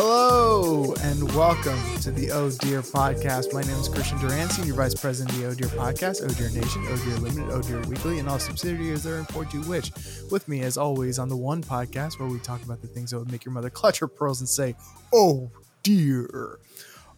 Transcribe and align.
Hello 0.00 0.94
and 1.02 1.34
welcome 1.34 1.76
to 2.02 2.12
the 2.12 2.30
Oh 2.30 2.52
Dear 2.60 2.82
podcast. 2.82 3.52
My 3.52 3.62
name 3.62 3.80
is 3.80 3.88
Christian 3.88 4.16
Duran, 4.20 4.48
Senior 4.48 4.74
Vice 4.74 4.94
President 4.94 5.34
of 5.34 5.42
the 5.42 5.48
Oh 5.48 5.54
Dear 5.54 5.66
podcast, 5.76 6.22
Oh 6.22 6.32
Dear 6.34 6.50
Nation, 6.50 6.84
Oh 6.86 6.96
Dear 7.04 7.16
Limited, 7.16 7.50
Oh 7.52 7.60
Dear 7.60 7.80
Weekly, 7.80 8.20
and 8.20 8.28
all 8.28 8.38
subsidiaries 8.38 9.02
that 9.02 9.10
are 9.12 9.18
important 9.18 9.64
to 9.64 9.68
which. 9.68 9.90
With 10.30 10.46
me, 10.46 10.60
as 10.60 10.78
always, 10.78 11.18
on 11.18 11.28
the 11.28 11.36
one 11.36 11.64
podcast 11.64 12.20
where 12.20 12.28
we 12.28 12.38
talk 12.38 12.62
about 12.62 12.80
the 12.80 12.86
things 12.86 13.10
that 13.10 13.18
would 13.18 13.32
make 13.32 13.44
your 13.44 13.50
mother 13.50 13.70
clutch 13.70 13.98
her 13.98 14.06
pearls 14.06 14.38
and 14.38 14.48
say, 14.48 14.76
Oh 15.12 15.50
dear, 15.82 16.60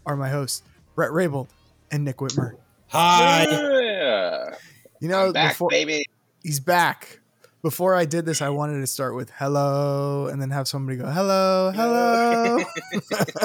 are 0.06 0.16
my 0.16 0.30
hosts, 0.30 0.62
Brett 0.94 1.12
Rabel 1.12 1.48
and 1.90 2.02
Nick 2.02 2.16
Whitmer. 2.16 2.54
Hi. 2.86 3.44
Yeah. 3.44 4.54
You 5.00 5.08
know, 5.10 5.26
I'm 5.26 5.32
back, 5.34 5.52
before 5.52 5.68
baby. 5.68 6.06
he's 6.42 6.60
back. 6.60 7.19
Before 7.62 7.94
I 7.94 8.06
did 8.06 8.24
this, 8.24 8.40
I 8.40 8.48
wanted 8.48 8.80
to 8.80 8.86
start 8.86 9.14
with 9.14 9.30
hello 9.36 10.28
and 10.28 10.40
then 10.40 10.50
have 10.50 10.66
somebody 10.66 10.96
go, 10.98 11.06
hello, 11.06 11.70
hello. 11.74 12.58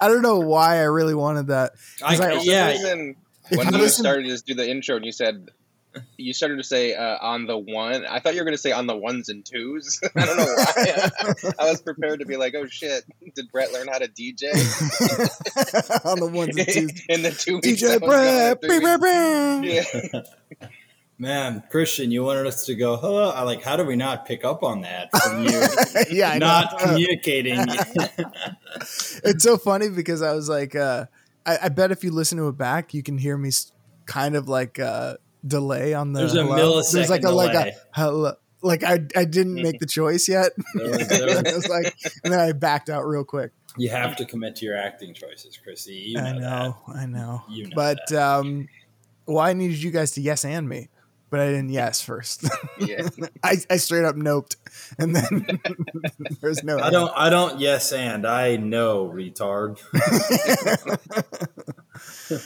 I 0.00 0.08
don't 0.08 0.20
know 0.22 0.40
why 0.40 0.76
I 0.76 0.82
really 0.82 1.14
wanted 1.14 1.46
that. 1.46 1.72
I, 2.04 2.16
I- 2.16 2.40
yeah, 2.42 2.68
reason, 2.68 3.16
when 3.54 3.66
you 3.68 3.72
you 3.76 3.82
listen- 3.82 4.02
started 4.04 4.26
to 4.36 4.44
do 4.44 4.54
the 4.54 4.68
intro 4.70 4.96
and 4.96 5.04
you 5.06 5.12
said 5.12 5.48
you 6.16 6.32
started 6.32 6.56
to 6.56 6.64
say 6.64 6.94
uh, 6.94 7.18
on 7.20 7.46
the 7.46 7.56
one, 7.58 8.06
I 8.06 8.18
thought 8.18 8.32
you 8.34 8.40
were 8.40 8.44
going 8.46 8.54
to 8.56 8.62
say 8.62 8.72
on 8.72 8.86
the 8.86 8.96
ones 8.96 9.28
and 9.28 9.44
twos. 9.44 10.00
I 10.16 10.24
don't 10.24 10.36
know 10.38 10.44
why. 10.44 11.10
I 11.58 11.64
was 11.70 11.82
prepared 11.82 12.20
to 12.20 12.26
be 12.26 12.36
like, 12.38 12.54
oh 12.54 12.66
shit, 12.66 13.04
did 13.34 13.50
Brett 13.52 13.72
learn 13.74 13.88
how 13.88 13.98
to 13.98 14.08
DJ 14.08 14.44
on 16.06 16.18
the 16.18 16.26
ones 16.26 16.56
and 16.56 16.66
twos. 16.66 17.02
in 17.10 17.22
the 17.22 17.30
two 17.30 17.58
DJ 17.60 18.00
was 18.00 18.08
Brett. 18.08 18.60
beep, 18.62 18.70
beep, 18.70 19.00
beep. 19.00 20.12
Yeah. 20.62 20.68
Man, 21.22 21.62
Christian, 21.70 22.10
you 22.10 22.24
wanted 22.24 22.46
us 22.48 22.66
to 22.66 22.74
go 22.74 22.96
hello. 22.96 23.30
I 23.30 23.42
like, 23.42 23.62
how 23.62 23.76
do 23.76 23.84
we 23.84 23.94
not 23.94 24.26
pick 24.26 24.44
up 24.44 24.64
on 24.64 24.80
that 24.82 25.08
from 25.16 25.44
you 25.44 25.62
yeah, 26.18 26.30
I 26.30 26.38
not 26.38 26.78
communicating? 26.80 27.58
it's 29.24 29.44
so 29.44 29.56
funny 29.56 29.88
because 29.88 30.20
I 30.20 30.34
was 30.34 30.48
like, 30.48 30.74
uh, 30.74 31.06
I, 31.46 31.58
I 31.64 31.68
bet 31.68 31.92
if 31.92 32.02
you 32.04 32.10
listen 32.10 32.38
to 32.38 32.48
it 32.48 32.58
back, 32.58 32.92
you 32.92 33.02
can 33.02 33.18
hear 33.18 33.36
me 33.38 33.50
kind 34.06 34.34
of 34.34 34.48
like 34.48 34.78
uh, 34.80 35.14
delay 35.46 35.94
on 35.94 36.12
the. 36.12 36.20
There's 36.20 36.34
a 36.34 36.42
hello. 36.44 36.82
There's 36.82 37.08
like 37.08 37.22
a 37.22 37.26
millisecond 37.26 37.34
like 37.34 37.54
a 37.54 37.72
hello. 37.92 38.32
Like 38.60 38.82
I, 38.84 39.00
I 39.16 39.24
didn't 39.24 39.54
make 39.54 39.78
the 39.80 39.86
choice 39.86 40.28
yet. 40.28 40.50
There 40.74 40.90
was- 40.90 41.08
there 41.08 41.26
was- 41.26 41.38
it 41.38 41.54
was 41.54 41.68
like, 41.68 41.96
and 42.24 42.32
then 42.32 42.38
I 42.40 42.52
backed 42.52 42.90
out 42.90 43.02
real 43.02 43.24
quick. 43.24 43.50
you 43.76 43.88
have 43.88 44.14
to 44.16 44.24
commit 44.24 44.54
to 44.56 44.66
your 44.66 44.76
acting 44.76 45.14
choices, 45.14 45.56
Chrissy. 45.56 45.94
You 45.94 46.14
know 46.18 46.24
I 46.24 46.32
that. 46.32 46.40
know, 46.40 46.76
I 46.94 47.06
know. 47.06 47.42
You 47.48 47.64
know 47.68 47.72
but 47.74 47.98
that. 48.08 48.22
um, 48.22 48.68
well, 49.26 49.38
I 49.40 49.52
needed 49.52 49.82
you 49.82 49.90
guys 49.90 50.12
to 50.12 50.20
yes 50.20 50.44
and 50.44 50.68
me, 50.68 50.88
but 51.32 51.40
I 51.40 51.46
didn't 51.46 51.70
yes 51.70 52.02
first. 52.02 52.46
yeah. 52.78 53.08
I, 53.42 53.56
I 53.70 53.78
straight 53.78 54.04
up 54.04 54.16
noped, 54.16 54.56
and 54.98 55.16
then 55.16 55.46
there's 56.42 56.62
no. 56.62 56.78
I 56.78 56.90
don't. 56.90 57.10
I 57.16 57.30
don't. 57.30 57.58
Yes, 57.58 57.90
and 57.90 58.26
I 58.26 58.56
know, 58.56 59.08
retard. 59.08 59.80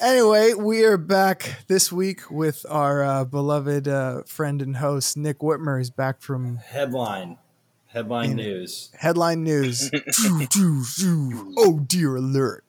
Anyway, 0.00 0.54
we 0.54 0.84
are 0.84 0.96
back 0.96 1.56
this 1.66 1.90
week 1.90 2.30
with 2.30 2.64
our 2.70 3.02
uh, 3.02 3.24
beloved 3.24 3.88
uh, 3.88 4.22
friend 4.26 4.62
and 4.62 4.76
host 4.76 5.16
Nick 5.16 5.40
Whitmer 5.40 5.80
is 5.80 5.90
back 5.90 6.22
from 6.22 6.58
Headline. 6.58 7.36
Headline 7.86 8.36
news. 8.36 8.92
headline 8.96 9.42
news. 9.42 9.90
Oh 11.58 11.80
dear 11.84 12.14
alert! 12.14 12.64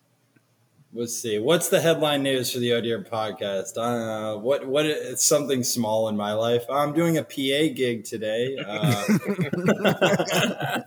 Let's 0.92 1.16
see. 1.16 1.38
What's 1.38 1.70
the 1.70 1.80
headline 1.82 2.24
news 2.24 2.52
for 2.52 2.58
the 2.58 2.74
Oh 2.74 3.04
podcast? 3.04 3.78
Uh, 3.78 4.40
what? 4.40 4.66
What? 4.68 4.88
It's 4.88 5.24
something 5.24 5.64
small 5.64 6.10
in 6.10 6.18
my 6.18 6.34
life. 6.34 6.64
I'm 6.68 6.94
doing 6.94 7.18
a 7.18 7.24
PA 7.24 7.74
gig 7.76 8.06
today. 8.06 8.58
Uh, 8.58 9.04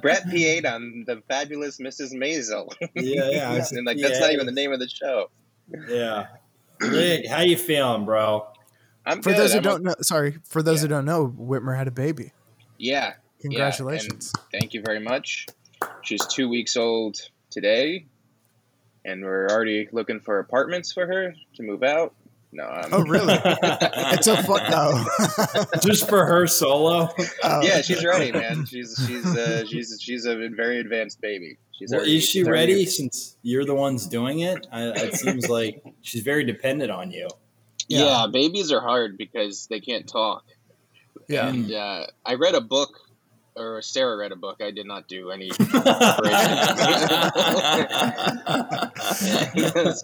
Brett 0.00 0.24
P8 0.24 0.64
on 0.64 1.04
the 1.06 1.22
fabulous 1.28 1.76
Mrs. 1.78 2.14
Maisel. 2.14 2.72
yeah, 2.94 3.28
yeah. 3.30 3.50
I 3.50 3.58
was 3.58 3.70
a 3.72 3.76
and 3.76 3.86
like 3.86 3.98
that's 4.00 4.18
not 4.20 4.32
even 4.32 4.46
the 4.46 4.52
name 4.52 4.72
of 4.72 4.78
the 4.80 4.88
show. 4.88 5.30
Yeah. 5.88 6.28
Rick, 6.80 7.26
how 7.26 7.42
you 7.42 7.58
feeling, 7.58 8.06
bro? 8.06 8.46
I'm 9.04 9.20
For 9.20 9.30
good. 9.30 9.38
those 9.40 9.52
who 9.52 9.58
I'm 9.58 9.62
don't 9.64 9.82
know, 9.82 9.94
sorry, 10.00 10.38
for 10.44 10.62
those 10.62 10.80
who 10.80 10.88
don't 10.88 11.04
know, 11.04 11.28
Whitmer 11.28 11.76
had 11.76 11.86
a 11.86 11.90
baby. 11.92 12.32
Yeah, 12.78 13.12
Congratulations! 13.40 14.32
Thank 14.50 14.72
you 14.72 14.80
very 14.82 15.00
much. 15.00 15.46
She's 16.02 16.24
two 16.26 16.48
weeks 16.48 16.76
old 16.78 17.16
today, 17.50 18.06
and 19.04 19.22
we're 19.22 19.48
already 19.48 19.88
looking 19.92 20.20
for 20.20 20.38
apartments 20.38 20.92
for 20.92 21.06
her 21.06 21.34
to 21.56 21.62
move 21.62 21.82
out. 21.82 22.14
No, 22.52 22.64
um, 22.68 22.88
oh 22.92 23.02
really? 23.02 23.34
it's 23.44 24.28
a 24.28 24.40
fun. 24.44 24.60
Oh. 24.68 25.64
Just 25.82 26.08
for 26.08 26.24
her 26.24 26.46
solo. 26.46 27.08
Oh. 27.42 27.62
yeah, 27.62 27.82
she's 27.82 28.04
ready, 28.04 28.30
man. 28.30 28.64
She's 28.64 28.94
she's 29.06 29.26
uh, 29.26 29.64
she's 29.66 29.98
she's 30.00 30.24
a 30.24 30.48
very 30.50 30.78
advanced 30.78 31.20
baby. 31.20 31.58
She's 31.72 31.90
Well, 31.90 31.98
already- 32.00 32.16
is 32.18 32.22
she 32.24 32.38
she's 32.38 32.46
already- 32.46 32.72
ready 32.74 32.86
since 32.86 33.36
you're 33.42 33.64
the 33.64 33.74
ones 33.74 34.06
doing 34.06 34.38
it? 34.40 34.68
I, 34.70 34.82
it 34.90 35.14
seems 35.16 35.48
like 35.48 35.82
she's 36.02 36.22
very 36.22 36.44
dependent 36.44 36.92
on 36.92 37.10
you. 37.10 37.26
Yeah. 37.88 38.04
Yeah. 38.04 38.26
babies 38.32 38.70
are 38.70 38.80
hard 38.80 39.18
because 39.18 39.66
they 39.66 39.80
can't 39.80 40.06
talk. 40.08 40.44
Yeah. 41.28 41.48
And 41.48 41.72
uh, 41.72 42.06
I 42.24 42.34
read 42.34 42.54
a 42.54 42.60
book, 42.60 43.00
or 43.56 43.80
Sarah 43.82 44.16
read 44.16 44.32
a 44.32 44.36
book. 44.36 44.60
I 44.60 44.70
did 44.70 44.86
not 44.86 45.08
do 45.08 45.30
any. 45.30 45.50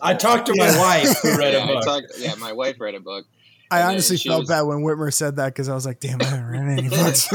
I 0.02 0.14
talked 0.18 0.46
to 0.46 0.54
my 0.56 0.78
wife 0.78 1.18
who 1.22 1.36
read 1.36 1.54
yeah, 1.54 1.64
a 1.64 1.66
book. 1.66 1.82
I 1.82 1.84
talked, 1.84 2.06
yeah, 2.18 2.34
my 2.36 2.52
wife 2.52 2.80
read 2.80 2.94
a 2.94 3.00
book. 3.00 3.26
I 3.72 3.82
honestly 3.82 4.16
felt 4.16 4.40
was- 4.40 4.48
bad 4.48 4.62
when 4.62 4.78
Whitmer 4.78 5.12
said 5.12 5.36
that 5.36 5.46
because 5.46 5.68
I 5.68 5.74
was 5.74 5.86
like, 5.86 6.00
"Damn, 6.00 6.20
I 6.20 6.24
haven't 6.24 6.46
read 6.48 6.78
any 6.78 6.88
books." 6.96 7.28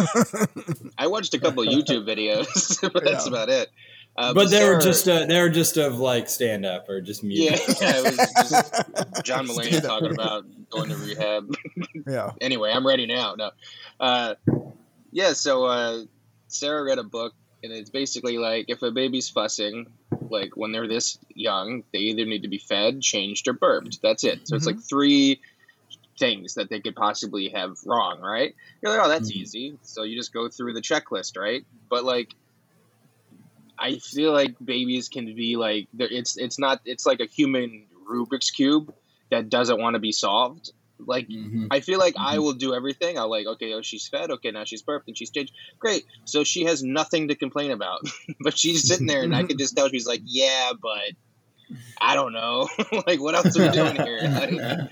I 0.98 1.08
watched 1.08 1.34
a 1.34 1.40
couple 1.40 1.64
YouTube 1.64 2.06
videos, 2.06 2.82
but 2.94 3.04
that's 3.06 3.26
Yeah. 3.26 3.30
about 3.32 3.50
it. 3.50 3.70
Uh, 4.18 4.34
but 4.34 4.50
they 4.50 4.64
were 4.68 4.80
just 4.80 5.08
uh, 5.10 5.26
they 5.26 5.42
were 5.42 5.50
just 5.50 5.78
of 5.78 6.00
like 6.00 6.30
stand 6.30 6.66
up 6.66 6.88
or 6.90 7.02
just 7.02 7.24
yeah, 7.24 7.52
music. 7.52 7.78
yeah, 7.82 7.98
it 7.98 8.04
was 8.04 8.18
just 8.50 9.24
John 9.26 9.48
Mulaney 9.48 9.82
talking 9.82 10.12
about 10.14 10.46
going 10.70 10.90
to 10.90 10.96
rehab. 10.98 11.54
yeah. 12.08 12.32
anyway, 12.42 12.72
I'm 12.74 12.86
ready 12.88 13.06
now. 13.06 13.36
No, 13.36 13.52
uh, 14.00 14.36
yeah. 15.16 15.32
So 15.34 15.64
uh, 15.64 16.04
Sarah 16.50 16.84
read 16.84 17.00
a 17.00 17.04
book, 17.04 17.34
and 17.64 17.72
it's 17.72 17.90
basically 17.90 18.38
like 18.38 18.66
if 18.68 18.84
a 18.84 18.92
baby's 18.92 19.30
fussing, 19.30 19.88
like 20.30 20.56
when 20.56 20.74
they're 20.74 20.88
this 20.88 21.18
young, 21.34 21.84
they 21.94 22.00
either 22.00 22.26
need 22.26 22.44
to 22.44 22.50
be 22.50 22.60
fed, 22.60 23.02
changed, 23.02 23.48
or 23.48 23.54
burped. 23.54 24.02
That's 24.04 24.24
it. 24.26 24.48
So 24.48 24.56
it's 24.58 24.66
like 24.68 24.80
three 24.90 25.40
things 26.20 26.54
that 26.56 26.70
they 26.70 26.82
could 26.82 26.96
possibly 26.96 27.50
have 27.50 27.78
wrong, 27.86 28.20
right? 28.22 28.54
You're 28.82 28.92
like, 28.92 29.06
oh, 29.06 29.10
that's 29.10 29.32
Mhm. 29.32 29.36
easy. 29.42 29.78
So 29.84 30.04
you 30.04 30.16
just 30.16 30.34
go 30.34 30.50
through 30.50 30.74
the 30.74 30.82
checklist, 30.82 31.38
right? 31.38 31.66
But 31.90 32.04
like. 32.04 32.36
I 33.78 33.98
feel 33.98 34.32
like 34.32 34.56
babies 34.64 35.10
can 35.10 35.26
be 35.36 35.58
like 35.58 35.90
it's 36.00 36.38
it's 36.38 36.58
not 36.58 36.80
it's 36.86 37.06
like 37.06 37.20
a 37.20 37.26
human 37.26 37.88
Rubik's 38.10 38.50
cube 38.50 38.94
that 39.32 39.50
doesn't 39.50 39.82
want 39.82 39.96
to 39.96 40.00
be 40.00 40.14
solved. 40.14 40.72
Like 41.00 41.28
Mhm. 41.28 41.68
I 41.72 41.82
feel 41.82 42.00
like 42.00 42.16
I 42.18 42.38
Mhm. 42.38 42.44
will 42.44 42.54
do 42.54 42.74
everything. 42.74 43.18
I'll 43.18 43.30
like, 43.30 43.46
okay, 43.46 43.74
oh, 43.74 43.82
she's 43.82 44.08
fed. 44.08 44.32
Okay, 44.32 44.52
now 44.52 44.64
she's 44.64 44.82
burped 44.82 45.08
and 45.08 45.18
she's 45.18 45.30
changed. 45.30 45.54
Great. 45.80 46.06
So 46.26 46.44
she 46.44 46.64
has 46.66 46.84
nothing 46.84 47.28
to 47.28 47.36
complain 47.36 47.72
about. 47.72 48.02
but 48.40 48.58
she's 48.58 48.88
sitting 48.88 49.08
there 49.08 49.22
and 49.24 49.36
I 49.36 49.44
can 49.44 49.58
just 49.58 49.76
tell 49.76 49.90
she's 49.90 50.08
like, 50.08 50.22
yeah, 50.24 50.72
but 50.82 51.12
I 52.00 52.16
don't 52.16 52.32
know. 52.34 52.70
like, 53.08 53.20
what 53.20 53.36
else 53.36 53.58
are 53.58 53.64
we 53.64 53.70
doing 53.72 53.96
here? 53.96 54.90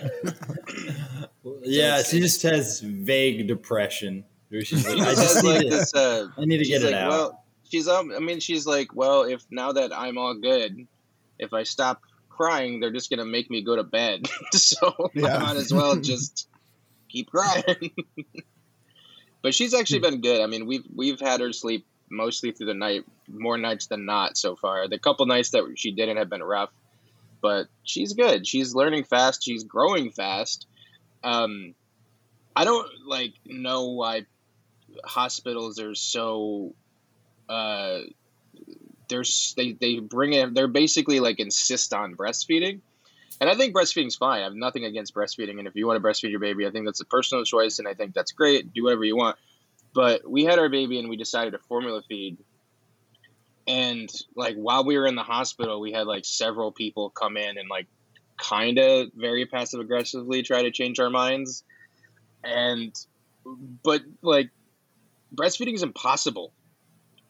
Yeah, 1.66 2.04
she 2.04 2.20
just 2.20 2.42
has 2.44 2.80
vague 2.82 3.48
depression. 3.48 4.26
She's 4.52 4.86
like, 4.88 4.96
she 4.98 5.02
I 5.02 5.06
just 5.16 5.22
just 5.22 5.44
need 5.44 5.50
like 5.52 5.62
to, 5.64 5.70
this. 5.70 5.94
Uh, 5.94 6.28
I 6.38 6.46
need 6.46 6.58
to 6.60 6.64
she's 6.66 6.80
get 6.80 6.84
it 6.90 6.94
like, 6.94 7.02
out. 7.04 7.10
well, 7.10 7.44
she's 7.70 7.88
um. 7.88 8.12
I 8.16 8.20
mean, 8.20 8.40
she's 8.40 8.66
like, 8.66 8.94
well, 8.94 9.24
if 9.24 9.44
now 9.50 9.72
that 9.74 9.92
I'm 9.98 10.18
all 10.18 10.36
good, 10.36 10.88
if 11.40 11.54
I 11.54 11.64
stop 11.64 12.02
crying, 12.36 12.80
they're 12.80 12.92
just 12.92 13.10
gonna 13.10 13.26
make 13.26 13.50
me 13.50 13.62
go 13.62 13.76
to 13.76 13.84
bed. 13.84 14.28
so 14.54 15.12
Yeah. 15.14 15.38
I 15.38 15.40
might 15.40 15.58
as 15.58 15.74
well 15.74 15.96
just 15.96 16.48
keep 17.10 17.30
crying. 17.30 17.92
but 19.42 19.54
she's 19.54 19.74
actually 19.74 20.00
been 20.00 20.22
good. 20.22 20.42
I 20.42 20.48
mean, 20.48 20.66
we've 20.66 20.86
we've 20.94 21.20
had 21.20 21.40
her 21.42 21.54
sleep 21.54 21.86
mostly 22.10 22.52
through 22.52 22.68
the 22.68 22.74
night, 22.74 23.06
more 23.28 23.58
nights 23.58 23.88
than 23.88 24.06
not 24.06 24.38
so 24.38 24.56
far. 24.56 24.88
The 24.88 25.00
couple 25.00 25.26
nights 25.26 25.52
that 25.52 25.64
she 25.76 25.92
didn't 25.92 26.18
have 26.18 26.30
been 26.30 26.44
rough, 26.44 26.70
but 27.42 27.68
she's 27.84 28.14
good. 28.14 28.48
She's 28.48 28.76
learning 28.76 29.06
fast. 29.06 29.44
She's 29.44 29.64
growing 29.64 30.12
fast. 30.12 30.68
Um, 31.24 31.74
I 32.56 32.66
don't 32.66 32.88
like 33.06 33.34
know 33.46 33.90
why 33.90 34.26
hospitals 35.04 35.80
are 35.80 35.96
so 35.96 36.76
uh 37.50 38.00
they're 39.14 39.24
they 39.56 39.74
they 39.74 40.00
bring 40.00 40.34
it 40.34 40.54
they're 40.54 40.68
basically 40.68 41.20
like 41.20 41.40
insist 41.40 41.94
on 41.94 42.16
breastfeeding. 42.16 42.82
And 43.40 43.50
i 43.50 43.56
think 43.56 43.76
breastfeeding's 43.76 44.16
fine. 44.16 44.42
I 44.42 44.44
have 44.44 44.56
nothing 44.56 44.86
against 44.86 45.14
breastfeeding. 45.14 45.60
And 45.60 45.68
if 45.68 45.76
you 45.76 45.86
want 45.86 46.02
to 46.02 46.08
breastfeed 46.08 46.32
your 46.32 46.40
baby 46.40 46.66
i 46.66 46.72
think 46.72 46.86
that's 46.86 47.02
a 47.02 47.06
personal 47.06 47.44
choice 47.44 47.80
and 47.80 47.88
i 47.88 47.94
think 47.94 48.14
that's 48.14 48.32
great. 48.32 48.74
Do 48.74 48.84
whatever 48.84 49.04
you 49.04 49.16
want. 49.16 49.38
But 49.94 50.30
we 50.30 50.44
had 50.44 50.58
our 50.58 50.70
baby 50.70 51.00
and 51.00 51.08
we 51.08 51.18
decided 51.18 51.52
to 51.52 51.60
formula 51.60 52.02
feed. 52.10 52.38
And 53.68 54.10
like 54.36 54.56
while 54.56 54.84
we 54.84 54.98
were 54.98 55.06
in 55.06 55.16
the 55.16 55.24
hospital 55.24 55.80
we 55.80 55.92
had 55.92 56.08
like 56.08 56.26
several 56.26 56.72
people 56.72 57.12
come 57.12 57.38
in 57.38 57.58
and 57.58 57.70
like 57.70 57.88
kind 58.38 58.80
of 58.80 59.10
very 59.16 59.46
passive 59.46 59.80
aggressively 59.80 60.42
try 60.42 60.64
to 60.64 60.72
change 60.72 61.00
our 61.00 61.12
minds. 61.12 61.64
And 62.44 62.94
but 63.84 64.02
like 64.22 64.50
breastfeeding 65.36 65.76
is 65.76 65.84
impossible. 65.84 66.54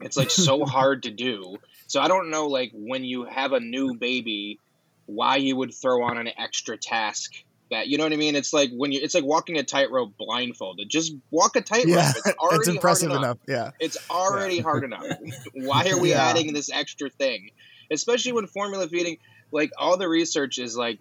It's 0.03 0.17
like 0.17 0.29
so 0.29 0.65
hard 0.77 1.03
to 1.03 1.11
do. 1.11 1.57
So 1.93 2.01
I 2.01 2.07
don't 2.07 2.31
know, 2.31 2.47
like 2.47 2.71
when 2.73 3.03
you 3.03 3.25
have 3.25 3.51
a 3.51 3.59
new 3.59 3.93
baby, 3.93 4.59
why 5.05 5.35
you 5.35 5.55
would 5.57 5.75
throw 5.75 6.01
on 6.01 6.17
an 6.17 6.27
extra 6.39 6.75
task 6.75 7.31
that 7.69 7.87
you 7.87 7.99
know 7.99 8.03
what 8.03 8.13
I 8.13 8.15
mean? 8.15 8.35
It's 8.35 8.51
like 8.51 8.71
when 8.75 8.91
you 8.91 8.99
it's 9.03 9.13
like 9.13 9.23
walking 9.23 9.59
a 9.59 9.63
tightrope 9.63 10.17
blindfolded. 10.17 10.89
Just 10.89 11.13
walk 11.29 11.55
a 11.55 11.61
tightrope. 11.61 11.89
Yeah, 11.95 12.11
it's 12.15 12.35
already 12.39 12.57
it's 12.61 12.67
impressive 12.69 13.11
hard 13.11 13.23
enough. 13.23 13.37
Yeah. 13.47 13.69
It's 13.79 13.97
already 14.09 14.57
hard 14.59 14.83
enough. 14.85 15.05
Why 15.53 15.87
are 15.91 15.99
we 15.99 16.09
Yeah. 16.09 16.23
adding 16.23 16.51
this 16.51 16.71
extra 16.71 17.11
thing? 17.11 17.51
Especially 17.91 18.31
when 18.31 18.47
formula 18.47 18.87
feeding, 18.87 19.19
like 19.51 19.69
all 19.77 19.95
the 19.95 20.09
research 20.09 20.57
is 20.57 20.75
like 20.75 20.97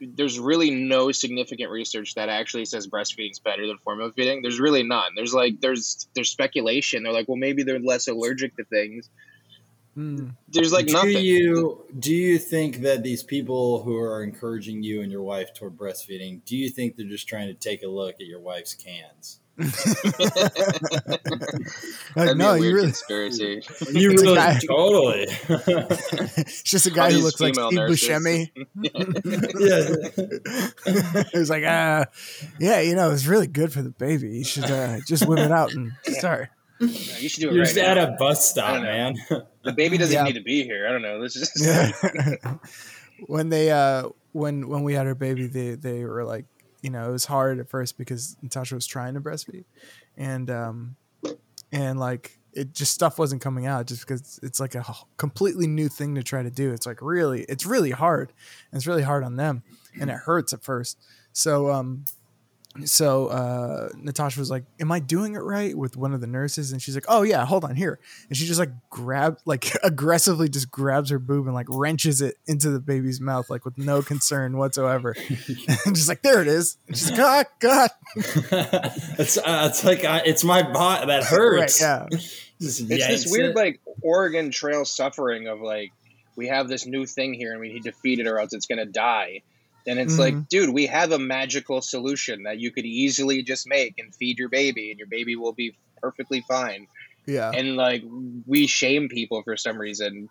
there's 0.00 0.38
really 0.38 0.70
no 0.70 1.10
significant 1.10 1.72
research 1.72 2.14
that 2.14 2.28
actually 2.28 2.66
says 2.66 2.86
breastfeeding's 2.86 3.40
better 3.40 3.66
than 3.66 3.78
formula 3.78 4.12
feeding. 4.14 4.42
There's 4.42 4.60
really 4.60 4.84
none. 4.84 5.10
There's 5.16 5.34
like 5.34 5.60
there's 5.60 6.06
there's 6.14 6.30
speculation. 6.30 7.02
They're 7.02 7.12
like, 7.12 7.26
well, 7.26 7.36
maybe 7.36 7.64
they're 7.64 7.80
less 7.80 8.06
allergic 8.06 8.54
to 8.58 8.64
things. 8.64 9.10
Mm. 9.96 10.36
There's 10.48 10.72
like 10.72 10.86
do 10.88 10.92
nothing. 10.92 11.24
you 11.24 11.84
do 11.98 12.14
you 12.14 12.38
think 12.38 12.82
that 12.82 13.02
these 13.02 13.22
people 13.22 13.82
who 13.82 13.96
are 13.96 14.22
encouraging 14.22 14.82
you 14.82 15.00
and 15.00 15.10
your 15.10 15.22
wife 15.22 15.54
toward 15.54 15.76
breastfeeding, 15.76 16.44
do 16.44 16.54
you 16.56 16.68
think 16.68 16.96
they're 16.96 17.06
just 17.06 17.26
trying 17.28 17.48
to 17.48 17.54
take 17.54 17.82
a 17.82 17.88
look 17.88 18.16
at 18.20 18.26
your 18.26 18.40
wife's 18.40 18.74
cans? 18.74 19.40
Like, 22.14 22.28
That'd 22.28 22.38
be 22.38 22.44
no, 22.44 22.54
you 22.54 22.60
weird 22.60 22.74
really. 22.74 22.86
conspiracy. 22.88 23.62
You 23.92 24.12
It's 24.12 24.22
really 24.22 24.36
guy- 24.36 24.58
totally. 24.66 25.26
it's 26.38 26.62
just 26.62 26.86
a 26.86 26.90
guy 26.90 27.12
who 27.12 27.18
looks 27.18 27.40
like 27.40 27.54
female 27.54 27.68
Steve 27.70 27.78
nurses. 27.78 28.08
Buscemi. 28.08 28.50
yeah. 30.86 31.22
He's 31.32 31.50
like, 31.50 31.64
uh, 31.64 32.06
yeah, 32.58 32.80
you 32.80 32.94
know, 32.94 33.10
it's 33.10 33.26
really 33.26 33.46
good 33.46 33.72
for 33.72 33.82
the 33.82 33.90
baby. 33.90 34.30
You 34.38 34.44
should 34.44 34.64
uh, 34.64 34.98
just 35.06 35.26
whip 35.28 35.38
it 35.40 35.52
out 35.52 35.72
and 35.74 35.92
start. 36.04 36.48
No, 36.80 36.86
you 36.86 37.28
should 37.28 37.40
do 37.40 37.48
it 37.48 37.54
You're 37.54 37.62
right 37.64 37.74
just 37.74 37.78
at 37.78 37.96
a 37.98 38.16
bus 38.18 38.50
stop, 38.50 38.68
I 38.70 38.72
don't 38.74 38.82
know. 38.84 38.88
man. 38.90 39.42
The 39.64 39.72
baby 39.72 39.96
doesn't 39.98 40.14
Yeah. 40.14 40.24
need 40.24 40.34
to 40.34 40.42
be 40.42 40.62
here. 40.64 40.86
I 40.86 40.92
don't 40.92 41.02
know. 41.02 41.20
This 41.22 41.36
is 41.36 41.50
Yeah. 41.64 42.54
when 43.26 43.48
they 43.48 43.70
uh 43.70 44.08
when 44.32 44.68
when 44.68 44.82
we 44.82 44.94
had 44.94 45.06
our 45.06 45.14
baby, 45.14 45.46
they 45.46 45.74
they 45.74 46.04
were 46.04 46.24
like, 46.24 46.44
you 46.82 46.90
know, 46.90 47.08
it 47.08 47.12
was 47.12 47.24
hard 47.24 47.58
at 47.58 47.68
first 47.70 47.96
because 47.96 48.36
Natasha 48.42 48.74
was 48.74 48.86
trying 48.86 49.14
to 49.14 49.20
breastfeed, 49.20 49.64
and 50.16 50.50
um 50.50 50.96
and 51.72 51.98
like 51.98 52.38
it 52.52 52.72
just 52.72 52.92
stuff 52.94 53.18
wasn't 53.18 53.40
coming 53.42 53.66
out 53.66 53.86
just 53.86 54.06
because 54.06 54.38
it's 54.42 54.60
like 54.60 54.74
a 54.74 54.84
completely 55.18 55.66
new 55.66 55.88
thing 55.88 56.14
to 56.14 56.22
try 56.22 56.42
to 56.42 56.50
do. 56.50 56.72
It's 56.72 56.86
like 56.86 57.02
really, 57.02 57.42
it's 57.50 57.66
really 57.66 57.90
hard. 57.90 58.32
And 58.70 58.78
it's 58.78 58.86
really 58.86 59.02
hard 59.02 59.24
on 59.24 59.36
them, 59.36 59.62
and 60.00 60.08
it 60.10 60.16
hurts 60.16 60.52
at 60.52 60.62
first. 60.62 60.98
So 61.32 61.70
um 61.70 62.04
so 62.84 63.28
uh 63.28 63.88
Natasha 63.96 64.38
was 64.40 64.50
like, 64.50 64.64
"Am 64.80 64.90
I 64.92 64.98
doing 65.00 65.34
it 65.34 65.40
right?" 65.40 65.76
with 65.76 65.96
one 65.96 66.12
of 66.12 66.20
the 66.20 66.26
nurses, 66.26 66.72
and 66.72 66.82
she's 66.82 66.94
like, 66.94 67.04
"Oh 67.08 67.22
yeah, 67.22 67.44
hold 67.46 67.64
on 67.64 67.74
here," 67.76 67.98
and 68.28 68.36
she 68.36 68.46
just 68.46 68.58
like 68.60 68.70
grab 68.90 69.38
like 69.44 69.74
aggressively 69.82 70.48
just 70.48 70.70
grabs 70.70 71.10
her 71.10 71.18
boob 71.18 71.46
and 71.46 71.54
like 71.54 71.66
wrenches 71.68 72.20
it 72.20 72.36
into 72.46 72.70
the 72.70 72.80
baby's 72.80 73.20
mouth 73.20 73.48
like 73.50 73.64
with 73.64 73.78
no 73.78 74.02
concern 74.02 74.56
whatsoever, 74.56 75.14
and 75.86 75.94
just 75.96 76.08
like 76.08 76.22
there 76.22 76.42
it 76.42 76.48
is. 76.48 76.76
And 76.88 76.96
she's 76.96 77.10
like, 77.10 77.18
"God, 77.18 77.46
God, 77.60 77.90
it's 79.18 79.38
uh, 79.38 79.68
it's 79.70 79.84
like 79.84 80.04
uh, 80.04 80.20
it's 80.24 80.44
my 80.44 80.62
bot 80.62 81.06
that 81.06 81.24
hurts. 81.24 81.80
right, 81.82 82.06
yeah, 82.10 82.18
Just 82.60 82.80
it's 82.80 82.80
yanks 82.80 83.06
this 83.24 83.30
weird 83.32 83.50
it. 83.50 83.56
like 83.56 83.80
Oregon 84.02 84.50
Trail 84.50 84.84
suffering 84.84 85.48
of 85.48 85.60
like 85.60 85.92
we 86.36 86.48
have 86.48 86.68
this 86.68 86.86
new 86.86 87.06
thing 87.06 87.34
here 87.34 87.52
and 87.52 87.60
we 87.60 87.72
need 87.72 87.84
to 87.84 87.92
feed 87.92 88.18
it 88.20 88.26
or 88.26 88.38
else 88.38 88.52
it's 88.52 88.66
gonna 88.66 88.86
die. 88.86 89.42
And 89.86 89.98
it's 90.00 90.14
Mhm. 90.14 90.18
like, 90.18 90.48
dude, 90.48 90.70
we 90.70 90.86
have 90.86 91.12
a 91.12 91.18
magical 91.18 91.80
solution 91.80 92.42
that 92.44 92.58
you 92.58 92.70
could 92.70 92.84
easily 92.84 93.42
just 93.42 93.66
make 93.68 93.94
and 93.98 94.14
feed 94.14 94.38
your 94.38 94.48
baby, 94.48 94.90
and 94.90 94.98
your 94.98 95.08
baby 95.08 95.36
will 95.36 95.52
be 95.52 95.74
perfectly 96.02 96.40
fine. 96.48 96.86
yeah, 97.26 97.50
And 97.50 97.76
like, 97.76 98.02
we 98.46 98.66
shame 98.66 99.08
people 99.08 99.42
for 99.42 99.56
some 99.56 99.78
reason. 99.78 100.28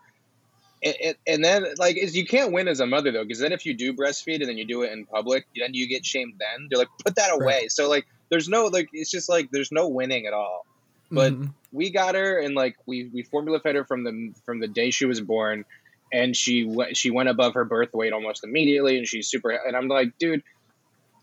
It, 0.82 0.96
it, 1.00 1.18
and 1.28 1.44
then, 1.44 1.66
like, 1.78 1.98
is 1.98 2.16
you 2.16 2.26
can't 2.26 2.52
win 2.54 2.68
as 2.68 2.80
a 2.80 2.86
mother 2.86 3.12
though, 3.12 3.24
because 3.24 3.40
then 3.40 3.52
if 3.52 3.66
you 3.66 3.74
do 3.74 3.92
breastfeed 3.94 4.40
and 4.42 4.48
then 4.50 4.58
you 4.58 4.66
do 4.66 4.84
it 4.84 4.92
in 4.94 5.06
public, 5.06 5.46
then 5.58 5.74
you 5.74 5.88
get 5.88 6.06
shamed. 6.06 6.34
Then 6.38 6.68
they're 6.70 6.80
like, 6.80 6.88
put 7.04 7.16
that 7.16 7.32
away. 7.34 7.68
So 7.70 7.90
like, 7.90 8.06
there's 8.30 8.48
no 8.48 8.66
like, 8.68 8.90
it's 8.94 9.12
just 9.12 9.28
like 9.30 9.50
there's 9.52 9.72
no 9.72 9.88
winning 9.88 10.26
at 10.26 10.34
all 10.34 10.66
but- 11.12 11.34
Mhm. 11.34 11.54
we 11.72 11.90
got 11.92 12.16
her 12.16 12.40
and 12.40 12.56
like 12.56 12.76
we 12.88 13.04
we 13.14 13.22
formula 13.22 13.60
fed 13.60 13.76
her 13.76 13.84
from 13.86 14.04
the 14.04 14.34
from 14.46 14.60
the 14.60 14.68
day 14.68 14.90
she 14.92 15.06
was 15.06 15.20
born 15.22 15.64
and 16.12 16.36
she 16.36 16.64
went 16.64 16.96
she 16.96 17.12
went 17.12 17.30
above 17.30 17.54
her 17.54 17.66
birth 17.66 17.90
weight 17.94 18.14
almost 18.14 18.44
immediately 18.44 18.98
and 18.98 19.08
she's 19.08 19.28
super 19.30 19.52
and 19.52 19.76
i'm 19.76 19.88
like 19.88 20.10
dude 20.20 20.44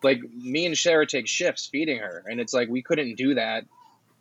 like 0.02 0.20
me 0.36 0.66
and 0.66 0.76
Sarah 0.76 1.06
take 1.06 1.28
shifts 1.28 1.68
feeding 1.70 1.98
her 1.98 2.24
and 2.26 2.40
it's 2.40 2.52
like 2.52 2.68
we 2.68 2.82
couldn't 2.82 3.14
do 3.14 3.34
that 3.34 3.64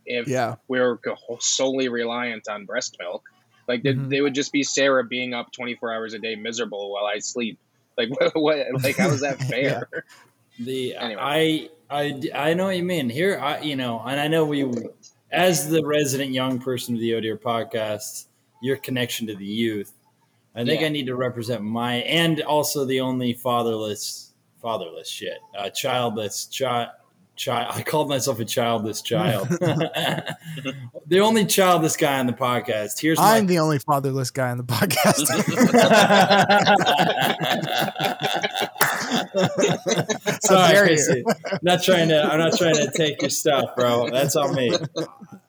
if 0.05 0.27
yeah, 0.27 0.55
we 0.67 0.79
are 0.79 0.99
solely 1.39 1.89
reliant 1.89 2.47
on 2.47 2.65
breast 2.65 2.97
milk 2.99 3.23
like 3.67 3.83
they, 3.83 3.93
Mhm. 3.93 4.09
they 4.09 4.21
would 4.21 4.33
just 4.35 4.51
be 4.51 4.63
sarah 4.63 5.03
being 5.03 5.33
up 5.33 5.51
24 5.51 5.93
hours 5.93 6.13
a 6.13 6.19
day 6.19 6.35
miserable 6.35 6.91
while 6.91 7.05
i 7.05 7.19
sleep 7.19 7.59
like 7.97 8.09
what, 8.19 8.35
what 8.35 8.83
like 8.83 8.97
how 8.97 9.09
is 9.09 9.21
that 9.21 9.39
fair 9.49 9.87
The 10.59 10.95
Anyway. 10.95 11.21
I 11.21 11.69
I 11.89 12.21
I 12.33 12.53
know 12.53 12.65
what 12.65 12.77
you 12.77 12.83
mean. 12.83 13.09
Here, 13.09 13.39
I 13.39 13.61
you 13.61 13.75
know, 13.75 14.01
and 14.05 14.19
I 14.19 14.27
know 14.27 14.45
we, 14.45 14.71
as 15.31 15.69
the 15.69 15.83
resident 15.85 16.31
young 16.31 16.59
person 16.59 16.95
of 16.95 17.01
the 17.01 17.11
Odear 17.11 17.37
podcast, 17.37 18.27
your 18.61 18.77
connection 18.77 19.27
to 19.27 19.35
the 19.35 19.45
youth. 19.45 19.91
I 20.55 20.65
think 20.65 20.81
Yeah. 20.81 20.87
I 20.87 20.89
need 20.89 21.05
to 21.07 21.15
represent 21.15 21.61
my 21.63 21.95
and 21.97 22.41
also 22.41 22.85
the 22.85 22.99
only 23.01 23.33
fatherless 23.33 24.31
fatherless 24.61 25.07
shit, 25.07 25.39
uh, 25.57 25.69
childless 25.69 26.45
child. 26.45 26.89
Child, 27.37 27.73
I 27.73 27.81
called 27.81 28.09
myself 28.09 28.39
a 28.39 28.45
childless 28.45 29.01
child. 29.01 29.47
the 31.07 31.19
only 31.21 31.45
childless 31.45 31.95
guy 31.97 32.19
on 32.19 32.27
the 32.27 32.33
podcast. 32.33 32.99
Here's 32.99 33.17
my 33.17 33.37
I'm 33.37 33.47
the 33.47 33.57
only 33.57 33.79
fatherless 33.79 34.29
guy 34.29 34.51
on 34.51 34.57
the 34.57 34.63
podcast. 34.63 35.25
Sorry, 40.41 40.97
not 41.63 41.81
trying 41.81 42.09
to. 42.09 42.21
I'm 42.21 42.37
not 42.37 42.57
trying 42.57 42.75
to 42.75 42.91
take 42.91 43.21
your 43.21 43.29
stuff, 43.31 43.75
bro. 43.75 44.09
That's 44.09 44.35
on 44.35 44.53
me. 44.53 44.77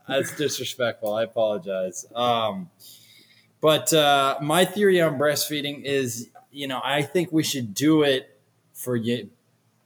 That's 0.09 0.35
disrespectful. 0.37 1.15
I 1.15 1.25
apologize. 1.25 2.07
Um, 2.15 2.71
but 3.63 3.93
uh, 3.95 4.39
my 4.43 4.67
theory 4.67 5.01
on 5.01 5.19
breastfeeding 5.19 5.85
is, 5.85 6.29
you 6.51 6.67
know, 6.69 6.81
I 6.85 7.01
think 7.03 7.33
we 7.33 7.43
should 7.43 7.73
do 7.73 8.03
it 8.03 8.39
for 8.75 8.99
y- 8.99 9.25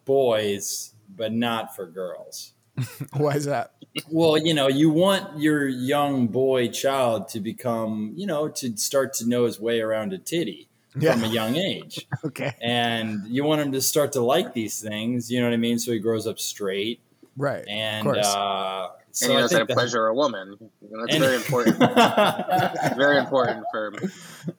boys, 0.04 0.92
but 1.14 1.32
not 1.32 1.74
for 1.76 1.86
girls. 1.86 2.52
Why 3.12 3.34
is 3.36 3.44
that? 3.44 3.72
Well, 4.10 4.36
you 4.36 4.52
know, 4.52 4.66
you 4.68 4.90
want 4.90 5.38
your 5.40 5.66
young 5.66 6.26
boy 6.26 6.68
child 6.68 7.28
to 7.30 7.40
become, 7.40 8.12
you 8.16 8.26
know, 8.26 8.48
to 8.48 8.76
start 8.76 9.14
to 9.14 9.28
know 9.28 9.44
his 9.44 9.58
way 9.60 9.80
around 9.80 10.12
a 10.12 10.18
titty 10.18 10.68
from 10.92 11.22
a 11.24 11.28
young 11.28 11.56
age 11.56 12.06
Okay. 12.24 12.54
and 12.62 13.26
you 13.26 13.44
want 13.44 13.60
him 13.60 13.70
to 13.72 13.80
start 13.82 14.12
to 14.12 14.20
like 14.22 14.54
these 14.54 14.80
things. 14.80 15.30
You 15.30 15.40
know 15.40 15.46
what 15.46 15.52
I 15.54 15.58
mean? 15.58 15.78
So 15.78 15.92
he 15.92 15.98
grows 15.98 16.26
up 16.26 16.38
straight, 16.38 17.00
Right. 17.36 17.64
and 17.68 18.02
course. 18.04 18.26
uh, 18.26 18.88
so 19.16 19.26
and 19.26 19.32
he 19.32 19.36
I 19.38 19.40
knows 19.40 19.52
how 19.52 19.58
to 19.58 19.64
think 19.64 19.68
that- 19.68 19.74
pleasure 19.76 20.06
a 20.08 20.14
woman 20.14 20.56
that's 20.82 21.14
and- 21.14 21.24
very 21.24 21.36
important 21.36 21.78
very 22.96 23.18
important 23.18 23.64
for 23.72 23.90
me. 23.92 23.98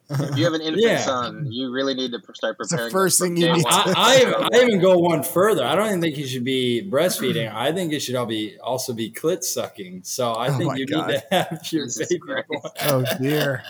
if 0.09 0.37
you 0.37 0.43
have 0.45 0.53
an 0.53 0.61
infant 0.61 0.83
Yeah. 0.83 0.99
son, 1.01 1.51
you 1.51 1.71
really 1.71 1.93
need 1.93 2.11
to 2.11 2.19
start 2.33 2.55
It's 2.59 2.69
the 2.71 2.75
preparing. 2.77 2.91
first 2.91 3.19
thing 3.21 3.37
you 3.37 3.45
day 3.45 3.53
need 3.53 3.61
to- 3.63 3.67
I, 3.69 4.23
I, 4.51 4.57
I 4.59 4.63
even 4.63 4.79
go 4.81 4.97
one 4.97 5.21
further. 5.23 5.63
I 5.63 5.75
don't 5.75 5.87
even 5.87 6.01
think 6.01 6.17
you 6.17 6.25
should 6.27 6.43
be 6.43 6.87
breastfeeding. 6.89 7.53
I 7.53 7.71
think 7.71 7.93
it 7.93 7.99
should 7.99 8.15
all 8.15 8.25
be 8.25 8.57
also 8.59 8.93
be 8.93 9.11
clit 9.11 9.43
sucking. 9.43 10.01
So 10.03 10.31
I 10.33 10.47
Oh 10.49 10.57
think 10.57 10.71
my 10.71 10.75
you 10.77 10.85
God. 10.87 11.07
need 11.07 11.13
to 11.13 11.23
have 11.35 11.49
your 11.71 11.85
Jesus 11.85 12.07
baby 12.07 12.21
boy. 12.49 12.69
Oh 12.81 13.03
dear. 13.19 13.63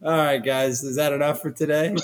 All 0.00 0.16
right, 0.16 0.38
guys, 0.38 0.84
is 0.84 0.94
that 0.96 1.12
enough 1.12 1.40
for 1.42 1.50
today? 1.50 1.88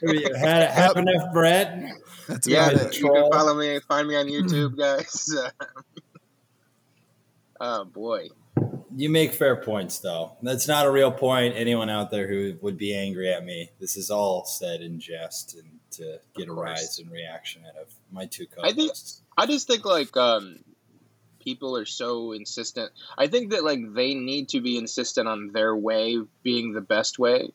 Have 0.00 0.14
you 0.14 0.34
had, 0.34 0.70
have 0.70 0.96
enough, 0.96 1.32
Brett? 1.34 1.92
That's 2.28 2.46
yeah, 2.46 2.70
about 2.70 2.86
it. 2.88 3.00
you 3.00 3.10
can 3.10 3.32
follow 3.32 3.54
me, 3.54 3.80
find 3.80 4.06
me 4.06 4.16
on 4.16 4.26
YouTube, 4.26 4.76
guys. 4.76 5.30
oh 7.60 7.84
boy, 7.86 8.28
You 8.94 9.08
make 9.08 9.32
fair 9.32 9.56
points, 9.56 9.98
though. 9.98 10.32
That's 10.42 10.68
not 10.68 10.86
a 10.86 10.90
real 10.90 11.10
point. 11.10 11.54
Anyone 11.56 11.88
out 11.88 12.10
there 12.10 12.28
who 12.28 12.54
would 12.60 12.76
be 12.76 12.94
angry 12.94 13.32
at 13.32 13.44
me, 13.44 13.70
this 13.80 13.96
is 13.96 14.10
all 14.10 14.44
said 14.44 14.82
in 14.82 15.00
jest 15.00 15.54
and 15.54 15.78
to 15.92 16.20
get 16.36 16.48
a 16.48 16.52
rise 16.52 16.98
and 16.98 17.10
reaction 17.10 17.62
out 17.66 17.80
of 17.80 17.92
my 18.12 18.26
two 18.26 18.46
I 18.62 18.72
think- 18.72 18.92
I 19.36 19.46
just 19.46 19.66
think 19.66 19.84
like 19.84 20.16
um, 20.16 20.58
people 21.40 21.76
are 21.76 21.86
so 21.86 22.32
insistent. 22.32 22.92
I 23.16 23.28
think 23.28 23.52
that 23.52 23.64
like 23.64 23.94
they 23.94 24.14
need 24.14 24.50
to 24.50 24.60
be 24.60 24.76
insistent 24.76 25.28
on 25.28 25.52
their 25.52 25.74
way 25.74 26.18
being 26.42 26.72
the 26.72 26.80
best 26.80 27.18
way. 27.18 27.52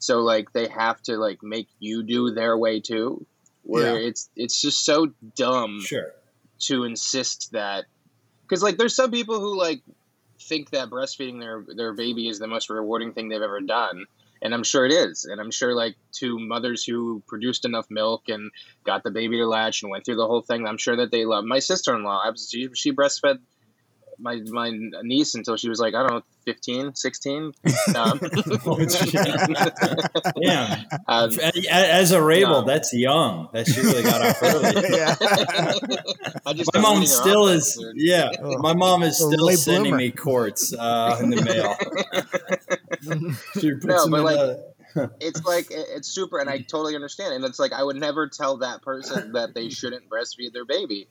So 0.00 0.20
like 0.20 0.52
they 0.52 0.66
have 0.66 1.00
to 1.02 1.16
like 1.16 1.42
make 1.42 1.68
you 1.78 2.02
do 2.02 2.32
their 2.32 2.58
way 2.58 2.80
too. 2.80 3.24
Where 3.62 4.00
Yeah. 4.00 4.08
it's 4.08 4.28
it's 4.36 4.60
just 4.60 4.84
so 4.84 5.12
dumb. 5.36 5.80
Sure. 5.80 6.12
to 6.60 6.84
insist 6.84 7.50
that 7.52 7.86
because 8.42 8.62
like 8.62 8.76
there's 8.76 8.94
some 8.94 9.10
people 9.10 9.40
who 9.40 9.58
like 9.58 9.82
think 10.40 10.70
that 10.70 10.90
breastfeeding 10.90 11.40
their 11.40 11.64
their 11.74 11.92
baby 11.92 12.28
is 12.28 12.38
the 12.38 12.46
most 12.46 12.70
rewarding 12.70 13.12
thing 13.12 13.28
they've 13.28 13.42
ever 13.42 13.60
done 13.60 14.06
and 14.42 14.52
i'm 14.54 14.62
sure 14.62 14.84
it 14.86 14.92
is 14.92 15.24
and 15.24 15.40
i'm 15.40 15.50
sure 15.50 15.74
like 15.74 15.96
to 16.12 16.38
mothers 16.38 16.84
who 16.84 17.22
produced 17.26 17.64
enough 17.64 17.86
milk 17.90 18.28
and 18.28 18.50
got 18.84 19.02
the 19.02 19.10
baby 19.10 19.38
to 19.38 19.46
latch 19.46 19.82
and 19.82 19.90
went 19.90 20.04
through 20.04 20.16
the 20.16 20.26
whole 20.26 20.40
thing 20.42 20.66
i'm 20.66 20.78
sure 20.78 20.96
that 20.96 21.10
they 21.10 21.24
love 21.24 21.44
my 21.44 21.58
sister-in-law 21.60 22.22
I 22.24 22.30
was, 22.30 22.48
she, 22.50 22.68
she 22.74 22.92
breastfed 22.92 23.38
my 24.22 24.40
my 24.50 24.70
niece 25.02 25.34
until 25.34 25.56
she 25.56 25.68
was 25.68 25.78
like 25.80 25.94
I 25.94 25.98
don't 26.06 26.10
know 26.12 26.22
15, 26.44 26.94
16. 26.96 27.52
Um, 27.94 28.20
Yeah. 30.36 30.82
um, 31.06 31.30
As 31.70 32.10
a 32.10 32.20
Rabel, 32.22 32.62
No. 32.62 32.66
that's 32.66 32.92
young. 32.92 33.48
That 33.52 33.66
she 33.68 33.80
really 33.80 34.02
got 34.02 34.22
off 34.22 34.42
early. 34.42 34.72
yeah. 34.96 35.14
I 36.46 36.52
just 36.52 36.70
My 36.74 36.80
mom 36.80 37.06
still 37.06 37.46
is, 37.48 37.76
dude. 37.76 37.94
yeah. 37.96 38.30
Oh. 38.42 38.58
My 38.58 38.74
mom 38.74 39.02
is 39.04 39.16
still 39.16 39.48
sending 39.50 39.92
bloomer. 39.92 39.96
me 39.98 40.10
quarts 40.10 40.72
uh, 40.74 41.18
in 41.22 41.30
the 41.30 41.42
mail. 41.42 41.76
She 43.60 43.72
puts 43.74 43.84
No, 43.84 44.02
them 44.02 44.10
but 44.10 44.18
in 44.18 44.24
like- 44.24 44.36
a- 44.38 44.58
it's 45.20 45.42
like 45.46 45.68
it's 45.70 46.06
super 46.06 46.38
and 46.38 46.50
i 46.50 46.58
totally 46.58 46.94
understand 46.94 47.32
and 47.32 47.42
it's 47.46 47.58
like 47.58 47.72
i 47.72 47.82
would 47.82 47.96
never 47.96 48.28
tell 48.28 48.58
that 48.58 48.82
person 48.82 49.32
that 49.32 49.54
they 49.54 49.70
shouldn't 49.70 50.06
breastfeed 50.10 50.52
their 50.52 50.66
baby 50.66 51.08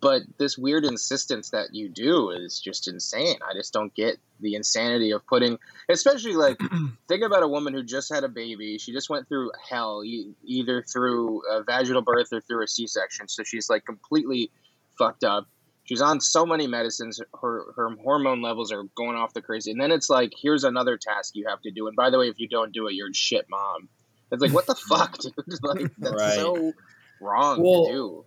but 0.00 0.22
this 0.38 0.58
weird 0.58 0.84
insistence 0.84 1.50
that 1.50 1.74
you 1.74 1.88
do 1.88 2.30
is 2.30 2.60
just 2.60 2.86
insane. 2.86 3.36
I 3.48 3.54
just 3.54 3.72
don't 3.72 3.94
get 3.94 4.18
the 4.40 4.54
insanity 4.54 5.10
of 5.12 5.26
putting 5.26 5.58
especially 5.88 6.34
like 6.34 6.58
think 7.08 7.22
about 7.22 7.42
a 7.42 7.48
woman 7.48 7.72
who 7.74 7.82
just 7.82 8.12
had 8.12 8.22
a 8.24 8.28
baby. 8.28 8.76
She 8.78 8.92
just 8.92 9.08
went 9.08 9.26
through 9.28 9.52
hell 9.70 10.02
e- 10.04 10.34
either 10.44 10.82
through 10.82 11.42
a 11.50 11.62
vaginal 11.62 12.02
birth 12.02 12.32
or 12.32 12.40
through 12.42 12.62
a 12.64 12.68
c-section. 12.68 13.28
So 13.28 13.42
she's 13.42 13.70
like 13.70 13.84
completely 13.86 14.50
fucked 14.98 15.24
up. 15.24 15.46
She's 15.84 16.02
on 16.02 16.20
so 16.20 16.44
many 16.44 16.66
medicines. 16.66 17.20
Her 17.40 17.72
her 17.74 17.90
hormone 18.02 18.42
levels 18.42 18.70
are 18.72 18.84
going 18.94 19.16
off 19.16 19.32
the 19.32 19.40
crazy. 19.42 19.70
And 19.70 19.80
then 19.80 19.90
it's 19.92 20.10
like 20.10 20.32
here's 20.40 20.64
another 20.64 20.98
task 20.98 21.34
you 21.34 21.46
have 21.48 21.62
to 21.62 21.70
do. 21.70 21.86
And 21.86 21.96
by 21.96 22.10
the 22.10 22.18
way 22.18 22.28
if 22.28 22.38
you 22.38 22.48
don't 22.48 22.72
do 22.72 22.86
it 22.88 22.94
you're 22.94 23.10
a 23.10 23.14
shit 23.14 23.46
mom. 23.48 23.88
It's 24.30 24.42
like 24.42 24.52
what 24.52 24.66
the 24.66 24.74
fuck 24.88 25.16
dude? 25.18 25.32
Like 25.62 25.90
that's 25.98 26.14
Right. 26.22 26.34
so 26.34 26.72
wrong 27.20 27.62
Well- 27.62 27.86
to 27.86 27.92
do 27.92 28.24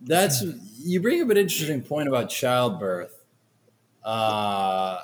That's 0.00 0.44
you 0.78 1.00
bring 1.00 1.22
up 1.22 1.30
an 1.30 1.36
interesting 1.36 1.82
point 1.82 2.08
about 2.08 2.30
childbirth. 2.30 3.14
Uh, 4.04 5.00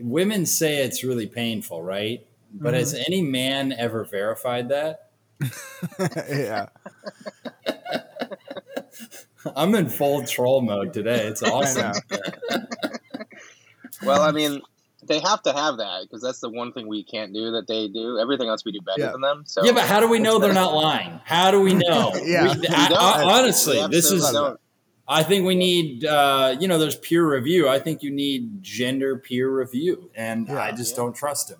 women 0.00 0.44
say 0.46 0.84
it's 0.84 1.04
really 1.04 1.26
painful, 1.26 1.82
right? 1.82 2.26
But 2.52 2.74
has 2.74 2.94
any 2.94 3.22
man 3.22 3.72
ever 3.72 4.04
verified 4.04 4.68
that? 4.68 5.10
yeah. 6.28 6.66
I'm 9.56 9.74
in 9.74 9.88
full 9.88 10.24
troll 10.24 10.62
mode 10.62 10.92
today. 10.92 11.26
It's 11.26 11.42
awesome. 11.42 11.92
well 14.02 14.22
i 14.22 14.30
mean 14.30 14.60
they 15.06 15.20
have 15.20 15.42
to 15.42 15.52
have 15.52 15.78
that 15.78 16.02
because 16.02 16.22
that's 16.22 16.40
the 16.40 16.50
one 16.50 16.72
thing 16.72 16.86
we 16.88 17.04
can't 17.04 17.32
do 17.32 17.52
that 17.52 17.66
they 17.66 17.88
do 17.88 18.18
everything 18.18 18.48
else 18.48 18.64
we 18.64 18.72
do 18.72 18.80
better 18.80 19.00
Yeah. 19.00 19.12
than 19.12 19.20
them 19.20 19.44
so 19.46 19.64
Yeah, 19.64 19.72
but 19.72 19.84
how 19.84 20.00
do 20.00 20.08
we 20.08 20.18
know 20.18 20.38
they're 20.38 20.52
not 20.52 20.74
lying? 20.74 21.20
How 21.24 21.50
do 21.50 21.60
we 21.60 21.74
know? 21.88 22.12
Yeah. 22.22 22.54
We- 22.54 22.60
We 22.60 22.68
I- 22.68 22.88
I- 22.98 23.38
honestly, 23.40 23.78
We 23.80 23.88
this 23.88 24.10
is. 24.10 24.28
don't. 24.30 24.58
I 25.06 25.22
think 25.22 25.46
we 25.46 25.54
need, 25.54 26.06
uh, 26.06 26.56
you 26.58 26.66
know, 26.66 26.78
there's 26.78 26.96
peer 26.96 27.28
review. 27.28 27.68
I 27.68 27.78
think 27.78 28.02
you 28.02 28.10
need 28.10 28.62
gender 28.62 29.18
peer 29.18 29.50
review, 29.50 30.10
and 30.14 30.48
Yeah. 30.48 30.58
I 30.62 30.72
just 30.72 30.92
Yeah. 30.92 30.96
don't 31.02 31.14
trust 31.14 31.50
him. 31.50 31.58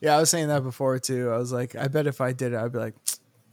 Yeah, 0.00 0.16
I 0.16 0.20
was 0.20 0.30
saying 0.30 0.48
that 0.48 0.62
before 0.62 0.98
too. 0.98 1.30
I 1.30 1.36
was 1.36 1.52
like, 1.52 1.76
I 1.76 1.88
bet 1.88 2.06
if 2.06 2.22
I 2.22 2.32
did 2.32 2.54
it, 2.54 2.56
I'd 2.56 2.72
be 2.72 2.78
like, 2.78 2.94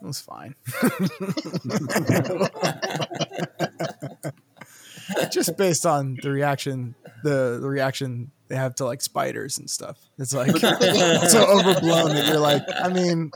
it 0.02 0.06
was 0.06 0.22
fine. 0.22 0.56
Just 5.32 5.58
based 5.58 5.86
on 5.86 6.18
the 6.22 6.30
reaction, 6.32 6.96
the, 7.24 7.58
the 7.62 7.68
reaction 7.68 8.32
they 8.50 8.56
have 8.56 8.76
to 8.76 8.86
like 8.86 9.02
spiders 9.02 9.58
and 9.58 9.70
stuff. 9.70 9.98
It's 10.18 10.34
like 10.34 10.52
so 10.58 11.46
overblown 11.46 12.16
that 12.16 12.26
you're 12.28 12.40
like, 12.40 12.64
I 12.76 12.90
mean, 12.90 13.32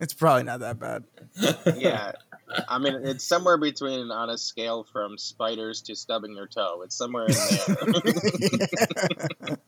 it's 0.00 0.14
probably 0.14 0.44
not 0.44 0.60
that 0.60 0.80
bad. 0.80 1.04
yeah 1.76 2.12
i 2.68 2.78
mean 2.78 2.94
it's 3.04 3.24
somewhere 3.24 3.56
between 3.56 4.10
on 4.10 4.30
a 4.30 4.36
scale 4.36 4.84
from 4.92 5.16
spiders 5.16 5.82
to 5.82 5.94
stubbing 5.94 6.34
your 6.34 6.46
toe 6.46 6.82
it's 6.82 6.96
somewhere 6.96 7.26
in 7.26 7.32
there 7.32 9.56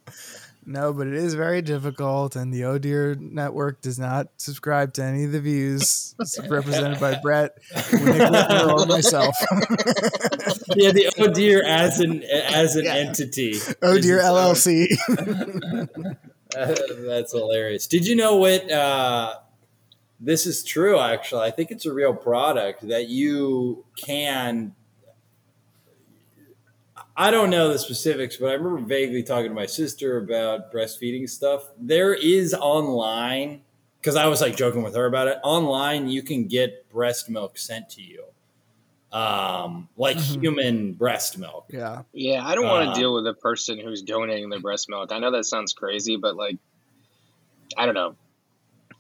no, 0.65 0.93
but 0.93 1.07
it 1.07 1.15
is 1.15 1.35
very 1.35 1.63
difficult, 1.63 2.37
and 2.37 2.53
the 2.53 2.65
Oh 2.65 2.79
Dear 2.79 3.15
Network 3.19 3.81
does 3.83 3.99
not 3.99 4.29
subscribe 4.37 4.93
to 4.95 5.03
any 5.03 5.25
of 5.25 5.33
the 5.33 5.41
views 5.41 6.15
represented 6.49 7.01
by 7.01 7.19
Brett, 7.23 7.59
Nick 7.75 7.85
Whitmer, 8.03 8.81
or 8.81 8.87
myself. 8.87 9.37
yeah, 10.77 10.93
the 10.93 11.13
oh 11.19 11.29
dear 11.29 11.63
as 11.65 12.01
an 12.01 12.23
as 12.23 12.77
an 12.77 12.85
Yeah. 12.85 12.95
entity. 12.95 13.55
Oh 13.83 13.99
Dear 13.99 14.21
LLC. 14.21 14.89
Uh, 16.55 16.75
that's 17.07 17.33
hilarious. 17.33 17.87
Did 17.87 18.07
you 18.07 18.15
know 18.15 18.37
what? 18.37 18.71
Uh, 18.71 19.37
this 20.21 20.45
is 20.45 20.63
true. 20.63 20.99
Actually, 20.99 21.47
I 21.47 21.51
think 21.51 21.71
it's 21.71 21.87
a 21.87 21.93
real 21.95 22.13
product 22.15 22.87
that 22.89 23.09
you 23.09 23.87
can. 23.97 24.75
I 27.17 27.31
don't 27.31 27.51
know 27.51 27.69
the 27.73 27.79
specifics, 27.79 28.37
but 28.39 28.49
I 28.49 28.55
remember 28.55 28.81
vaguely 28.81 29.23
talking 29.23 29.49
to 29.51 29.55
my 29.55 29.67
sister 29.67 30.19
about 30.19 30.73
breastfeeding 30.73 31.29
stuff. 31.29 31.69
There 31.79 32.15
is 32.15 32.55
online 32.55 33.63
because 34.01 34.17
I 34.17 34.27
was 34.27 34.41
like 34.41 34.57
joking 34.57 34.83
with 34.83 34.95
her 34.97 35.07
about 35.07 35.29
it. 35.29 35.39
Online, 35.45 36.09
you 36.09 36.23
can 36.23 36.47
get 36.49 36.89
breast 36.91 37.29
milk 37.29 37.59
sent 37.59 37.91
to 37.91 38.03
you, 38.03 38.25
um, 39.13 39.89
like 39.97 40.17
Mhm. 40.17 40.43
human 40.43 40.93
breast 40.95 41.37
milk. 41.39 41.67
yeah. 41.69 42.03
yeah 42.15 42.47
i 42.47 42.55
don't 42.55 42.67
want 42.67 42.89
Uh, 42.89 42.95
to 42.95 43.01
deal 43.01 43.15
with 43.15 43.27
a 43.27 43.35
person 43.35 43.79
who's 43.79 44.03
donating 44.03 44.49
their 44.51 44.61
breast 44.61 44.89
milk 44.89 45.13
i 45.13 45.19
know 45.19 45.31
that 45.31 45.45
sounds 45.45 45.73
crazy 45.75 46.17
but 46.17 46.35
like 46.37 46.57
i 47.77 47.87
don't 47.87 47.95
know 47.95 48.15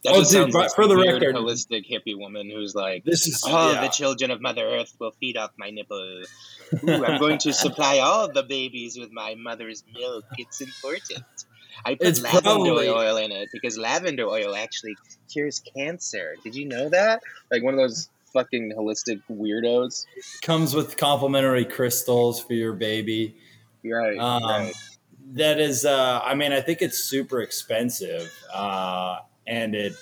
that 0.04 0.12
Oh, 0.14 0.24
dude, 0.24 0.52
like 0.54 0.72
for 0.74 0.86
the 0.86 0.96
weird, 0.96 1.22
record- 1.22 1.36
holistic 1.36 1.88
hippie 1.88 2.18
woman 2.18 2.50
who's 2.50 2.74
like 2.74 3.04
This 3.04 3.26
is 3.26 3.42
Oh, 3.46 3.72
yeah. 3.72 3.82
the 3.82 3.88
children 3.88 4.30
of 4.30 4.40
Mother 4.40 4.64
Earth 4.66 4.92
will 4.98 5.12
feed 5.20 5.36
off 5.36 5.50
my 5.58 5.70
nipple. 5.70 6.22
Ooh, 6.84 7.04
I'm 7.04 7.18
going 7.20 7.38
to 7.38 7.52
supply 7.64 7.98
all 7.98 8.32
the 8.32 8.42
babies 8.42 8.98
with 8.98 9.12
my 9.12 9.34
mother's 9.36 9.84
milk. 9.94 10.24
It's 10.38 10.60
important. 10.60 11.24
I 11.84 11.94
put 11.94 12.06
It's 12.08 12.22
lavender 12.22 12.40
probably- 12.42 12.88
oil 12.88 13.16
in 13.16 13.32
it 13.32 13.48
because 13.52 13.78
lavender 13.78 14.26
oil 14.26 14.54
actually 14.56 14.96
cures 15.32 15.60
cancer. 15.76 16.34
Did 16.44 16.54
you 16.54 16.66
know 16.66 16.88
that? 16.88 17.22
Like 17.50 17.62
one 17.62 17.74
of 17.74 17.80
those 17.80 18.08
fucking 18.32 18.72
holistic 18.76 19.20
weirdos. 19.30 20.06
comes 20.42 20.74
with 20.74 20.96
complimentary 20.96 21.64
crystals 21.66 22.40
for 22.42 22.54
your 22.54 22.72
baby. 22.72 23.36
Right. 23.84 24.18
Um, 24.18 24.42
right. 24.44 24.72
That 25.34 25.60
is, 25.60 25.84
uh, 25.84 26.20
I 26.24 26.34
mean, 26.34 26.52
I 26.52 26.60
think 26.60 26.82
it's 26.82 26.98
super 26.98 27.40
expensive, 27.42 28.30
uh, 28.52 29.16
and 29.46 29.74
it 29.74 29.94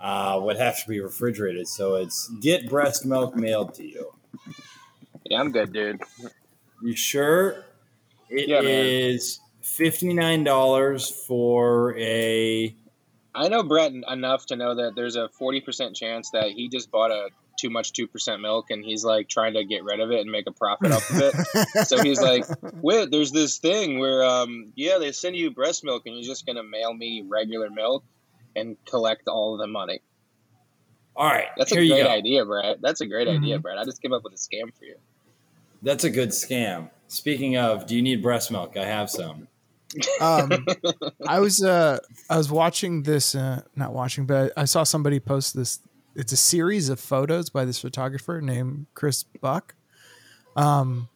uh, 0.00 0.38
would 0.42 0.56
have 0.56 0.82
to 0.82 0.88
be 0.88 1.00
refrigerated. 1.00 1.68
So 1.68 1.96
it's 1.96 2.28
get 2.40 2.68
breast 2.68 3.04
milk 3.04 3.36
mailed 3.36 3.74
to 3.74 3.86
you. 3.86 4.12
Yeah, 5.24 5.40
I'm 5.40 5.52
good, 5.52 5.72
dude. 5.72 6.00
You 6.82 6.96
sure? 6.96 7.64
It 8.28 8.48
Yeah, 8.48 8.60
is 8.62 9.40
fifty 9.60 10.14
nine 10.14 10.44
dollars 10.44 11.08
for 11.10 11.96
a. 11.98 12.74
I 13.34 13.48
know 13.48 13.62
Brett 13.62 13.92
enough 13.92 14.46
to 14.46 14.56
know 14.56 14.74
that 14.74 14.96
there's 14.96 15.14
a 15.14 15.28
40% 15.40 15.94
chance 15.94 16.30
that 16.30 16.50
he 16.50 16.68
just 16.68 16.90
bought 16.90 17.12
a 17.12 17.28
too 17.60 17.70
much 17.70 17.92
2% 17.92 18.40
milk 18.40 18.70
and 18.70 18.84
he's 18.84 19.04
like 19.04 19.28
trying 19.28 19.54
to 19.54 19.64
get 19.64 19.84
rid 19.84 20.00
of 20.00 20.10
it 20.10 20.20
and 20.20 20.30
make 20.30 20.48
a 20.48 20.52
profit 20.52 20.90
off 20.90 21.08
of 21.10 21.18
it. 21.20 21.34
So 21.86 22.02
he's 22.02 22.20
like, 22.20 22.44
wait, 22.82 23.10
there's 23.12 23.30
this 23.30 23.58
thing 23.58 24.00
where, 24.00 24.24
um, 24.24 24.72
yeah, 24.74 24.98
they 24.98 25.12
send 25.12 25.36
you 25.36 25.52
breast 25.52 25.84
milk 25.84 26.06
and 26.06 26.16
you're 26.16 26.24
just 26.24 26.44
going 26.44 26.56
to 26.56 26.64
mail 26.64 26.92
me 26.92 27.24
regular 27.28 27.70
milk 27.70 28.02
and 28.56 28.76
collect 28.84 29.28
all 29.28 29.54
of 29.54 29.60
the 29.60 29.66
money. 29.66 30.00
All 31.16 31.26
right, 31.26 31.48
That's 31.56 31.70
here 31.72 31.80
a 31.80 31.84
you 31.84 31.92
great 31.94 32.04
go. 32.04 32.10
idea, 32.10 32.44
Brad. 32.44 32.78
That's 32.80 33.00
a 33.00 33.06
great 33.06 33.28
idea, 33.28 33.58
Mhm. 33.58 33.62
Brett. 33.62 33.78
I 33.78 33.84
just 33.84 34.00
came 34.00 34.12
up 34.12 34.22
with 34.24 34.32
a 34.32 34.36
scam 34.36 34.72
for 34.78 34.84
you. 34.84 34.96
That's 35.82 36.04
a 36.04 36.10
good 36.10 36.30
scam. 36.30 36.90
Speaking 37.08 37.56
of, 37.56 37.86
do 37.86 37.96
you 37.96 38.02
need 38.02 38.22
breast 38.22 38.50
milk? 38.50 38.76
I 38.76 38.84
have 38.84 39.10
some. 39.10 39.48
um, 40.20 40.66
I 41.26 41.40
was 41.40 41.62
uh, 41.62 41.98
I 42.30 42.36
was 42.36 42.50
watching 42.50 43.02
this, 43.02 43.34
uh, 43.34 43.62
not 43.74 43.92
watching, 43.92 44.24
but 44.24 44.52
I 44.56 44.64
saw 44.66 44.84
somebody 44.84 45.18
post 45.18 45.54
this. 45.56 45.80
It's 46.14 46.32
a 46.32 46.36
series 46.36 46.88
of 46.88 47.00
photos 47.00 47.50
by 47.50 47.64
this 47.64 47.80
photographer 47.80 48.40
named 48.40 48.86
Chris 48.94 49.24
Buck, 49.40 49.74
um, 50.56 51.08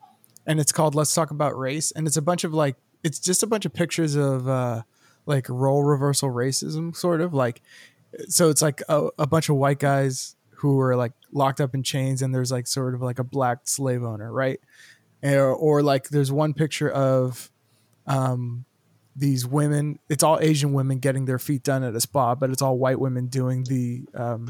and 0.47 0.59
it's 0.61 0.73
called 0.73 0.95
"Let's 0.97 1.14
Talk 1.14 1.31
About 1.31 1.57
Race," 1.57 1.93
and 1.93 2.07
it's 2.07 2.17
a 2.17 2.23
bunch 2.23 2.43
of 2.45 2.53
like, 2.53 2.76
it's 3.05 3.21
just 3.21 3.43
a 3.43 3.47
bunch 3.47 3.64
of 3.64 3.73
pictures 3.73 4.17
of 4.17 4.49
uh, 4.49 4.83
like 5.26 5.49
role 5.49 5.83
reversal 5.83 6.31
racism, 6.31 6.95
sort 6.95 7.21
of 7.21 7.35
like. 7.35 7.62
So 8.28 8.49
it's 8.49 8.62
like 8.62 8.83
a, 8.88 9.09
a 9.19 9.26
bunch 9.26 9.49
of 9.49 9.57
white 9.57 9.78
guys 9.78 10.37
who 10.57 10.78
are 10.81 10.97
like 10.97 11.12
locked 11.33 11.61
up 11.61 11.75
in 11.75 11.83
chains, 11.83 12.23
and 12.23 12.35
there's 12.35 12.52
like 12.52 12.66
sort 12.66 12.95
of 12.95 13.02
like 13.02 13.19
a 13.19 13.25
black 13.25 13.61
slave 13.64 14.02
owner, 14.02 14.33
right? 14.33 14.61
Or, 15.23 15.52
or 15.52 15.83
like 15.83 16.11
there's 16.11 16.31
one 16.31 16.54
picture 16.54 16.90
of 16.90 17.50
um, 18.07 18.64
these 19.16 19.47
women. 19.47 19.99
It's 20.09 20.23
all 20.23 20.38
Asian 20.40 20.73
women 20.73 20.99
getting 20.99 21.25
their 21.25 21.38
feet 21.38 21.62
done 21.62 21.83
at 21.83 21.95
a 21.95 22.00
spa, 22.00 22.35
but 22.35 22.50
it's 22.50 22.62
all 22.62 22.78
white 22.78 23.00
women 23.00 23.26
doing 23.26 23.64
the 23.64 24.04
um, 24.14 24.49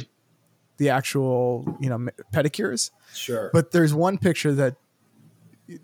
the 0.76 0.90
actual 0.90 1.76
you 1.80 1.88
know 1.88 2.08
pedicures. 2.32 2.90
Sure. 3.14 3.50
But 3.52 3.72
there's 3.72 3.94
one 3.94 4.18
picture 4.18 4.52
that 4.54 4.76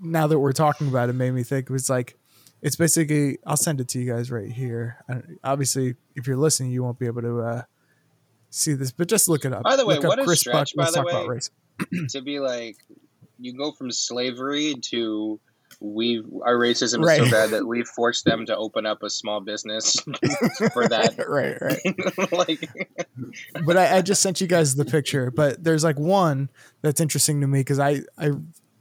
now 0.00 0.26
that 0.26 0.38
we're 0.38 0.52
talking 0.52 0.88
about 0.88 1.08
it 1.08 1.14
made 1.14 1.32
me 1.32 1.42
think 1.42 1.70
it 1.70 1.72
was 1.72 1.88
like 1.88 2.16
it's 2.62 2.76
basically 2.76 3.38
I'll 3.46 3.56
send 3.56 3.80
it 3.80 3.88
to 3.88 4.00
you 4.00 4.12
guys 4.12 4.30
right 4.30 4.50
here. 4.50 4.98
And 5.08 5.38
obviously, 5.42 5.94
if 6.14 6.26
you're 6.26 6.36
listening, 6.36 6.70
you 6.70 6.82
won't 6.82 6.98
be 6.98 7.06
able 7.06 7.22
to 7.22 7.40
uh, 7.40 7.62
see 8.50 8.74
this, 8.74 8.92
but 8.92 9.08
just 9.08 9.28
look 9.28 9.44
it 9.44 9.52
up. 9.52 9.62
By 9.62 9.76
the 9.76 9.86
way, 9.86 9.96
Look 9.96 10.04
what 10.04 10.18
is 10.18 10.40
stretch, 10.40 10.74
by 10.76 10.90
the 10.90 11.02
way? 11.02 11.26
race. 11.26 11.50
to 12.10 12.20
be 12.20 12.40
like, 12.40 12.76
you 13.38 13.54
go 13.54 13.72
from 13.72 13.90
slavery 13.90 14.74
to 14.90 15.40
we 15.78 16.22
our 16.44 16.56
racism 16.56 17.02
is 17.08 17.16
so 17.16 17.30
bad 17.30 17.50
that 17.50 17.64
we 17.66 17.84
forced 17.84 18.24
them 18.24 18.44
to 18.44 18.56
open 18.56 18.84
up 18.84 19.02
a 19.02 19.08
small 19.08 19.40
business 19.40 19.96
for 20.72 20.86
that. 20.88 21.14
right, 21.28 21.56
right. 21.60 22.32
like, 22.32 22.68
But 23.64 23.76
I, 23.78 23.98
I 23.98 24.02
just 24.02 24.20
sent 24.20 24.40
you 24.40 24.46
guys 24.46 24.74
the 24.74 24.84
picture. 24.84 25.30
But 25.30 25.64
there's 25.64 25.84
like 25.84 25.98
one 25.98 26.50
that's 26.82 27.00
interesting 27.00 27.40
to 27.40 27.46
me 27.46 27.60
because 27.60 27.78
I 27.78 28.02
I 28.18 28.32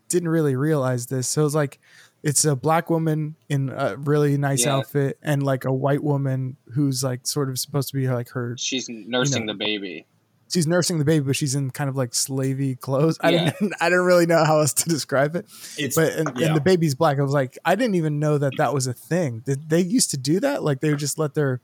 didn't 0.09 0.29
really 0.29 0.55
realize 0.55 1.05
this. 1.05 1.29
So 1.29 1.45
it's 1.45 1.55
like 1.55 1.79
it's 2.23 2.43
a 2.45 2.55
black 2.55 2.89
woman 2.89 3.35
in 3.47 3.69
a 3.69 3.95
really 3.97 4.37
nice 4.37 4.65
Yeah. 4.65 4.75
outfit 4.77 5.17
and 5.23 5.41
like 5.43 5.65
a 5.65 5.71
white 5.73 6.03
woman 6.03 6.57
who's 6.73 7.03
like 7.03 7.25
sort 7.25 7.49
of 7.49 7.57
supposed 7.57 7.89
to 7.89 7.95
be 7.95 8.07
like 8.09 8.29
her 8.29 8.55
she's 8.57 8.89
nursing 8.89 9.45
know. 9.45 9.53
the 9.53 9.57
baby. 9.57 10.05
she's 10.51 10.67
nursing 10.67 10.97
the 10.99 11.05
baby, 11.05 11.23
but 11.25 11.35
she's 11.35 11.55
in 11.55 11.69
kind 11.71 11.89
of 11.89 11.95
like 11.95 12.11
slavey 12.11 12.75
clothes. 12.79 13.17
I 13.21 13.31
didn't 13.31 13.73
I 13.79 13.89
didn't 13.89 14.05
really 14.05 14.25
know 14.25 14.43
how 14.43 14.59
else 14.59 14.73
to 14.73 14.89
describe 14.89 15.35
it. 15.35 15.45
It's 15.77 15.95
But 15.95 16.13
and, 16.13 16.31
yeah. 16.37 16.47
and 16.47 16.55
the 16.55 16.61
baby's 16.61 16.95
black. 16.95 17.19
I 17.19 17.21
was 17.21 17.31
like, 17.33 17.57
I 17.63 17.75
didn't 17.75 17.95
even 17.95 18.19
know 18.19 18.37
that 18.37 18.53
that 18.57 18.73
was 18.73 18.87
a 18.87 18.93
thing. 18.93 19.39
Did 19.45 19.69
they 19.69 19.81
used 19.81 20.09
to 20.11 20.17
do 20.17 20.39
that? 20.41 20.63
Like 20.63 20.81
they 20.81 20.89
would 20.89 20.99
just 20.99 21.17
let 21.19 21.35
their 21.35 21.61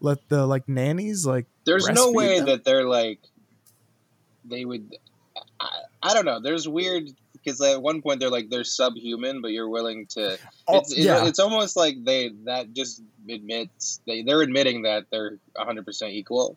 let 0.00 0.26
the 0.28 0.46
like 0.46 0.68
nannies 0.68 1.26
like 1.26 1.46
There's 1.64 1.88
no 1.88 2.10
way 2.12 2.38
them? 2.38 2.46
that 2.46 2.64
they're 2.64 2.88
like 2.88 3.18
they 4.44 4.64
would. 4.64 4.96
I, 5.60 5.68
I 6.02 6.14
don't 6.14 6.24
know. 6.24 6.40
There's 6.40 6.66
weird 6.66 7.10
because 7.42 7.60
at 7.60 7.80
one 7.82 8.02
point 8.02 8.20
they're 8.20 8.30
like 8.30 8.50
they're 8.50 8.64
subhuman, 8.64 9.40
but 9.40 9.48
you're 9.48 9.68
willing 9.68 10.06
to. 10.06 10.38
Oh, 10.68 10.78
It's, 10.78 10.96
yeah. 10.96 11.26
it's 11.26 11.38
almost 11.38 11.76
like 11.76 12.04
they 12.04 12.30
that 12.44 12.72
just 12.72 13.02
admits 13.28 14.00
they 14.06 14.22
they're 14.22 14.42
admitting 14.42 14.82
that 14.82 15.06
they're 15.10 15.38
100 15.54 15.84
percent 15.84 16.12
equal. 16.12 16.56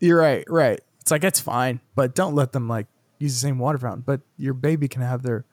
You're 0.00 0.18
right, 0.18 0.44
right. 0.48 0.80
It's 1.00 1.10
like 1.10 1.24
it's 1.24 1.40
fine, 1.40 1.80
but 1.94 2.14
don't 2.14 2.34
let 2.34 2.52
them 2.52 2.68
like 2.68 2.86
use 3.18 3.34
the 3.34 3.40
same 3.40 3.58
water 3.58 3.78
fountain. 3.78 4.02
But 4.06 4.20
your 4.36 4.54
baby 4.54 4.88
can 4.88 5.02
have 5.02 5.22
their 5.22 5.44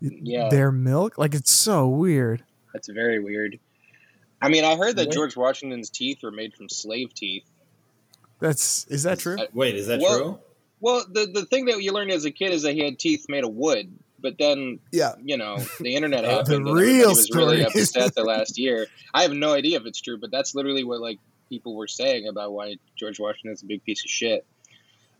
Yeah. 0.00 0.48
their 0.48 0.72
milk. 0.72 1.18
Like 1.18 1.34
it's 1.34 1.52
so 1.52 1.86
weird. 1.88 2.42
That's 2.72 2.88
very 2.88 3.20
weird. 3.20 3.58
I 4.40 4.48
mean, 4.48 4.64
I 4.64 4.76
heard 4.76 4.96
that 4.96 5.06
Wait. 5.08 5.12
George 5.14 5.36
Washington's 5.36 5.90
teeth 5.90 6.18
were 6.22 6.32
made 6.32 6.54
from 6.54 6.68
slave 6.68 7.14
teeth. 7.14 7.44
That's 8.40 8.84
is 8.88 9.04
that 9.04 9.20
true? 9.20 9.36
Wait, 9.52 9.76
is 9.76 9.86
that 9.86 10.00
Well, 10.00 10.18
true? 10.18 10.38
Well, 10.82 11.04
the 11.10 11.24
the 11.26 11.46
thing 11.46 11.64
that 11.66 11.82
you 11.82 11.92
learn 11.92 12.10
as 12.10 12.26
a 12.26 12.30
kid 12.30 12.50
is 12.52 12.62
that 12.62 12.74
he 12.74 12.80
had 12.84 12.98
teeth 12.98 13.24
made 13.30 13.44
of 13.44 13.54
wood. 13.54 13.90
But 14.20 14.36
then, 14.38 14.78
Yeah. 14.92 15.14
you 15.24 15.36
know, 15.36 15.56
the 15.80 15.94
internet 15.96 16.22
The 16.24 16.30
happened. 16.30 16.66
and 16.68 16.74
real 16.76 16.76
everybody 16.76 17.08
was 17.08 17.30
really 17.34 17.62
story. 17.64 17.80
upset 17.82 18.14
the 18.14 18.22
last 18.24 18.56
year. 18.58 18.86
I 19.14 19.22
have 19.22 19.32
no 19.32 19.52
idea 19.54 19.78
if 19.80 19.86
it's 19.86 20.00
true, 20.00 20.16
but 20.18 20.30
that's 20.30 20.54
literally 20.54 20.84
what 20.84 21.00
like 21.00 21.18
people 21.48 21.74
were 21.74 21.88
saying 21.88 22.28
about 22.28 22.52
why 22.52 22.76
George 22.96 23.18
Washington's 23.18 23.62
a 23.62 23.66
big 23.66 23.82
piece 23.84 24.04
of 24.04 24.10
shit. 24.10 24.44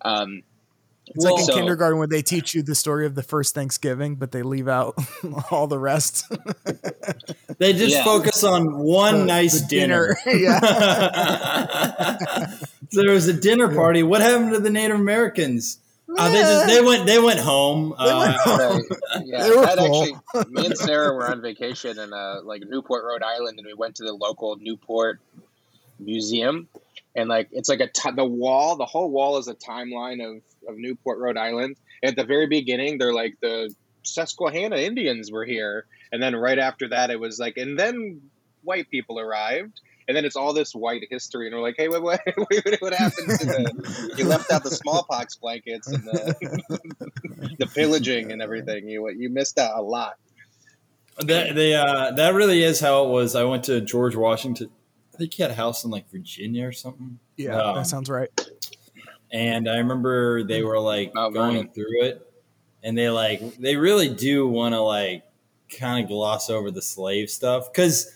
Um, 0.03 0.43
It's 1.09 1.25
like 1.25 1.41
in 1.41 1.45
So- 1.47 1.55
kindergarten 1.55 1.99
when 1.99 2.11
they 2.11 2.23
teach 2.23 2.55
you 2.55 2.63
the 2.63 2.77
story 2.77 3.05
of 3.07 3.17
the 3.17 3.25
first 3.25 3.55
Thanksgiving, 3.55 4.15
but 4.15 4.31
they 4.31 4.43
leave 4.45 4.69
out 4.69 4.95
all 5.51 5.67
the 5.67 5.79
rest. 5.81 6.25
They 7.59 7.73
just 7.73 7.97
Yeah. 7.97 8.05
focus 8.05 8.45
on 8.45 8.79
one 8.79 9.19
The- 9.21 9.25
nice 9.27 9.61
the 9.63 9.67
dinner. 9.67 10.17
yeah. 10.27 10.61
So 12.93 13.03
there 13.03 13.13
was 13.13 13.27
a 13.29 13.33
dinner 13.33 13.75
party. 13.75 14.03
What 14.03 14.21
happened 14.21 14.53
to 14.53 14.61
the 14.61 14.71
Native 14.71 14.97
Americans? 14.97 15.79
Uh, 16.15 16.29
they 16.29 16.41
just 16.41 16.67
they 16.67 16.81
went 16.83 17.07
they 17.07 17.19
went 17.19 17.41
home. 17.41 17.95
They 17.99 18.13
went 18.13 18.37
Uh, 18.47 18.59
right, 18.59 18.83
yeah, 19.25 19.43
They 19.45 19.51
were 19.51 19.63
that 19.63 19.79
full. 19.79 20.03
actually, 20.03 20.53
me 20.53 20.67
and 20.67 20.77
Sarah 20.77 21.15
were 21.15 21.27
on 21.31 21.41
vacation 21.41 21.99
in 21.99 22.13
uh, 22.13 22.43
like 22.45 22.63
Newport, 22.67 23.05
Rhode 23.05 23.23
Island, 23.23 23.59
and 23.59 23.67
we 23.67 23.73
went 23.73 23.97
to 23.97 24.05
the 24.05 24.13
local 24.13 24.57
Newport 24.61 25.21
museum, 25.99 26.69
and 27.17 27.29
like 27.29 27.49
it's 27.53 27.69
like 27.69 27.81
a 27.81 27.89
the 28.15 28.25
wall, 28.27 28.77
the 28.77 28.85
whole 28.85 29.11
wall 29.11 29.39
is 29.39 29.49
a 29.49 29.55
timeline 29.55 30.23
of 30.25 30.43
of 30.69 30.77
Newport, 30.77 31.19
Rhode 31.19 31.39
Island. 31.39 31.77
At 32.03 32.17
the 32.17 32.25
very 32.25 32.47
beginning, 32.47 32.99
they're 32.99 33.15
like 33.15 33.37
the 33.41 33.75
Susquehanna 34.03 34.77
Indians 34.77 35.31
were 35.33 35.45
here, 35.45 35.87
and 36.11 36.23
then 36.23 36.37
right 36.37 36.59
after 36.59 36.89
that, 36.91 37.11
it 37.11 37.19
was 37.21 37.39
like, 37.39 37.57
and 37.57 37.79
then 37.79 38.21
white 38.63 38.91
people 38.91 39.19
arrived. 39.19 39.81
And 40.09 40.17
then 40.17 40.25
it's 40.25 40.35
all 40.37 40.53
this 40.53 40.75
white 40.75 41.07
history, 41.11 41.47
and 41.47 41.55
we're 41.55 41.63
like, 41.63 41.77
"Hey, 41.79 41.89
what, 41.89 42.03
what, 42.03 42.21
what 42.81 42.95
happened 42.95 43.39
to 43.39 43.47
the? 43.47 44.13
You 44.19 44.25
left 44.27 44.51
out 44.51 44.65
the 44.65 44.71
smallpox 44.71 45.37
blankets 45.37 45.87
and 45.89 46.03
the 46.05 46.63
the 47.59 47.67
pillaging 47.67 48.33
and 48.33 48.43
everything. 48.43 48.89
You 48.89 49.09
you 49.11 49.31
missed 49.31 49.59
out 49.59 49.79
a 49.79 49.83
lot. 49.83 50.15
that 51.19 51.55
they 51.55 51.75
uh, 51.75 52.11
that 52.13 52.35
really 52.35 52.63
is 52.63 52.81
how 52.81 53.05
it 53.05 53.09
was. 53.11 53.35
I 53.37 53.45
went 53.45 53.65
to 53.65 53.81
George 53.81 54.17
Washington. 54.17 54.71
I 55.15 55.19
think 55.19 55.35
he 55.35 55.43
had 55.43 55.51
a 55.53 55.55
house 55.55 55.85
in 55.85 55.91
like 55.91 56.11
Virginia 56.11 56.67
or 56.67 56.73
something. 56.73 57.19
yeah, 57.37 57.57
Um, 57.57 57.77
that 57.77 57.87
sounds 57.87 58.09
right. 58.11 58.31
and 59.31 59.69
I 59.69 59.77
remember 59.77 60.43
they 60.43 60.63
were 60.63 60.79
like 60.81 61.15
Mount 61.15 61.35
going 61.35 61.53
Vernon. 61.57 61.69
through 61.73 62.03
it, 62.05 62.33
and 62.83 62.97
they 62.99 63.09
like 63.11 63.57
they 63.57 63.77
really 63.77 64.09
do 64.09 64.49
want 64.49 64.75
to 64.75 64.81
like 64.81 65.23
kind 65.79 66.03
of 66.03 66.09
gloss 66.09 66.51
over 66.51 66.71
the 66.71 66.83
slave 66.83 67.31
stuff 67.31 67.71
because 67.73 68.11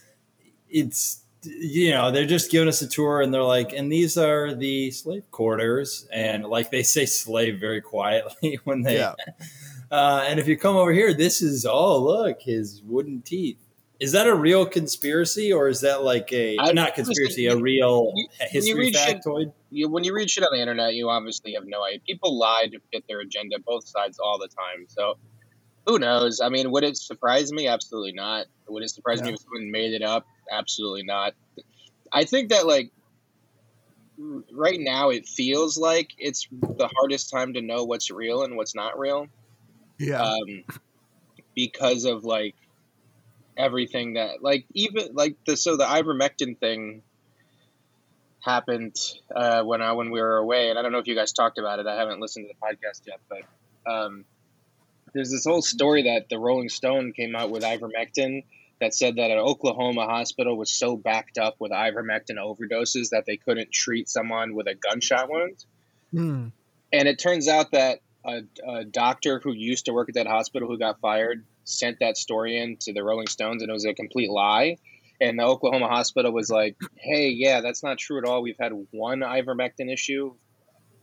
it's 0.69 1.23
you 1.47 1.91
know 1.91 2.11
they're 2.11 2.27
just 2.27 2.51
giving 2.51 2.69
us 2.69 2.83
a 2.83 2.87
tour 2.89 3.21
and 3.23 3.33
they're 3.33 3.43
like 3.43 3.73
and 3.73 3.91
these 3.91 4.19
are 4.19 4.55
the 4.55 4.91
slave 4.91 5.23
quarters 5.31 6.07
and 6.13 6.45
like 6.45 6.71
they 6.71 6.83
say 6.83 7.07
slave 7.07 7.59
very 7.61 7.81
quietly 7.81 8.59
when 8.65 8.83
they 8.83 8.97
Yeah. 8.99 9.15
uh, 9.91 10.25
and 10.29 10.39
if 10.41 10.47
you 10.49 10.57
come 10.57 10.77
over 10.77 10.93
here 10.93 11.15
this 11.15 11.43
is 11.43 11.65
oh 11.65 12.03
look 12.03 12.41
his 12.43 12.83
wooden 12.85 13.23
teeth 13.23 13.59
is 13.99 14.13
that 14.13 14.27
a 14.27 14.35
real 14.35 14.67
conspiracy 14.67 15.53
or 15.53 15.69
is 15.69 15.81
that 15.81 16.03
like 16.03 16.31
a 16.33 16.59
I- 16.59 16.73
not 16.73 16.95
conspiracy 16.95 17.47
a 17.47 17.57
real 17.57 18.13
you- 18.15 18.29
when 18.29 18.39
you 18.39 18.49
history 18.51 18.81
read 18.81 18.97
shit- 18.97 19.17
factoid 19.25 19.53
You, 19.71 19.89
when 19.89 20.05
you 20.05 20.15
read 20.15 20.29
shit 20.31 20.45
on 20.45 20.51
the 20.53 20.61
internet, 20.61 20.95
you 20.95 21.09
obviously 21.09 21.53
have 21.55 21.65
no 21.67 21.83
idea. 21.85 22.01
People 22.07 22.39
lie 22.39 22.67
to 22.71 22.79
fit 22.93 23.05
their 23.09 23.21
agenda, 23.21 23.57
both 23.67 23.87
sides, 23.87 24.19
all 24.19 24.39
the 24.39 24.49
time. 24.49 24.87
So 24.89 25.19
who 25.87 25.99
knows? 25.99 26.41
I 26.41 26.49
mean, 26.51 26.71
would 26.71 26.85
it 26.85 26.97
surprise 26.97 27.51
me? 27.53 27.67
Absolutely 27.69 28.13
not. 28.13 28.47
Would 28.69 28.83
it 28.85 28.91
surprise 28.91 29.21
me 29.23 29.33
if 29.35 29.41
someone 29.41 29.71
made 29.71 29.93
it 29.93 30.03
up? 30.03 30.25
Absolutely 30.51 31.05
not. 31.05 31.35
I 32.13 32.25
think 32.25 32.51
that 32.51 32.67
like 32.67 32.93
right 34.53 34.79
now, 34.81 35.11
it 35.11 35.27
feels 35.27 35.77
like 35.77 36.11
it's 36.19 36.47
the 36.51 36.89
hardest 36.97 37.31
time 37.31 37.55
to 37.55 37.63
know 37.63 37.85
what's 37.85 38.11
real 38.11 38.43
and 38.43 38.57
what's 38.57 38.75
not 38.75 38.99
real. 38.99 39.27
Yeah, 39.99 40.23
um, 40.23 40.65
because 41.55 42.05
of 42.05 42.25
like 42.25 42.55
everything 43.57 44.15
that 44.15 44.43
like 44.43 44.67
even 44.75 45.09
like 45.15 45.37
the 45.47 45.57
so 45.57 45.77
the 45.77 45.85
ivermectin 45.85 46.59
thing 46.59 47.03
happened 48.41 48.95
uh, 49.35 49.63
when 49.63 49.83
I 49.83 49.93
when 49.93 50.11
we 50.11 50.21
were 50.21 50.37
away, 50.37 50.71
and 50.71 50.79
I 50.79 50.83
don't 50.83 50.93
know 50.93 50.99
if 50.99 51.07
you 51.07 51.17
guys 51.17 51.33
talked 51.33 51.59
about 51.59 51.79
it. 51.81 51.87
I 51.87 51.97
haven't 51.97 52.21
listened 52.21 52.47
to 52.49 52.55
the 52.55 52.67
podcast 52.67 53.01
yet, 53.07 53.21
but 53.29 53.91
um, 53.91 54.25
there's 55.15 55.31
this 55.31 55.45
whole 55.45 55.63
story 55.63 56.05
that 56.05 56.29
the 56.29 56.39
Rolling 56.39 56.69
Stone 56.69 57.13
came 57.15 57.35
out 57.35 57.51
with 57.51 57.63
ivermectin 57.63 58.45
that 58.81 58.95
said 58.95 59.17
that 59.17 59.31
an 59.31 59.39
Oklahoma 59.39 60.05
hospital 60.05 60.57
was 60.57 60.71
so 60.71 60.97
backed 60.97 61.39
up 61.39 61.57
with 61.59 61.73
ivermectin 61.73 62.37
overdoses 62.37 63.11
that 63.11 63.25
they 63.27 63.37
couldn't 63.37 63.73
treat 63.73 64.09
someone 64.09 64.55
with 64.55 64.67
a 64.67 64.75
gunshot 64.75 65.31
wound. 65.31 65.65
Hmm. 66.11 66.49
And 66.93 67.09
it 67.09 67.19
turns 67.19 67.49
out 67.49 67.73
that 67.73 68.01
a, 68.25 68.43
a 68.67 68.85
doctor 68.85 69.41
who 69.43 69.53
used 69.53 69.87
to 69.87 69.93
work 69.93 70.09
at 70.09 70.15
that 70.17 70.27
hospital 70.27 70.69
who 70.69 70.79
got 70.79 71.01
fired 71.01 71.45
sent 71.65 72.01
that 72.01 72.17
story 72.17 72.59
in 72.59 72.77
to 72.81 72.93
the 72.93 73.03
Rolling 73.03 73.27
Stones, 73.27 73.63
and 73.63 73.71
it 73.71 73.73
was 73.73 73.87
a 73.87 73.95
complete 73.95 74.31
lie. 74.31 74.79
And 75.21 75.39
the 75.39 75.45
Oklahoma 75.45 75.89
hospital 75.89 76.33
was 76.33 76.51
like, 76.51 76.77
"Hey, 76.97 77.31
yeah, 77.31 77.61
that's 77.63 77.83
not 77.83 77.99
true 77.99 78.19
at 78.19 78.25
all. 78.25 78.43
We've 78.43 78.59
had 78.59 78.73
one 78.91 79.21
ivermectin 79.21 79.91
issue. 79.91 80.35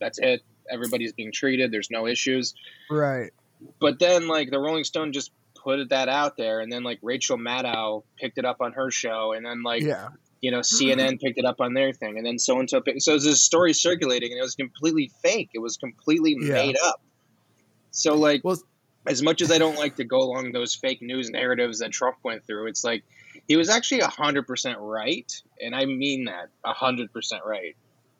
That's 0.00 0.18
it. 0.18 0.42
Everybody's 0.70 1.12
being 1.12 1.32
treated. 1.32 1.72
There's 1.72 1.90
no 1.90 2.06
issues." 2.06 2.54
right. 2.90 3.32
But 3.80 3.98
then, 3.98 4.28
like, 4.28 4.50
the 4.50 4.58
Rolling 4.58 4.84
Stone 4.84 5.12
just 5.12 5.30
put 5.64 5.88
that 5.88 6.08
out 6.08 6.36
there, 6.36 6.60
and 6.60 6.70
then 6.70 6.82
like 6.84 6.98
Rachel 7.02 7.36
Maddow 7.38 8.04
picked 8.18 8.38
it 8.38 8.44
up 8.44 8.58
on 8.60 8.72
her 8.72 8.90
show, 8.90 9.32
and 9.32 9.44
then 9.44 9.62
like 9.62 9.82
yeah, 9.82 10.08
you 10.40 10.50
know, 10.50 10.60
CNN 10.60 11.20
picked 11.20 11.38
it 11.38 11.44
up 11.44 11.60
on 11.60 11.74
their 11.74 11.92
thing, 11.92 12.18
and 12.18 12.26
then 12.26 12.38
so 12.38 12.60
and 12.60 12.68
so. 12.68 12.82
So 12.98 13.12
it 13.12 13.14
was 13.14 13.24
this 13.24 13.42
story 13.42 13.72
circulating, 13.72 14.30
and 14.30 14.38
it 14.38 14.42
was 14.42 14.54
completely 14.54 15.10
fake. 15.22 15.50
It 15.54 15.60
was 15.60 15.76
completely 15.78 16.36
Yeah. 16.40 16.52
made 16.52 16.76
up. 16.84 17.00
So, 17.90 18.14
like, 18.14 18.42
Well- 18.44 18.62
as 19.06 19.22
much 19.22 19.42
as 19.42 19.50
I 19.50 19.58
don't 19.58 19.76
like 19.76 19.96
to 19.96 20.04
go 20.04 20.18
along 20.18 20.52
those 20.52 20.74
fake 20.74 21.02
news 21.02 21.28
narratives 21.30 21.78
that 21.80 21.92
Trump 21.92 22.16
went 22.24 22.44
through, 22.46 22.66
it's 22.68 22.82
like 22.84 23.04
he 23.48 23.56
was 23.56 23.68
actually 23.68 24.00
hundred 24.00 24.46
percent 24.46 24.78
right, 24.80 25.30
and 25.60 25.74
I 25.74 25.84
mean 25.84 26.24
that 26.24 26.48
hundred 26.64 27.12
percent 27.12 27.42
right 27.44 27.76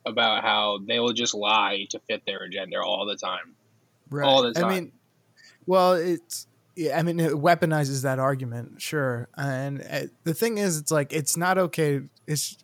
about 0.06 0.42
how 0.42 0.80
they 0.86 1.00
will 1.00 1.14
just 1.14 1.34
lie 1.34 1.86
to 1.90 1.98
fit 2.00 2.22
their 2.26 2.40
agenda 2.42 2.78
all 2.82 3.06
the 3.06 3.16
time. 3.16 3.54
right. 4.10 4.26
all 4.26 4.42
the 4.42 4.52
time. 4.52 4.64
I 4.66 4.74
mean, 4.74 4.92
well, 5.66 5.94
it's 5.94 6.46
yeah. 6.76 6.98
I 6.98 7.02
mean, 7.02 7.20
it 7.20 7.32
weaponizes 7.32 8.02
that 8.02 8.18
argument, 8.18 8.80
sure. 8.80 9.28
And 9.36 9.80
uh, 9.88 10.00
the 10.24 10.34
thing 10.34 10.58
is, 10.58 10.78
it's 10.78 10.90
like 10.90 11.12
it's 11.12 11.36
not 11.36 11.58
okay. 11.58 12.02
It's 12.26 12.56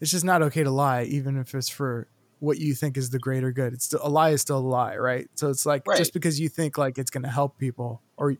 it's 0.00 0.10
just 0.10 0.24
not 0.24 0.42
okay 0.42 0.62
to 0.64 0.70
lie, 0.70 1.02
even 1.04 1.36
if 1.38 1.54
it's 1.54 1.68
for 1.68 2.08
what 2.40 2.58
you 2.58 2.72
think 2.74 2.96
is 2.96 3.10
the 3.10 3.18
greater 3.18 3.50
good. 3.50 3.72
It's 3.72 3.84
still 3.86 4.00
a 4.02 4.08
lie 4.08 4.30
is 4.30 4.40
still 4.40 4.58
a 4.58 4.60
lie, 4.60 4.96
right? 4.96 5.28
So 5.34 5.50
it's 5.50 5.66
like 5.66 5.86
Right. 5.86 5.98
just 5.98 6.12
because 6.12 6.38
you 6.38 6.48
think 6.48 6.78
like 6.78 6.96
it's 6.98 7.10
going 7.10 7.24
to 7.24 7.28
help 7.30 7.58
people, 7.58 8.00
or 8.16 8.36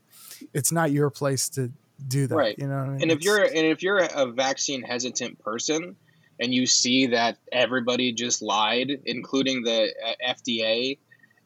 it's 0.55 0.71
not 0.71 0.93
your 0.93 1.11
place 1.11 1.49
to 1.51 1.73
do 2.07 2.29
that. 2.29 2.37
Right. 2.37 2.57
You 2.59 2.69
know. 2.69 2.77
What 2.77 2.85
I 2.87 2.89
mean? 2.91 3.03
And 3.03 3.11
if 3.11 3.19
It's- 3.19 3.25
you're 3.25 3.43
and 3.45 3.67
if 3.67 3.83
you're 3.83 3.99
a 3.99 4.27
vaccine 4.27 4.83
hesitant 4.83 5.41
person 5.41 5.97
and 6.41 6.55
you 6.55 6.65
see 6.67 7.07
that 7.09 7.39
everybody 7.51 8.13
just 8.13 8.41
lied, 8.41 9.01
including 9.05 9.65
the 9.65 9.93
uh, 10.07 10.13
FDA 10.35 10.99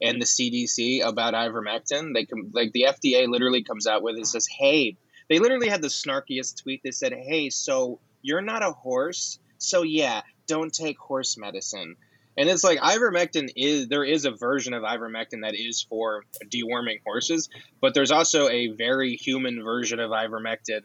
and 0.03 0.21
the 0.21 0.27
CDC 0.27 1.07
about 1.07 1.35
ivermectin, 1.35 2.13
they 2.15 2.27
come 2.27 2.51
like 2.53 2.73
the 2.73 2.87
FDA 2.89 3.29
literally 3.29 3.63
comes 3.63 3.87
out 3.87 4.03
with 4.03 4.19
it 4.19 4.27
says, 4.27 4.47
"Hey, 4.47 4.97
they 5.29 5.39
literally 5.39 5.69
had 5.69 5.83
the 5.83 5.89
snarkiest 5.89 6.63
tweet. 6.63 6.83
They 6.83 6.91
said, 6.91 7.13
"Hey, 7.13 7.51
so 7.51 8.01
you're 8.21 8.43
not 8.43 8.63
a 8.63 8.73
horse, 8.73 9.39
so 9.59 9.83
yeah, 9.83 10.23
don't 10.47 10.73
take 10.73 10.99
horse 10.99 11.37
medicine." 11.39 11.97
And 12.37 12.49
it's 12.49 12.65
like 12.65 12.79
ivermectin 12.79 13.51
is 13.57 13.89
there 13.89 14.05
is 14.05 14.25
a 14.25 14.31
version 14.31 14.75
of 14.75 14.83
ivermectin 14.83 15.43
that 15.43 15.55
is 15.55 15.83
for 15.83 16.25
deworming 16.47 17.01
horses, 17.05 17.49
but 17.81 17.95
there's 17.95 18.11
also 18.11 18.49
a 18.49 18.69
very 18.69 19.17
human 19.17 19.63
version 19.63 20.01
of 20.01 20.11
ivermectin 20.11 20.83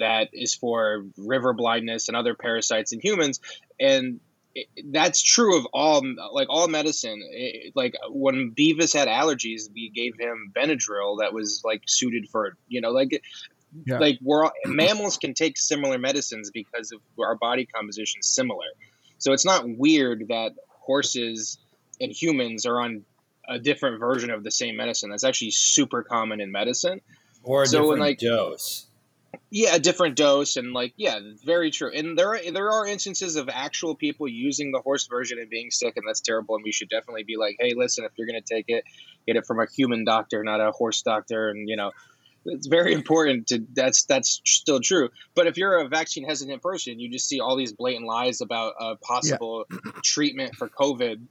that 0.00 0.30
is 0.32 0.54
for 0.54 1.04
river 1.16 1.52
blindness 1.52 2.08
and 2.08 2.16
other 2.16 2.34
parasites 2.34 2.92
in 2.92 3.00
humans. 3.00 3.40
And 3.78 4.20
it, 4.54 4.66
that's 4.92 5.22
true 5.22 5.58
of 5.58 5.66
all 5.72 6.02
like 6.32 6.48
all 6.50 6.68
medicine. 6.68 7.20
It, 7.30 7.72
like 7.74 7.94
when 8.10 8.52
Beavis 8.56 8.92
had 8.92 9.08
allergies, 9.08 9.72
we 9.72 9.90
gave 9.90 10.18
him 10.18 10.52
Benadryl 10.54 11.20
that 11.20 11.32
was 11.32 11.62
like 11.64 11.82
suited 11.86 12.28
for 12.28 12.56
you 12.68 12.80
know 12.80 12.90
like 12.90 13.22
yeah. 13.86 13.98
like 13.98 14.18
we're 14.22 14.44
all, 14.44 14.52
mammals 14.66 15.16
can 15.18 15.34
take 15.34 15.58
similar 15.58 15.98
medicines 15.98 16.50
because 16.50 16.92
of 16.92 17.00
our 17.18 17.36
body 17.36 17.66
composition 17.66 18.22
similar. 18.22 18.66
So 19.18 19.32
it's 19.32 19.44
not 19.44 19.64
weird 19.66 20.28
that 20.28 20.52
horses 20.68 21.58
and 22.00 22.10
humans 22.10 22.66
are 22.66 22.80
on 22.80 23.04
a 23.48 23.58
different 23.58 24.00
version 24.00 24.30
of 24.30 24.42
the 24.44 24.50
same 24.50 24.76
medicine. 24.76 25.10
That's 25.10 25.24
actually 25.24 25.50
super 25.50 26.02
common 26.02 26.40
in 26.40 26.50
medicine. 26.50 27.00
Or 27.42 27.62
a 27.62 27.66
so 27.66 27.82
different 27.82 28.00
like, 28.00 28.18
dose. 28.18 28.86
Yeah, 29.50 29.74
a 29.74 29.78
different 29.80 30.16
dose, 30.16 30.56
and 30.56 30.72
like, 30.72 30.94
yeah, 30.96 31.18
very 31.44 31.70
true. 31.70 31.90
And 31.92 32.16
there, 32.16 32.34
are, 32.34 32.52
there 32.52 32.70
are 32.70 32.86
instances 32.86 33.36
of 33.36 33.48
actual 33.48 33.96
people 33.96 34.28
using 34.28 34.70
the 34.70 34.80
horse 34.80 35.06
version 35.08 35.38
and 35.38 35.50
being 35.50 35.70
sick, 35.70 35.96
and 35.96 36.06
that's 36.06 36.20
terrible. 36.20 36.54
And 36.54 36.64
we 36.64 36.72
should 36.72 36.88
definitely 36.88 37.24
be 37.24 37.36
like, 37.36 37.56
hey, 37.58 37.74
listen, 37.76 38.04
if 38.04 38.12
you're 38.16 38.28
going 38.28 38.40
to 38.40 38.54
take 38.54 38.66
it, 38.68 38.84
get 39.26 39.36
it 39.36 39.46
from 39.46 39.60
a 39.60 39.66
human 39.66 40.04
doctor, 40.04 40.44
not 40.44 40.60
a 40.60 40.70
horse 40.70 41.02
doctor, 41.02 41.48
and 41.48 41.68
you 41.68 41.76
know, 41.76 41.90
it's 42.46 42.66
very 42.66 42.92
important 42.94 43.48
to 43.48 43.64
that's 43.74 44.04
that's 44.04 44.40
still 44.46 44.80
true 44.80 45.10
but 45.34 45.46
if 45.46 45.56
you're 45.56 45.78
a 45.80 45.88
vaccine 45.88 46.26
hesitant 46.26 46.62
person 46.62 46.98
you 46.98 47.10
just 47.10 47.28
see 47.28 47.40
all 47.40 47.56
these 47.56 47.72
blatant 47.72 48.06
lies 48.06 48.40
about 48.40 48.74
a 48.80 48.96
possible 48.96 49.66
yeah. 49.70 49.90
treatment 50.04 50.54
for 50.56 50.68
covid 50.68 51.26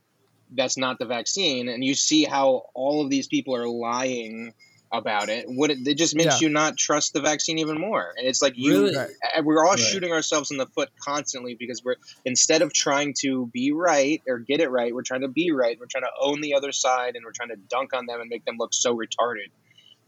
that's 0.51 0.77
not 0.77 0.99
the 0.99 1.05
vaccine 1.05 1.67
and 1.67 1.83
you 1.83 1.95
see 1.95 2.25
how 2.25 2.63
all 2.73 3.03
of 3.03 3.09
these 3.09 3.27
people 3.27 3.55
are 3.55 3.67
lying 3.67 4.53
about 4.91 5.29
it 5.29 5.45
what 5.47 5.69
it, 5.69 5.87
it 5.87 5.95
just 5.95 6.15
makes 6.15 6.41
yeah. 6.41 6.47
you 6.47 6.53
not 6.53 6.75
trust 6.75 7.13
the 7.13 7.21
vaccine 7.21 7.59
even 7.59 7.79
more 7.79 8.13
and 8.17 8.27
it's 8.27 8.41
like 8.41 8.53
you 8.55 8.85
really? 8.85 8.95
Uh, 8.95 9.07
we're 9.43 9.63
all 9.63 9.71
right. 9.71 9.79
shooting 9.79 10.11
ourselves 10.11 10.49
in 10.51 10.57
the 10.57 10.65
foot 10.65 10.89
constantly 11.03 11.55
because 11.55 11.83
we're 11.83 11.95
instead 12.25 12.61
of 12.61 12.73
trying 12.73 13.13
to 13.19 13.47
be 13.47 13.71
right 13.71 14.21
or 14.27 14.39
get 14.39 14.61
it 14.61 14.69
right 14.69 14.93
we're 14.93 15.03
trying 15.03 15.21
to 15.21 15.27
be 15.27 15.51
right 15.51 15.77
we're 15.79 15.85
trying 15.85 16.03
to 16.03 16.11
own 16.19 16.41
the 16.41 16.55
other 16.55 16.71
side 16.71 17.15
and 17.15 17.23
we're 17.23 17.31
trying 17.31 17.49
to 17.49 17.57
dunk 17.69 17.93
on 17.93 18.07
them 18.07 18.19
and 18.19 18.29
make 18.29 18.43
them 18.45 18.55
look 18.57 18.73
so 18.73 18.95
retarded 18.95 19.51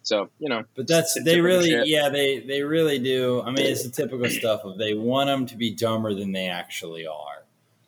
so 0.03 0.29
you 0.39 0.49
know, 0.49 0.63
but 0.75 0.87
that's 0.87 1.17
they 1.23 1.41
really, 1.41 1.69
shit. 1.69 1.87
yeah, 1.87 2.09
they 2.09 2.39
they 2.39 2.63
really 2.63 2.97
do. 2.97 3.41
I 3.41 3.51
mean, 3.51 3.65
it's 3.65 3.83
the 3.83 3.89
typical 3.89 4.29
stuff 4.29 4.61
of 4.63 4.77
they 4.77 4.93
want 4.93 5.27
them 5.27 5.45
to 5.47 5.55
be 5.55 5.71
dumber 5.71 6.13
than 6.13 6.31
they 6.31 6.47
actually 6.47 7.05
are. 7.05 7.40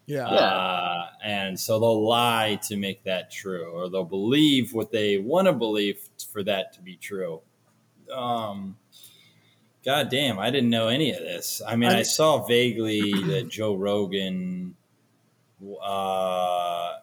Yeah. 0.05 0.27
Uh, 0.27 1.07
and 1.23 1.59
so 1.59 1.79
they'll 1.79 2.05
lie 2.05 2.59
to 2.63 2.75
make 2.75 3.03
that 3.03 3.31
true, 3.31 3.71
or 3.71 3.89
they'll 3.89 4.03
believe 4.03 4.73
what 4.73 4.91
they 4.91 5.17
want 5.17 5.47
to 5.47 5.53
believe 5.53 5.99
for 6.31 6.43
that 6.43 6.73
to 6.73 6.81
be 6.81 6.97
true. 6.97 7.41
Um, 8.11 8.77
God 9.85 10.09
damn, 10.09 10.39
I 10.39 10.49
didn't 10.49 10.69
know 10.69 10.87
any 10.87 11.11
of 11.11 11.19
this. 11.19 11.61
I 11.65 11.75
mean, 11.75 11.89
I, 11.89 11.99
I 11.99 12.03
saw 12.03 12.45
vaguely 12.45 13.11
that 13.27 13.49
Joe 13.49 13.75
Rogan 13.75 14.75
uh, 15.81 16.93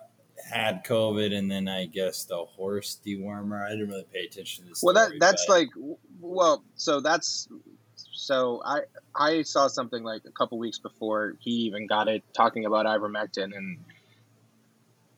had 0.51 0.85
COVID, 0.85 1.35
and 1.35 1.51
then 1.51 1.69
I 1.69 1.87
guess 1.87 2.25
the 2.25 2.37
horse 2.39 2.99
dewormer. 3.05 3.67
I 3.67 3.71
didn't 3.71 3.89
really 3.89 4.07
pay 4.13 4.25
attention 4.25 4.65
to 4.65 4.71
this. 4.71 4.83
Well, 4.83 4.95
that 4.95 5.13
that's 5.21 5.47
but. 5.47 5.53
like, 5.53 5.69
well, 6.21 6.65
so 6.75 7.01
that's 7.01 7.49
so 8.21 8.63
I 8.65 8.83
I 9.15 9.43
saw 9.43 9.67
something 9.69 10.03
like 10.03 10.23
a 10.27 10.31
couple 10.31 10.59
weeks 10.59 10.79
before 10.79 11.35
he 11.41 11.51
even 11.69 11.87
got 11.87 12.07
it 12.09 12.23
talking 12.35 12.67
about 12.67 12.85
ivermectin 12.85 13.57
and 13.57 13.79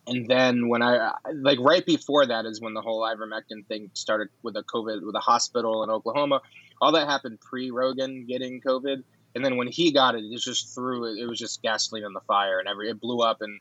and 0.06 0.28
then 0.28 0.68
when 0.68 0.82
I 0.82 1.12
like 1.34 1.58
right 1.60 1.84
before 1.84 2.26
that 2.26 2.46
is 2.46 2.60
when 2.60 2.74
the 2.74 2.80
whole 2.80 3.02
ivermectin 3.02 3.66
thing 3.66 3.90
started 3.94 4.28
with 4.42 4.56
a 4.56 4.62
COVID 4.62 5.04
with 5.04 5.14
a 5.14 5.20
hospital 5.20 5.82
in 5.84 5.90
Oklahoma. 5.90 6.40
All 6.80 6.92
that 6.92 7.08
happened 7.08 7.40
pre 7.40 7.70
Rogan 7.70 8.26
getting 8.26 8.60
COVID, 8.60 9.04
and 9.34 9.44
then 9.44 9.56
when 9.56 9.68
he 9.68 9.92
got 9.92 10.14
it, 10.16 10.24
it 10.24 10.40
just 10.40 10.74
threw 10.74 11.04
it. 11.04 11.20
It 11.20 11.26
was 11.26 11.38
just 11.38 11.62
gasoline 11.62 12.04
on 12.04 12.12
the 12.12 12.20
fire, 12.20 12.58
and 12.58 12.68
every 12.68 12.90
it 12.90 13.00
blew 13.00 13.20
up 13.20 13.42
and 13.42 13.60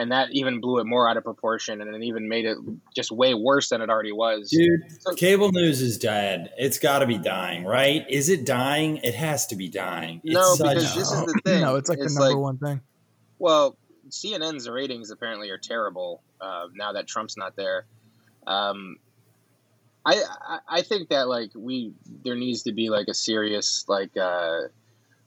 and 0.00 0.12
that 0.12 0.28
even 0.32 0.62
blew 0.62 0.78
it 0.78 0.86
more 0.86 1.06
out 1.06 1.18
of 1.18 1.24
proportion 1.24 1.82
and 1.82 1.94
it 1.94 2.02
even 2.02 2.26
made 2.26 2.46
it 2.46 2.56
just 2.96 3.12
way 3.12 3.34
worse 3.34 3.68
than 3.68 3.82
it 3.82 3.90
already 3.90 4.12
was. 4.12 4.48
Dude, 4.48 4.80
so, 4.98 5.14
cable 5.14 5.52
news 5.52 5.82
is 5.82 5.98
dead. 5.98 6.50
It's 6.56 6.78
got 6.78 7.00
to 7.00 7.06
be 7.06 7.18
dying, 7.18 7.64
right? 7.64 8.06
Is 8.08 8.30
it 8.30 8.46
dying? 8.46 8.96
It 9.02 9.14
has 9.14 9.48
to 9.48 9.56
be 9.56 9.68
dying. 9.68 10.22
It's 10.24 10.34
no, 10.34 10.54
such, 10.54 10.68
because 10.68 10.94
this 10.94 11.12
is 11.12 11.20
the 11.26 11.40
thing. 11.44 11.60
No, 11.60 11.76
it's 11.76 11.90
like 11.90 11.98
it's 11.98 12.14
the 12.14 12.20
number 12.20 12.34
like, 12.34 12.42
one 12.42 12.56
thing. 12.56 12.80
Well, 13.38 13.76
CNN's 14.08 14.70
ratings 14.70 15.10
apparently 15.10 15.50
are 15.50 15.58
terrible 15.58 16.22
uh, 16.40 16.68
now 16.74 16.92
that 16.92 17.06
Trump's 17.06 17.36
not 17.36 17.54
there. 17.54 17.84
Um, 18.46 18.96
I, 20.06 20.22
I 20.40 20.58
I 20.78 20.82
think 20.82 21.10
that 21.10 21.28
like 21.28 21.50
we 21.54 21.92
there 22.24 22.36
needs 22.36 22.62
to 22.62 22.72
be 22.72 22.88
like 22.88 23.08
a 23.08 23.14
serious 23.14 23.84
like 23.86 24.16
uh, 24.16 24.60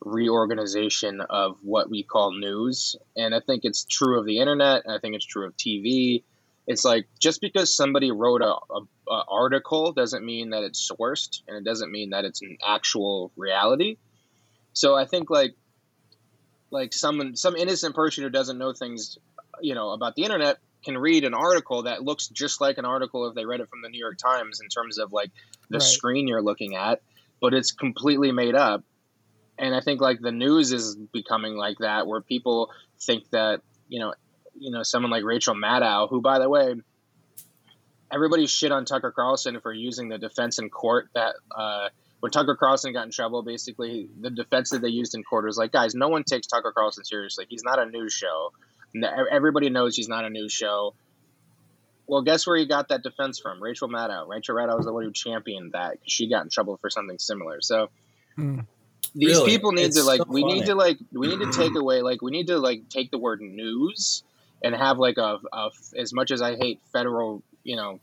reorganization 0.05 1.21
of 1.21 1.57
what 1.61 1.89
we 1.89 2.03
call 2.03 2.31
news. 2.31 2.95
And 3.15 3.33
I 3.33 3.39
think 3.39 3.61
it's 3.63 3.85
true 3.85 4.19
of 4.19 4.25
the 4.25 4.39
internet. 4.39 4.83
I 4.87 4.99
think 4.99 5.15
it's 5.15 5.25
true 5.25 5.47
of 5.47 5.55
TV. 5.57 6.23
It's 6.67 6.85
like 6.85 7.07
just 7.19 7.41
because 7.41 7.75
somebody 7.75 8.11
wrote 8.11 8.41
a, 8.41 8.53
a, 8.53 8.81
a, 9.09 9.23
article 9.29 9.91
doesn't 9.91 10.25
mean 10.25 10.51
that 10.51 10.63
it's 10.63 10.89
sourced, 10.89 11.41
and 11.47 11.57
it 11.57 11.65
doesn't 11.65 11.91
mean 11.91 12.11
that 12.11 12.23
it's 12.23 12.41
an 12.41 12.57
actual 12.65 13.31
reality. 13.35 13.97
So 14.71 14.95
I 14.95 15.05
think 15.05 15.29
like 15.29 15.55
like 16.71 16.93
someone 16.93 17.35
some 17.35 17.55
innocent 17.55 17.95
person 17.95 18.23
who 18.23 18.29
doesn't 18.29 18.57
know 18.57 18.71
things, 18.71 19.17
you 19.61 19.75
know, 19.75 19.89
about 19.89 20.15
the 20.15 20.23
internet 20.23 20.57
can 20.85 20.97
read 20.97 21.25
an 21.25 21.33
article 21.33 21.83
that 21.83 22.03
looks 22.03 22.27
just 22.27 22.61
like 22.61 22.77
an 22.77 22.85
article 22.85 23.27
if 23.27 23.35
they 23.35 23.45
read 23.45 23.59
it 23.59 23.69
from 23.69 23.81
the 23.81 23.89
New 23.89 23.99
York 23.99 24.17
Times 24.17 24.61
in 24.61 24.69
terms 24.69 24.97
of 24.97 25.11
like 25.11 25.31
the 25.69 25.79
right. 25.79 25.83
screen 25.83 26.27
you're 26.27 26.41
looking 26.41 26.75
at, 26.75 27.01
but 27.41 27.53
it's 27.53 27.71
completely 27.73 28.31
made 28.31 28.55
up 28.55 28.83
and 29.57 29.75
I 29.75 29.81
think 29.81 30.01
like 30.01 30.19
the 30.19 30.31
news 30.31 30.71
is 30.71 30.95
becoming 30.95 31.55
like 31.55 31.77
that, 31.79 32.07
where 32.07 32.21
people 32.21 32.71
think 33.01 33.29
that 33.31 33.61
you 33.87 33.99
know, 33.99 34.13
you 34.57 34.71
know, 34.71 34.83
someone 34.83 35.11
like 35.11 35.23
Rachel 35.23 35.55
Maddow, 35.55 36.09
who 36.09 36.21
by 36.21 36.39
the 36.39 36.49
way, 36.49 36.75
everybody 38.11 38.47
shit 38.47 38.71
on 38.71 38.85
Tucker 38.85 39.11
Carlson 39.11 39.59
for 39.61 39.73
using 39.73 40.09
the 40.09 40.17
defense 40.17 40.59
in 40.59 40.69
court 40.69 41.09
that. 41.13 41.35
Uh, 41.55 41.89
when 42.19 42.31
Tucker 42.31 42.55
Carlson 42.55 42.93
got 42.93 43.03
in 43.03 43.11
trouble, 43.11 43.43
basically 43.43 44.07
the 44.17 44.29
defense 44.29 44.69
that 44.69 44.81
they 44.81 44.87
used 44.87 45.13
in 45.13 45.25
court 45.25 45.43
was 45.43 45.57
like, 45.57 45.73
guys, 45.73 45.93
no 45.93 46.07
one 46.07 46.23
takes 46.23 46.47
Tucker 46.47 46.71
Carlson 46.71 47.03
seriously. 47.03 47.45
He's 47.49 47.65
not 47.65 47.79
a 47.79 47.85
news 47.85 48.13
show. 48.13 48.53
Everybody 49.29 49.69
knows 49.69 49.97
he's 49.97 50.07
not 50.07 50.23
a 50.23 50.29
news 50.29 50.53
show. 50.53 50.93
Well, 52.07 52.21
guess 52.21 52.47
where 52.47 52.55
he 52.55 52.65
got 52.65 52.87
that 52.87 53.03
defense 53.03 53.39
from? 53.39 53.61
Rachel 53.61 53.89
Maddow. 53.89 54.25
Rachel 54.29 54.55
Maddow 54.55 54.77
was 54.77 54.85
the 54.85 54.93
one 54.93 55.03
who 55.03 55.11
championed 55.11 55.73
that 55.73 55.99
because 55.99 56.13
she 56.13 56.29
got 56.29 56.43
in 56.43 56.49
trouble 56.49 56.77
for 56.77 56.89
something 56.89 57.19
similar. 57.19 57.59
So, 57.59 57.89
hmm 58.37 58.61
these 59.15 59.37
really? 59.37 59.51
people 59.51 59.71
need 59.71 59.85
it's 59.85 59.97
to 59.97 60.03
like 60.03 60.19
so 60.19 60.25
we 60.27 60.41
funny. 60.41 60.53
need 60.53 60.65
to 60.65 60.75
like 60.75 60.97
we 61.11 61.27
need 61.27 61.39
to 61.39 61.51
take 61.57 61.75
away 61.75 62.01
like 62.01 62.21
we 62.21 62.31
need 62.31 62.47
to 62.47 62.57
like 62.57 62.89
take 62.89 63.11
the 63.11 63.17
word 63.17 63.41
news 63.41 64.23
and 64.63 64.73
have 64.73 64.97
like 64.97 65.17
a, 65.17 65.39
a 65.51 65.69
as 65.97 66.13
much 66.13 66.31
as 66.31 66.41
I 66.41 66.55
hate 66.55 66.81
federal 66.91 67.43
you 67.63 67.75
know 67.75 67.99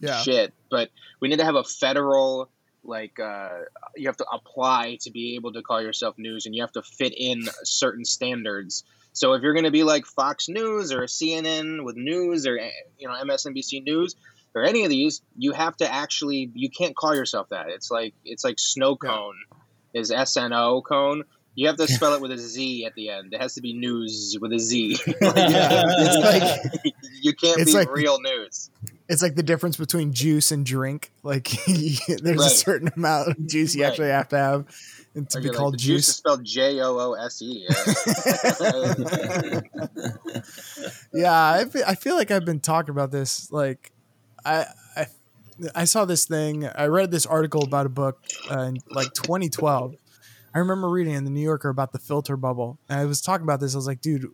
yeah. 0.00 0.22
shit, 0.22 0.52
but 0.70 0.90
we 1.20 1.28
need 1.28 1.38
to 1.38 1.44
have 1.44 1.54
a 1.54 1.64
federal 1.64 2.50
like 2.82 3.20
uh, 3.20 3.50
you 3.96 4.08
have 4.08 4.16
to 4.16 4.26
apply 4.32 4.96
to 5.02 5.10
be 5.10 5.34
able 5.34 5.52
to 5.52 5.62
call 5.62 5.82
yourself 5.82 6.16
news 6.18 6.46
and 6.46 6.54
you 6.54 6.62
have 6.62 6.72
to 6.72 6.82
fit 6.82 7.12
in 7.16 7.42
certain 7.62 8.04
standards. 8.04 8.84
So 9.12 9.34
if 9.34 9.42
you're 9.42 9.52
going 9.52 9.64
to 9.64 9.70
be 9.70 9.82
like 9.82 10.06
Fox 10.06 10.48
News 10.48 10.92
or 10.92 11.02
CNN 11.02 11.84
with 11.84 11.96
news 11.96 12.46
or 12.46 12.56
you 12.56 13.08
know 13.08 13.14
MSNBC 13.14 13.84
News 13.84 14.16
or 14.54 14.64
any 14.64 14.84
of 14.84 14.90
these, 14.90 15.20
you 15.36 15.52
have 15.52 15.76
to 15.78 15.92
actually 15.92 16.50
you 16.54 16.70
can't 16.70 16.96
call 16.96 17.14
yourself 17.14 17.50
that. 17.50 17.68
It's 17.68 17.90
like 17.90 18.14
it's 18.24 18.44
like 18.44 18.58
snow 18.58 18.96
cone. 18.96 19.34
Yeah 19.50 19.56
is 19.94 20.10
SNO 20.10 20.82
cone. 20.82 21.24
You 21.54 21.66
have 21.66 21.76
to 21.76 21.86
spell 21.88 22.14
it 22.14 22.20
with 22.20 22.30
a 22.32 22.38
Z 22.38 22.84
at 22.84 22.94
the 22.94 23.10
end. 23.10 23.32
It 23.32 23.40
has 23.40 23.54
to 23.54 23.60
be 23.60 23.72
news 23.72 24.36
with 24.40 24.52
a 24.52 24.58
Z. 24.58 24.98
yeah, 25.20 25.84
like, 26.20 26.70
you 27.20 27.34
can't 27.34 27.64
be 27.64 27.72
like, 27.72 27.90
real 27.92 28.20
news. 28.20 28.70
It's 29.08 29.22
like 29.22 29.34
the 29.34 29.42
difference 29.42 29.76
between 29.76 30.12
juice 30.12 30.52
and 30.52 30.64
drink. 30.64 31.10
Like 31.22 31.50
there's 31.66 32.08
right. 32.08 32.38
a 32.38 32.50
certain 32.50 32.90
amount 32.96 33.28
of 33.28 33.46
juice 33.46 33.74
you 33.74 33.82
right. 33.82 33.90
actually 33.90 34.10
have 34.10 34.28
to 34.28 34.38
have 34.38 34.66
and 35.14 35.28
to 35.30 35.40
be 35.40 35.48
like, 35.48 35.56
called 35.56 35.76
juice. 35.76 35.86
juice 35.86 36.08
is 36.08 36.16
spelled 36.16 36.44
J 36.44 36.80
O 36.80 36.98
O 36.98 37.12
S 37.14 37.42
E. 37.42 37.66
Yeah, 41.12 41.50
I 41.50 41.64
feel, 41.64 41.82
I 41.86 41.94
feel 41.94 42.14
like 42.14 42.30
I've 42.30 42.44
been 42.44 42.60
talking 42.60 42.90
about 42.90 43.10
this. 43.10 43.50
Like, 43.50 43.90
I 44.44 44.66
I 45.74 45.84
saw 45.84 46.04
this 46.04 46.24
thing. 46.24 46.66
I 46.66 46.86
read 46.86 47.10
this 47.10 47.26
article 47.26 47.62
about 47.62 47.86
a 47.86 47.90
book 47.90 48.18
uh, 48.50 48.60
in 48.60 48.78
like 48.90 49.12
2012. 49.14 49.94
I 50.54 50.58
remember 50.58 50.88
reading 50.88 51.14
in 51.14 51.24
the 51.24 51.30
New 51.30 51.40
Yorker 51.40 51.68
about 51.68 51.92
the 51.92 51.98
filter 51.98 52.36
bubble. 52.36 52.78
And 52.88 53.00
I 53.00 53.04
was 53.04 53.20
talking 53.20 53.44
about 53.44 53.60
this. 53.60 53.74
I 53.74 53.78
was 53.78 53.86
like, 53.86 54.00
dude, 54.00 54.26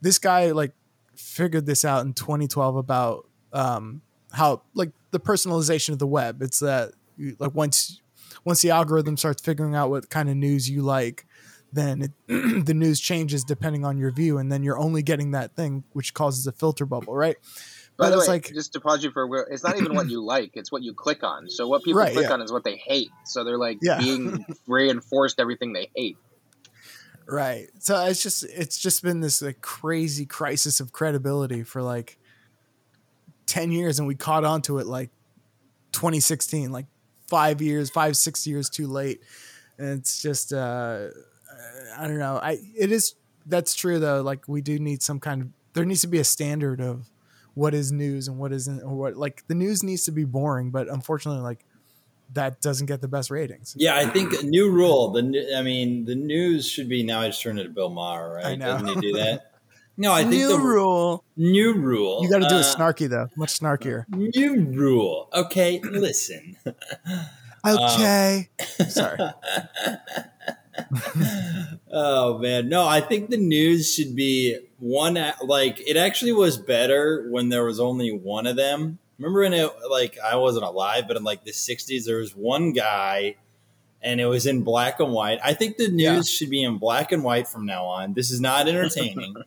this 0.00 0.18
guy 0.18 0.52
like 0.52 0.72
figured 1.16 1.66
this 1.66 1.84
out 1.84 2.04
in 2.04 2.12
2012 2.14 2.76
about 2.76 3.26
um, 3.52 4.02
how 4.32 4.62
like 4.74 4.92
the 5.10 5.20
personalization 5.20 5.90
of 5.90 5.98
the 5.98 6.06
web. 6.06 6.42
It's 6.42 6.60
that 6.60 6.92
like 7.38 7.54
once 7.54 8.00
once 8.44 8.62
the 8.62 8.70
algorithm 8.70 9.16
starts 9.16 9.42
figuring 9.42 9.74
out 9.74 9.90
what 9.90 10.08
kind 10.08 10.30
of 10.30 10.36
news 10.36 10.70
you 10.70 10.82
like, 10.82 11.26
then 11.72 12.02
it, 12.02 12.12
the 12.66 12.74
news 12.74 13.00
changes 13.00 13.44
depending 13.44 13.84
on 13.84 13.98
your 13.98 14.10
view, 14.10 14.38
and 14.38 14.50
then 14.50 14.62
you're 14.62 14.78
only 14.78 15.02
getting 15.02 15.32
that 15.32 15.54
thing, 15.54 15.84
which 15.92 16.14
causes 16.14 16.46
a 16.46 16.52
filter 16.52 16.86
bubble, 16.86 17.14
right? 17.14 17.36
By 18.00 18.06
But 18.06 18.10
the 18.10 18.18
it's 18.18 18.28
way, 18.28 18.34
like 18.34 18.54
just 18.54 18.72
to 18.72 18.80
pause 18.80 19.04
you 19.04 19.10
for 19.10 19.22
a 19.22 19.26
word, 19.26 19.48
it's 19.50 19.62
not 19.62 19.76
even 19.76 19.94
what 19.94 20.08
you 20.08 20.20
like; 20.24 20.52
it's 20.54 20.72
what 20.72 20.82
you 20.82 20.94
click 20.94 21.22
on. 21.22 21.48
So 21.50 21.68
what 21.68 21.84
people 21.84 22.00
Right, 22.00 22.12
click 22.12 22.26
yeah. 22.26 22.32
on 22.32 22.40
is 22.40 22.50
what 22.50 22.64
they 22.64 22.76
hate. 22.76 23.10
So 23.26 23.44
they're 23.44 23.58
like 23.58 23.78
Yeah. 23.82 23.98
being 23.98 24.44
reinforced 24.66 25.38
everything 25.38 25.72
they 25.74 25.90
hate. 25.94 26.16
Right. 27.28 27.68
So 27.78 28.04
it's 28.06 28.22
just 28.22 28.44
it's 28.44 28.78
just 28.78 29.02
been 29.02 29.20
this 29.20 29.40
like 29.42 29.60
crazy 29.60 30.26
crisis 30.26 30.80
of 30.80 30.92
credibility 30.92 31.62
for 31.62 31.82
like 31.82 32.18
10 33.46 33.70
years 33.70 33.98
and 33.98 34.08
we 34.08 34.14
caught 34.14 34.44
on 34.44 34.62
to 34.62 34.78
it 34.78 34.86
like 34.86 35.10
2016, 35.92 36.72
like 36.72 36.86
5 37.28 37.62
years, 37.62 37.90
5 37.90 38.16
6 38.16 38.46
years 38.46 38.68
too 38.68 38.86
late. 38.88 39.20
And 39.78 39.98
it's 40.00 40.20
just 40.20 40.52
uh 40.52 41.08
I 41.96 42.06
don't 42.08 42.18
know. 42.18 42.40
I 42.42 42.58
it 42.76 42.90
is 42.90 43.14
that's 43.46 43.74
true 43.74 43.98
though. 44.00 44.22
Like 44.22 44.48
we 44.48 44.60
do 44.60 44.78
need 44.78 45.02
some 45.02 45.20
kind 45.20 45.42
of 45.42 45.48
there 45.74 45.84
needs 45.84 46.00
to 46.00 46.08
be 46.08 46.18
a 46.18 46.24
standard 46.24 46.80
of 46.80 47.08
what 47.54 47.74
is 47.74 47.92
news 47.92 48.28
and 48.28 48.38
what 48.38 48.52
isn't 48.52 48.82
or 48.82 48.94
what 48.94 49.16
like 49.16 49.44
the 49.48 49.54
news 49.54 49.82
needs 49.82 50.04
to 50.04 50.12
be 50.12 50.24
boring, 50.24 50.70
but 50.70 50.88
unfortunately 50.88 51.42
like 51.42 51.64
that 52.32 52.60
doesn't 52.60 52.86
get 52.86 53.00
the 53.00 53.08
best 53.08 53.30
ratings. 53.30 53.74
Yeah, 53.76 53.96
I 53.96 54.06
think 54.06 54.32
a 54.40 54.44
new 54.44 54.70
rule. 54.70 55.10
The 55.10 55.54
I 55.56 55.62
mean, 55.62 56.04
the 56.04 56.14
news 56.14 56.68
should 56.68 56.88
be 56.88 57.02
now. 57.02 57.20
I 57.20 57.28
just 57.28 57.42
turned 57.42 57.58
it 57.58 57.64
to 57.64 57.70
Bill 57.70 57.90
Maher, 57.90 58.34
right? 58.34 58.46
I 58.46 58.54
know. 58.54 58.78
Doesn't 58.78 59.02
he 59.02 59.12
do 59.12 59.18
that? 59.18 59.52
No, 59.96 60.12
I 60.12 60.20
think 60.22 60.34
New 60.34 60.48
the 60.48 60.58
rule. 60.58 61.24
new 61.36 61.74
rule. 61.74 62.20
You 62.22 62.30
got 62.30 62.38
to 62.38 62.48
do 62.48 62.54
it 62.54 62.64
uh, 62.64 62.74
snarky 62.74 63.08
though, 63.08 63.28
much 63.36 63.58
snarkier. 63.58 64.04
New 64.08 64.64
rule. 64.70 65.28
Okay, 65.34 65.80
listen. 65.82 66.56
Okay. 67.66 68.48
Sorry. 68.88 69.18
oh 71.92 72.38
man, 72.38 72.68
no, 72.68 72.86
I 72.86 73.00
think 73.00 73.30
the 73.30 73.36
news 73.36 73.92
should 73.92 74.14
be 74.14 74.58
one. 74.78 75.16
Uh, 75.16 75.32
like 75.42 75.80
it 75.86 75.96
actually 75.96 76.32
was 76.32 76.56
better 76.58 77.28
when 77.30 77.48
there 77.48 77.64
was 77.64 77.80
only 77.80 78.10
one 78.10 78.46
of 78.46 78.56
them. 78.56 78.98
Remember 79.18 79.42
in 79.42 79.52
it, 79.52 79.70
like 79.90 80.18
I 80.24 80.36
wasn't 80.36 80.64
alive, 80.64 81.04
but 81.08 81.16
in 81.16 81.24
like 81.24 81.44
the 81.44 81.52
'60s, 81.52 82.04
there 82.04 82.18
was 82.18 82.34
one 82.34 82.72
guy, 82.72 83.36
and 84.02 84.20
it 84.20 84.26
was 84.26 84.46
in 84.46 84.62
black 84.62 85.00
and 85.00 85.12
white. 85.12 85.38
I 85.44 85.54
think 85.54 85.76
the 85.76 85.88
news 85.88 85.98
Yeah. 85.98 86.22
should 86.22 86.50
be 86.50 86.62
in 86.62 86.78
black 86.78 87.12
and 87.12 87.22
white 87.22 87.48
from 87.48 87.66
now 87.66 87.84
on. 87.84 88.14
This 88.14 88.30
is 88.30 88.40
not 88.40 88.68
entertaining. 88.68 89.34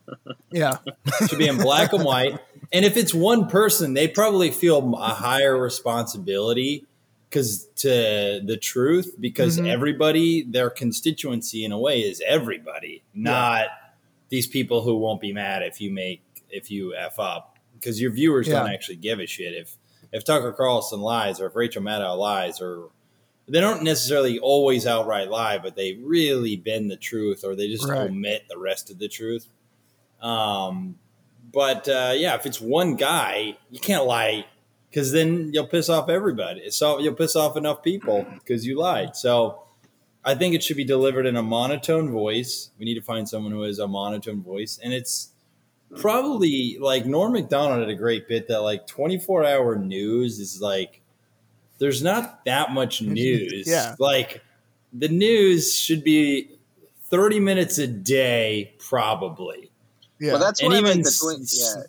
Yeah. 0.52 0.78
It 1.20 1.28
should 1.30 1.38
be 1.40 1.48
in 1.48 1.56
black 1.56 1.92
and 1.92 2.04
white. 2.04 2.38
And 2.72 2.84
if 2.84 2.96
it's 2.96 3.12
one 3.12 3.48
person, 3.48 3.92
they 3.94 4.06
probably 4.06 4.52
feel 4.52 4.94
a 4.94 5.08
higher 5.08 5.58
responsibility 5.58 6.86
because 7.34 7.66
to 7.74 8.40
the 8.44 8.56
truth, 8.56 9.16
because 9.18 9.58
Mhm. 9.58 9.66
everybody, 9.66 10.42
their 10.42 10.70
constituency 10.70 11.64
in 11.64 11.72
a 11.72 11.78
way 11.78 12.00
is 12.00 12.22
everybody, 12.24 13.02
not 13.12 13.66
these 14.28 14.46
people 14.46 14.82
who 14.82 14.96
won't 14.96 15.20
be 15.20 15.32
mad 15.32 15.62
if 15.62 15.80
you 15.80 15.90
make 15.90 16.22
if 16.48 16.70
you 16.70 16.94
f 16.94 17.18
up 17.18 17.58
because 17.74 18.00
your 18.00 18.12
viewers 18.12 18.46
don't 18.46 18.70
actually 18.70 18.94
give 18.96 19.18
a 19.18 19.26
shit 19.26 19.52
if 19.54 19.76
if 20.12 20.22
Tucker 20.24 20.52
Carlson 20.52 21.00
lies 21.00 21.40
or 21.40 21.46
if 21.46 21.56
Rachel 21.56 21.82
Maddow 21.82 22.16
lies 22.16 22.60
or 22.60 22.90
they 23.48 23.60
don't 23.60 23.82
necessarily 23.82 24.38
always 24.38 24.86
outright 24.86 25.28
lie, 25.28 25.58
but 25.58 25.74
they 25.74 25.94
really 25.94 26.54
bend 26.56 26.88
the 26.90 26.96
truth 26.96 27.42
or 27.44 27.56
they 27.56 27.66
just 27.68 27.84
Right. 27.88 28.08
omit 28.08 28.44
the 28.48 28.56
rest 28.56 28.90
of 28.90 28.98
the 29.00 29.08
truth. 29.08 29.48
Um, 30.22 30.98
but 31.52 31.88
uh, 31.88 32.12
yeah, 32.16 32.36
if 32.36 32.46
it's 32.46 32.60
one 32.60 32.94
guy, 32.94 33.56
you 33.72 33.80
can't 33.80 34.06
lie 34.06 34.46
because 34.94 35.10
then 35.10 35.50
you'll 35.52 35.66
piss 35.66 35.88
off 35.88 36.08
everybody. 36.08 36.70
So 36.70 37.00
you'll 37.00 37.14
piss 37.16 37.34
off 37.34 37.56
enough 37.56 37.82
people 37.82 38.24
because 38.34 38.64
you 38.64 38.78
lied. 38.78 39.16
So 39.16 39.64
I 40.24 40.36
think 40.36 40.54
it 40.54 40.62
should 40.62 40.76
be 40.76 40.84
delivered 40.84 41.26
in 41.26 41.34
a 41.36 41.42
monotone 41.42 42.12
voice. 42.12 42.70
We 42.78 42.84
need 42.84 42.94
to 42.94 43.02
find 43.02 43.28
someone 43.28 43.50
who 43.50 43.62
has 43.62 43.80
a 43.80 43.88
monotone 43.88 44.40
voice, 44.40 44.78
and 44.80 44.92
it's 44.92 45.30
probably 45.96 46.76
like 46.80 47.06
Norm 47.06 47.32
Macdonald 47.32 47.80
had 47.80 47.88
a 47.88 47.96
great 47.96 48.28
bit 48.28 48.46
that 48.46 48.60
like 48.60 48.86
24 48.86 49.44
hour 49.44 49.74
news 49.74 50.38
is 50.38 50.60
like 50.62 51.00
there's 51.78 52.00
not 52.00 52.44
that 52.44 52.70
much 52.70 53.02
news. 53.20 53.66
Yeah. 53.66 53.96
Like 53.98 54.42
the 54.92 55.08
news 55.08 55.76
should 55.76 56.04
be 56.04 56.50
30 57.10 57.40
minutes 57.40 57.78
a 57.78 57.88
day, 57.88 58.74
probably. 58.78 59.72
Yeah. 60.20 60.34
Well, 60.34 60.40
that's 60.40 60.62
And 60.62 60.70
why 60.70 60.78
even 60.78 60.98
like 60.98 61.02
the 61.02 61.40
s- 61.42 61.84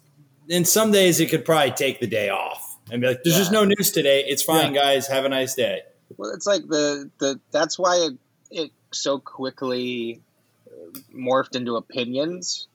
yeah. 0.49 0.55
And 0.57 0.67
some 0.67 0.91
days 0.91 1.19
it 1.19 1.29
could 1.29 1.45
probably 1.45 1.71
take 1.71 1.99
the 1.99 2.07
day 2.07 2.29
off 2.29 2.64
and 2.91 3.01
be 3.01 3.07
like, 3.07 3.23
there's 3.23 3.37
just 3.37 3.51
no 3.51 3.63
news 3.65 3.91
today. 3.91 4.23
It's 4.27 4.43
fine, 4.43 4.73
guys. 4.73 5.07
Have 5.07 5.25
a 5.25 5.29
nice 5.29 5.55
day. 5.55 5.81
Well, 6.17 6.31
it's 6.31 6.45
like 6.47 6.61
the 6.67 7.09
the 7.19 7.39
that's 7.51 7.77
why 7.79 7.95
it, 8.09 8.13
it 8.51 8.71
so 8.91 9.19
quickly 9.19 10.21
uh, 10.67 10.99
morphed 11.15 11.55
into 11.55 11.75
opinions 11.75 12.67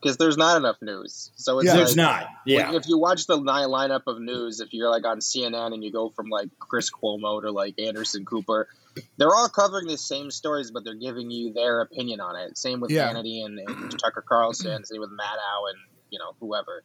because 0.00 0.18
there's 0.18 0.36
not 0.36 0.56
enough 0.56 0.76
news. 0.82 1.32
So 1.36 1.58
it's 1.58 1.66
Yeah. 1.66 1.72
like, 1.72 1.78
There's 1.80 1.96
not. 1.96 2.26
Yeah. 2.46 2.74
If 2.74 2.86
you 2.88 2.96
watch 2.98 3.26
the 3.26 3.38
lineup 3.38 4.02
of 4.06 4.20
news, 4.20 4.60
if 4.60 4.72
you're 4.72 4.90
like 4.90 5.04
on 5.04 5.18
CNN 5.18 5.74
and 5.74 5.82
you 5.82 5.90
go 5.90 6.10
from 6.10 6.28
like 6.28 6.48
Chris 6.60 6.90
Cuomo 6.90 7.42
to 7.42 7.50
like 7.50 7.78
Anderson 7.80 8.24
Cooper, 8.24 8.68
they're 9.16 9.34
all 9.34 9.48
covering 9.48 9.88
the 9.88 9.98
same 9.98 10.30
stories, 10.30 10.70
but 10.70 10.84
they're 10.84 10.94
giving 10.94 11.30
you 11.30 11.52
their 11.52 11.80
opinion 11.80 12.20
on 12.20 12.36
it. 12.36 12.56
Same 12.56 12.80
with 12.80 12.90
Yeah. 12.92 13.12
Hannity 13.12 13.44
and, 13.44 13.58
and 13.58 13.98
Tucker 13.98 14.22
Carlson. 14.26 14.84
Same 14.84 15.00
with 15.00 15.10
Maddow 15.10 15.70
and 15.70 15.78
you 16.10 16.18
know 16.20 16.36
whoever. 16.40 16.84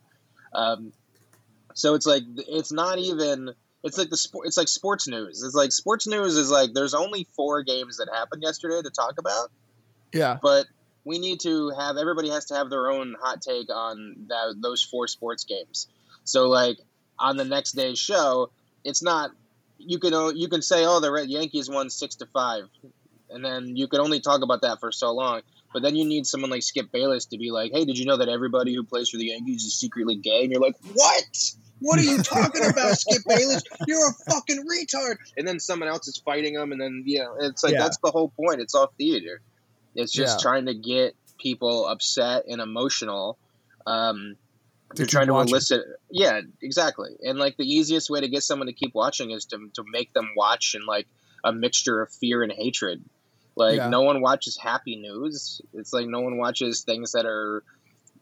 Um, 0.53 0.91
so 1.73 1.95
it's 1.95 2.05
like 2.05 2.23
it's 2.37 2.71
not 2.71 2.99
even. 2.99 3.51
It's 3.83 3.97
like 3.97 4.11
the 4.11 4.17
sport. 4.17 4.45
It's 4.45 4.57
like 4.57 4.67
sports 4.67 5.07
news. 5.07 5.41
It's 5.41 5.55
like 5.55 5.71
sports 5.71 6.05
news 6.05 6.37
is 6.37 6.51
like 6.51 6.69
there's 6.73 6.93
only 6.93 7.27
four 7.35 7.63
games 7.63 7.97
that 7.97 8.09
happened 8.13 8.43
yesterday 8.43 8.79
to 8.79 8.91
talk 8.91 9.15
about 9.17 9.49
yeah. 10.13 10.37
but 10.41 10.65
we 11.03 11.19
need 11.19 11.39
to 11.41 11.69
have 11.69 11.97
everybody 11.97 12.29
has 12.29 12.45
to 12.45 12.55
have 12.55 12.69
their 12.69 12.89
own 12.89 13.15
hot 13.19 13.41
take 13.41 13.69
on 13.73 14.27
that, 14.27 14.55
those 14.61 14.83
four 14.83 15.07
sports 15.07 15.45
games. 15.45 15.87
So 16.23 16.47
like 16.47 16.77
on 17.17 17.37
the 17.37 17.45
next 17.45 17.73
day's 17.73 17.99
show, 17.99 18.51
it's 18.83 19.01
not 19.01 19.31
you 19.77 19.99
can 19.99 20.13
you 20.37 20.47
can 20.47 20.61
say 20.61 20.85
oh 20.85 20.99
the 20.99 21.11
Red 21.11 21.29
Yankees 21.29 21.69
won 21.69 21.89
six 21.89 22.15
to 22.17 22.27
five, 22.27 22.69
and 23.29 23.43
then 23.43 23.75
you 23.75 23.87
can 23.87 23.99
only 23.99 24.19
talk 24.19 24.41
about 24.41 24.61
that 24.61 24.79
for 24.79 24.91
so 24.91 25.11
long. 25.11 25.41
But 25.73 25.83
then 25.83 25.95
you 25.95 26.05
need 26.05 26.25
someone 26.25 26.49
like 26.49 26.63
Skip 26.63 26.91
Bayless 26.91 27.25
to 27.27 27.37
be 27.37 27.49
like, 27.51 27.71
hey, 27.73 27.85
did 27.85 27.97
you 27.97 28.05
know 28.05 28.17
that 28.17 28.27
everybody 28.29 28.75
who 28.75 28.83
plays 28.83 29.09
for 29.09 29.17
the 29.17 29.25
Yankees 29.27 29.63
is 29.63 29.73
secretly 29.73 30.15
gay? 30.15 30.41
And 30.43 30.51
you're 30.51 30.61
like, 30.61 30.75
what? 30.93 31.23
What 31.79 31.97
are 31.97 32.03
you 32.03 32.21
talking 32.21 32.63
about, 32.65 32.97
Skip 32.99 33.23
Bayless? 33.27 33.63
You're 33.87 34.09
a 34.09 34.13
fucking 34.31 34.65
retard. 34.67 35.15
And 35.37 35.47
then 35.47 35.59
someone 35.59 35.89
else 35.89 36.07
is 36.07 36.17
fighting 36.23 36.53
them, 36.55 36.71
and 36.71 36.79
then 36.81 37.03
you 37.05 37.19
know, 37.19 37.35
it's 37.39 37.63
like 37.63 37.73
Yeah. 37.73 37.79
that's 37.83 37.97
the 38.03 38.11
whole 38.11 38.29
point. 38.29 38.59
It's 38.61 38.75
all 38.75 38.93
theater. 38.97 39.41
It's 39.95 40.11
just 40.11 40.39
Yeah. 40.39 40.41
trying 40.49 40.65
to 40.67 40.73
get 40.75 41.15
people 41.39 41.87
upset 41.87 42.45
and 42.47 42.61
emotional. 42.61 43.39
Um, 43.87 44.35
To 44.95 45.01
you're 45.01 45.07
trying 45.07 45.27
to 45.27 45.33
watching. 45.33 45.49
elicit, 45.53 45.81
yeah, 46.11 46.41
exactly. 46.61 47.09
And 47.23 47.39
like 47.39 47.57
the 47.57 47.65
easiest 47.65 48.09
way 48.09 48.21
to 48.21 48.27
get 48.27 48.43
someone 48.43 48.67
to 48.67 48.73
keep 48.73 48.93
watching 48.93 49.31
is 49.31 49.45
to 49.45 49.57
to 49.75 49.83
make 49.91 50.13
them 50.13 50.29
watch 50.35 50.75
in 50.75 50.85
like 50.85 51.07
a 51.43 51.51
mixture 51.51 52.01
of 52.01 52.11
fear 52.13 52.43
and 52.43 52.51
hatred. 52.51 53.03
Like 53.55 53.77
Yeah. 53.77 53.89
no 53.89 54.01
one 54.01 54.21
watches 54.21 54.57
happy 54.57 54.95
news. 54.95 55.61
It's 55.73 55.91
like 55.93 56.07
no 56.07 56.21
one 56.21 56.37
watches 56.37 56.81
things 56.81 57.11
that 57.13 57.25
are, 57.25 57.63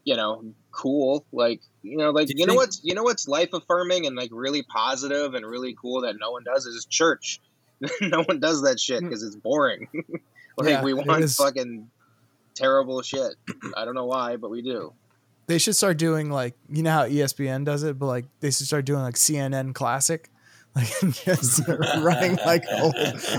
you 0.03 0.15
know, 0.15 0.43
cool. 0.71 1.25
Like 1.31 1.61
you 1.83 1.97
know, 1.97 2.11
like 2.11 2.27
Do 2.27 2.33
you 2.35 2.45
know 2.45 2.51
think- 2.53 2.61
what's 2.61 2.81
you 2.83 2.93
know 2.95 3.03
what's 3.03 3.27
life 3.27 3.53
affirming 3.53 4.05
and 4.07 4.15
like 4.15 4.29
really 4.33 4.63
positive 4.63 5.33
and 5.35 5.45
really 5.45 5.75
cool 5.79 6.01
that 6.01 6.15
no 6.19 6.31
one 6.31 6.43
does 6.43 6.65
is 6.65 6.85
church. 6.85 7.39
no 8.01 8.23
one 8.23 8.39
does 8.39 8.63
that 8.63 8.79
shit 8.79 8.99
hmm. 9.01 9.07
because 9.07 9.23
it's 9.23 9.35
boring. 9.35 9.87
like 10.57 10.69
Yeah, 10.69 10.83
we 10.83 10.93
want 10.93 11.23
is. 11.23 11.35
fucking 11.35 11.89
terrible 12.55 13.01
shit. 13.01 13.35
I 13.77 13.85
don't 13.85 13.95
know 13.95 14.05
why, 14.05 14.35
but 14.35 14.49
we 14.49 14.61
do. 14.61 14.93
They 15.47 15.57
should 15.57 15.75
start 15.75 15.97
doing 15.97 16.29
like 16.29 16.55
you 16.69 16.83
know 16.83 16.91
how 16.91 17.07
ESPN 17.07 17.65
does 17.65 17.83
it, 17.83 17.97
but 17.97 18.07
like 18.07 18.25
they 18.39 18.51
should 18.51 18.67
start 18.67 18.85
doing 18.85 19.01
like 19.01 19.15
CNN 19.15 19.73
Classic, 19.73 20.29
like 20.75 20.87
just 21.13 21.67
running 21.99 22.37
like 22.45 22.63
old, 22.71 22.95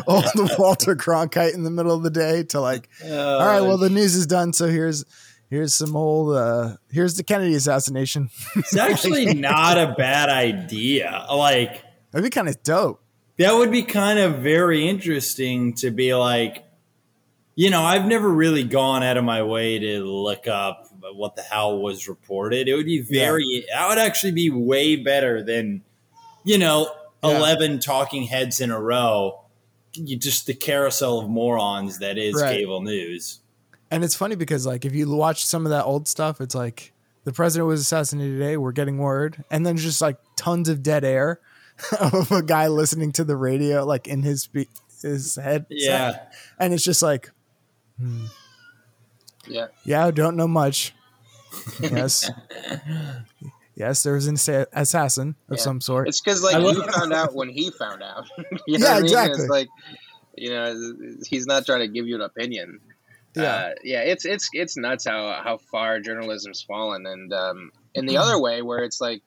old 0.06 0.24
Walter 0.58 0.96
Cronkite 0.96 1.54
in 1.54 1.62
the 1.64 1.70
middle 1.70 1.94
of 1.94 2.02
the 2.02 2.10
day 2.10 2.42
to 2.44 2.60
like, 2.60 2.88
all 3.04 3.38
right, 3.46 3.60
well 3.60 3.78
the 3.78 3.90
news 3.90 4.14
is 4.14 4.26
done, 4.26 4.52
so 4.52 4.66
here's 4.68 5.04
here's 5.48 5.74
some 5.74 5.96
old 5.96 6.36
uh 6.36 6.76
here's 6.90 7.16
the 7.16 7.24
Kennedy 7.24 7.54
assassination. 7.54 8.30
it's 8.56 8.76
actually 8.76 9.34
not 9.34 9.78
a 9.78 9.94
bad 9.96 10.28
idea. 10.28 11.26
Like, 11.32 11.84
That'd 12.12 12.24
be 12.24 12.30
kind 12.30 12.48
of 12.48 12.62
dope. 12.62 13.02
that 13.38 13.52
would 13.54 13.70
be 13.70 13.82
kind 13.82 14.18
of 14.18 14.38
very 14.38 14.88
interesting 14.88 15.74
to 15.74 15.90
be 15.90 16.14
like, 16.14 16.64
you 17.54 17.70
know, 17.70 17.82
I've 17.82 18.06
never 18.06 18.28
really 18.28 18.64
gone 18.64 19.02
out 19.02 19.16
of 19.16 19.24
my 19.24 19.42
way 19.42 19.78
to 19.78 20.04
look 20.04 20.46
up 20.48 20.86
what 21.14 21.36
the 21.36 21.42
hell 21.42 21.78
was 21.78 22.08
reported. 22.08 22.68
It 22.68 22.74
would 22.74 22.86
be 22.86 23.00
very, 23.00 23.64
that 23.72 23.88
would 23.88 23.98
actually 23.98 24.32
be 24.32 24.50
way 24.50 24.96
better 24.96 25.42
than, 25.42 25.82
you 26.44 26.58
know, 26.58 26.90
Yeah. 27.22 27.36
11 27.38 27.80
talking 27.80 28.24
heads 28.24 28.60
in 28.60 28.70
a 28.70 28.80
row. 28.80 29.44
You 29.94 30.16
just 30.16 30.46
the 30.46 30.54
carousel 30.54 31.18
of 31.20 31.28
morons 31.28 31.98
that 31.98 32.16
is 32.16 32.34
Right. 32.40 32.56
cable 32.58 32.80
news. 32.80 33.40
And 33.90 34.04
it's 34.04 34.14
funny 34.14 34.36
because 34.36 34.66
like 34.66 34.84
if 34.84 34.94
you 34.94 35.10
watch 35.10 35.44
some 35.44 35.66
of 35.66 35.70
that 35.70 35.84
old 35.84 36.06
stuff, 36.08 36.40
it's 36.40 36.54
like 36.54 36.92
the 37.24 37.32
president 37.32 37.66
was 37.68 37.80
assassinated 37.80 38.38
today. 38.38 38.56
We're 38.56 38.72
getting 38.72 38.98
word, 38.98 39.44
and 39.50 39.66
then 39.66 39.76
just 39.76 40.00
like 40.00 40.16
tons 40.36 40.68
of 40.68 40.82
dead 40.82 41.04
air 41.04 41.40
of 42.00 42.30
a 42.30 42.42
guy 42.42 42.68
listening 42.68 43.10
to 43.12 43.24
the 43.24 43.36
radio, 43.36 43.84
like 43.84 44.06
in 44.06 44.22
his 44.22 44.48
his 45.02 45.34
head. 45.36 45.66
Yeah. 45.70 46.20
and 46.58 46.72
it's 46.72 46.84
just 46.84 47.02
like, 47.02 47.30
hmm, 47.98 48.26
Yeah. 49.48 49.66
yeah, 49.84 50.06
I 50.06 50.10
don't 50.12 50.36
know 50.36 50.48
much. 50.48 50.94
Yes, 51.80 52.30
yes, 53.80 54.02
there 54.04 54.14
was 54.14 54.26
an 54.28 54.34
assa- 54.34 54.68
assassin 54.72 55.34
of 55.48 55.56
Yeah. 55.56 55.62
some 55.64 55.80
sort. 55.80 56.08
It's 56.08 56.20
because 56.20 56.42
like 56.42 56.54
I 56.54 56.60
you 56.60 56.82
found 56.92 57.12
out 57.20 57.34
when 57.34 57.48
he 57.48 57.70
found 57.70 58.02
out. 58.02 58.26
you 58.66 58.78
know 58.78 58.86
Yeah, 58.86 58.88
what 58.88 58.90
I 58.90 58.94
mean? 58.96 59.04
exactly. 59.04 59.40
It's 59.42 59.50
like 59.50 59.68
you 60.36 60.50
know 60.50 60.92
he's 61.26 61.46
not 61.46 61.66
trying 61.66 61.80
to 61.80 61.88
give 61.88 62.06
you 62.06 62.14
an 62.16 62.20
opinion. 62.22 62.80
Yeah. 63.34 63.42
uh, 63.42 63.70
yeah. 63.84 64.02
It's 64.02 64.24
it's 64.24 64.48
it's 64.52 64.76
nuts 64.76 65.04
how 65.06 65.40
how 65.42 65.56
far 65.72 65.98
journalism's 66.00 66.62
fallen, 66.62 67.06
and 67.06 67.32
um, 67.32 67.72
in 67.94 68.04
Mm-hmm. 68.04 68.08
the 68.08 68.16
other 68.18 68.38
way 68.40 68.62
where 68.62 68.84
it's 68.84 69.00
like 69.00 69.22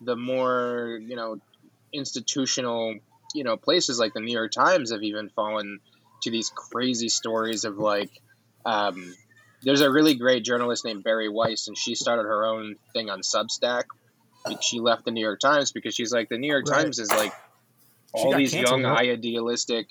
the 0.00 0.16
more 0.16 0.98
you 1.02 1.16
know 1.16 1.38
institutional 1.92 2.96
you 3.34 3.44
know 3.44 3.56
places 3.56 3.98
like 3.98 4.12
the 4.14 4.20
New 4.20 4.32
York 4.32 4.52
Times 4.52 4.92
have 4.92 5.02
even 5.02 5.28
fallen 5.30 5.80
to 6.22 6.30
these 6.30 6.50
crazy 6.54 7.08
stories 7.08 7.64
of 7.64 7.78
like. 7.78 8.10
Um, 8.66 9.14
there's 9.64 9.80
a 9.80 9.90
really 9.90 10.14
great 10.14 10.44
journalist 10.44 10.84
named 10.84 11.04
Bari 11.04 11.28
Weiss, 11.28 11.68
and 11.68 11.76
she 11.76 11.94
started 11.94 12.22
her 12.22 12.44
own 12.44 12.76
thing 12.92 13.10
on 13.10 13.20
Substack. 13.20 13.84
She 14.60 14.78
left 14.78 15.04
the 15.04 15.10
New 15.10 15.22
York 15.22 15.40
Times 15.40 15.72
because 15.72 15.94
she's 15.94 16.12
like 16.12 16.28
the 16.28 16.38
New 16.38 16.50
York 16.50 16.68
Right. 16.68 16.82
Times 16.82 16.98
is 16.98 17.10
like 17.10 17.32
all 18.12 18.36
these 18.36 18.52
canceled, 18.52 18.82
young 18.82 18.92
idealistic 18.92 19.88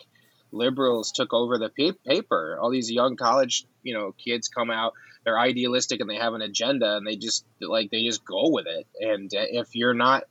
liberals 0.52 1.12
took 1.12 1.34
over 1.34 1.58
the 1.58 1.70
pa- 1.70 1.98
paper. 2.06 2.58
All 2.62 2.70
these 2.70 2.92
young 2.92 3.16
college 3.16 3.66
you 3.82 3.94
know 3.94 4.14
kids 4.24 4.48
come 4.48 4.70
out, 4.70 4.94
they're 5.26 5.40
idealistic 5.40 6.02
and 6.02 6.10
they 6.10 6.18
have 6.18 6.34
an 6.34 6.42
agenda, 6.42 6.98
and 6.98 7.06
they 7.06 7.16
just 7.16 7.46
like 7.60 7.90
they 7.90 8.04
just 8.04 8.24
go 8.24 8.50
with 8.50 8.68
it. 8.68 8.88
And 9.00 9.34
uh, 9.34 9.46
if 9.50 9.76
you're 9.76 9.96
not 9.96 10.24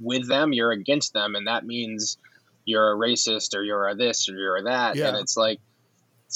with 0.00 0.26
them, 0.26 0.52
you're 0.52 0.72
against 0.72 1.12
them, 1.12 1.34
and 1.34 1.46
that 1.46 1.66
means 1.66 2.18
you're 2.64 2.92
a 2.92 2.96
racist 2.96 3.54
or 3.54 3.62
you're 3.62 3.88
a 3.88 3.94
this 3.94 4.28
or 4.28 4.36
you're 4.36 4.56
a 4.56 4.62
that. 4.64 4.96
Yeah. 4.96 5.08
And 5.08 5.18
it's 5.18 5.36
like 5.36 5.60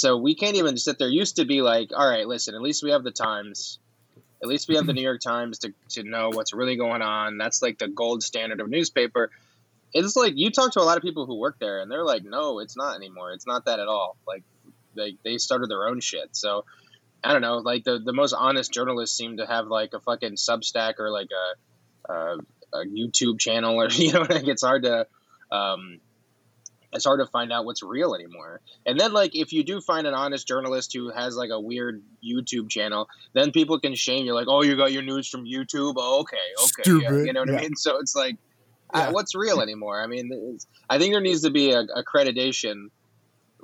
so 0.00 0.16
we 0.16 0.34
can't 0.34 0.56
even 0.56 0.78
sit 0.78 0.98
there. 0.98 1.10
Used 1.10 1.36
to 1.36 1.44
be 1.44 1.60
like, 1.60 1.90
all 1.94 2.08
right, 2.08 2.26
listen, 2.26 2.54
at 2.54 2.62
least 2.62 2.82
we 2.82 2.92
have 2.92 3.04
the 3.04 3.10
Times. 3.10 3.78
At 4.42 4.48
least 4.48 4.66
we 4.66 4.76
have 4.76 4.86
the 4.86 4.94
New 4.94 5.02
York 5.02 5.20
Times 5.20 5.58
to, 5.58 5.74
to 5.90 6.02
know 6.02 6.30
what's 6.30 6.54
really 6.54 6.76
going 6.76 7.02
on. 7.02 7.36
That's 7.36 7.60
like 7.60 7.78
the 7.78 7.88
gold 7.88 8.22
standard 8.22 8.62
of 8.62 8.70
newspaper. 8.70 9.30
It's 9.92 10.16
like 10.16 10.32
you 10.36 10.50
talk 10.50 10.72
to 10.72 10.80
a 10.80 10.88
lot 10.88 10.96
of 10.96 11.02
people 11.02 11.26
who 11.26 11.38
work 11.38 11.58
there, 11.60 11.80
and 11.80 11.90
they're 11.90 12.04
like, 12.04 12.24
no, 12.24 12.60
it's 12.60 12.78
not 12.78 12.96
anymore. 12.96 13.32
It's 13.32 13.46
not 13.46 13.66
that 13.66 13.78
at 13.78 13.88
all. 13.88 14.16
Like 14.26 14.42
they, 14.96 15.16
they 15.22 15.36
started 15.36 15.68
their 15.68 15.86
own 15.86 16.00
shit. 16.00 16.34
So 16.34 16.64
I 17.22 17.34
don't 17.34 17.42
know. 17.42 17.58
Like 17.58 17.84
the, 17.84 17.98
the 17.98 18.14
most 18.14 18.32
honest 18.32 18.72
journalists 18.72 19.14
seem 19.14 19.36
to 19.36 19.46
have 19.46 19.66
like 19.66 19.92
a 19.92 20.00
fucking 20.00 20.36
Substack 20.36 20.94
or 20.98 21.10
like 21.10 21.28
a, 22.08 22.12
a, 22.12 22.38
a 22.72 22.86
YouTube 22.86 23.38
channel, 23.38 23.74
or 23.78 23.88
you 23.90 24.14
know, 24.14 24.20
like 24.22 24.48
it's 24.48 24.62
hard 24.62 24.84
to. 24.84 25.06
Um, 25.52 26.00
it's 26.92 27.04
hard 27.04 27.20
to 27.20 27.26
find 27.26 27.52
out 27.52 27.64
what's 27.64 27.82
real 27.82 28.14
anymore. 28.14 28.60
And 28.84 28.98
then, 28.98 29.12
like, 29.12 29.34
if 29.34 29.52
you 29.52 29.62
do 29.62 29.80
find 29.80 30.06
an 30.06 30.14
honest 30.14 30.46
journalist 30.48 30.92
who 30.92 31.10
has 31.10 31.36
like 31.36 31.50
a 31.50 31.60
weird 31.60 32.02
YouTube 32.24 32.68
channel, 32.68 33.08
then 33.32 33.52
people 33.52 33.78
can 33.78 33.94
shame 33.94 34.26
you, 34.26 34.34
like, 34.34 34.48
"Oh, 34.48 34.62
you 34.62 34.76
got 34.76 34.92
your 34.92 35.02
news 35.02 35.28
from 35.28 35.44
YouTube? 35.44 35.94
Oh, 35.96 36.20
okay, 36.20 36.36
okay, 36.64 37.02
yeah." 37.02 37.24
You 37.24 37.32
know 37.32 37.40
what 37.40 37.50
yeah. 37.50 37.58
I 37.58 37.60
mean?" 37.62 37.74
So 37.76 37.98
it's 37.98 38.14
like, 38.14 38.36
Yeah. 38.94 39.08
uh, 39.08 39.12
what's 39.12 39.34
real 39.34 39.60
anymore? 39.60 40.02
I 40.02 40.06
mean, 40.06 40.30
it's, 40.54 40.66
I 40.88 40.98
think 40.98 41.14
there 41.14 41.20
needs 41.20 41.42
to 41.42 41.50
be 41.50 41.72
a 41.72 41.86
accreditation 41.86 42.88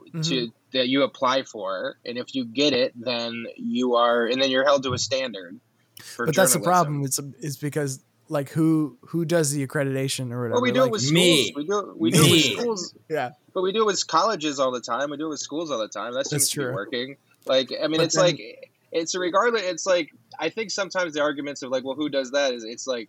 Mm-hmm. 0.09 0.21
to 0.21 0.53
that 0.73 0.89
you 0.89 1.03
apply 1.03 1.43
for, 1.43 1.97
and 2.05 2.17
if 2.17 2.35
you 2.35 2.45
get 2.45 2.73
it, 2.73 2.93
then 2.95 3.47
you 3.57 3.97
are, 3.97 4.27
and 4.27 4.41
then 4.41 4.51
you're 4.51 4.65
held 4.65 4.85
to 4.85 4.93
a 4.93 4.99
standard. 4.99 5.59
For 6.01 6.27
but 6.27 6.37
that's 6.37 6.53
the 6.53 6.61
problem. 6.61 7.03
It's 7.05 7.19
it's 7.41 7.57
because 7.57 8.05
like 8.29 8.51
who 8.51 8.97
who 9.03 9.25
does 9.25 9.53
the 9.53 9.67
accreditation 9.67 10.33
or 10.33 10.39
whatever? 10.43 10.55
Well, 10.55 10.63
we 10.63 10.73
do 10.73 10.81
like, 10.81 10.89
it 10.89 10.93
with 10.93 11.03
schools. 11.03 11.15
Me. 11.15 11.53
We 11.57 11.65
do 11.65 11.95
we 11.97 12.11
do 12.11 12.25
it 12.25 12.31
with 12.31 12.45
schools. 12.61 12.95
Yeah. 13.09 13.31
But 13.55 13.63
we 13.63 13.73
do 13.73 13.83
it 13.83 13.87
with 13.87 14.07
colleges 14.07 14.59
all 14.61 14.71
the 14.73 14.81
time. 14.81 15.11
We 15.11 15.17
do 15.17 15.27
it 15.27 15.31
with 15.31 15.41
schools 15.41 15.71
all 15.71 15.79
the 15.79 15.89
time. 15.89 16.13
That 16.15 16.27
seems 16.27 16.43
That's 16.43 16.51
to 16.51 16.57
be 16.61 16.65
true. 16.65 16.75
working. 16.75 17.17
Like 17.47 17.71
I 17.73 17.87
mean, 17.89 17.99
But 17.99 18.07
it's 18.07 18.17
then- 18.17 18.25
like 18.25 18.71
it's 18.93 19.15
regardless. 19.15 19.63
It's 19.63 19.87
like 19.87 20.13
I 20.39 20.49
think 20.51 20.71
sometimes 20.71 21.15
the 21.15 21.21
arguments 21.23 21.63
of 21.63 21.71
like, 21.71 21.85
well, 21.85 21.95
who 21.95 22.09
does 22.09 22.33
that? 22.33 22.53
Is 22.55 22.65
it's 22.65 22.87
like 22.87 23.09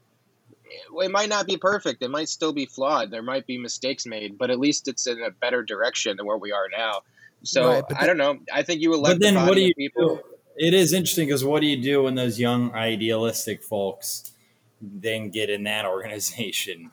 it 1.01 1.11
might 1.11 1.29
not 1.29 1.47
be 1.47 1.57
perfect. 1.57 2.01
It 2.03 2.09
might 2.11 2.29
still 2.29 2.53
be 2.53 2.65
flawed. 2.65 3.09
There 3.11 3.21
might 3.21 3.47
be 3.47 3.57
mistakes 3.57 4.05
made, 4.05 4.37
but 4.37 4.49
at 4.51 4.59
least 4.59 4.87
it's 4.87 5.07
in 5.07 5.21
a 5.21 5.31
better 5.31 5.63
direction 5.63 6.17
than 6.17 6.25
where 6.25 6.37
we 6.37 6.51
are 6.51 6.67
now. 6.75 7.01
So 7.43 7.69
Right, 7.69 7.83
but 7.87 8.01
I 8.01 8.05
don't 8.05 8.17
know. 8.17 8.39
I 8.53 8.63
think 8.63 8.81
you 8.81 8.93
elect 8.93 9.15
But 9.15 9.21
then 9.21 9.35
the 9.35 9.41
what 9.45 9.55
do 9.55 9.61
you 9.61 9.69
of 9.69 9.75
people. 9.77 10.15
do? 10.17 10.21
It 10.57 10.73
is 10.73 10.91
interesting 10.91 11.27
because 11.27 11.45
what 11.45 11.61
do 11.61 11.67
you 11.67 11.81
do 11.81 12.03
when 12.03 12.15
those 12.15 12.39
young 12.39 12.73
idealistic 12.73 13.63
folks 13.63 14.31
then 14.81 15.29
get 15.29 15.49
in 15.49 15.63
that 15.63 15.85
organization? 15.95 16.91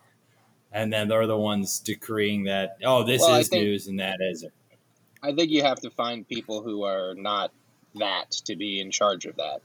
And 0.72 0.92
then 0.92 1.06
they're 1.08 1.26
the 1.26 1.36
ones 1.38 1.78
decreeing 1.78 2.44
that, 2.44 2.78
oh, 2.84 3.04
this 3.04 3.20
Well, 3.20 3.36
is 3.36 3.48
think- 3.48 3.62
news 3.64 3.86
and 3.86 4.00
that 4.00 4.18
isn't. 4.20 4.52
I 5.22 5.32
think 5.32 5.50
you 5.50 5.62
have 5.62 5.80
to 5.80 5.90
find 5.90 6.28
people 6.28 6.62
who 6.62 6.82
are 6.82 7.14
not 7.14 7.50
that 7.94 8.30
to 8.32 8.56
be 8.56 8.80
in 8.80 8.90
charge 8.90 9.24
of 9.24 9.36
that. 9.36 9.60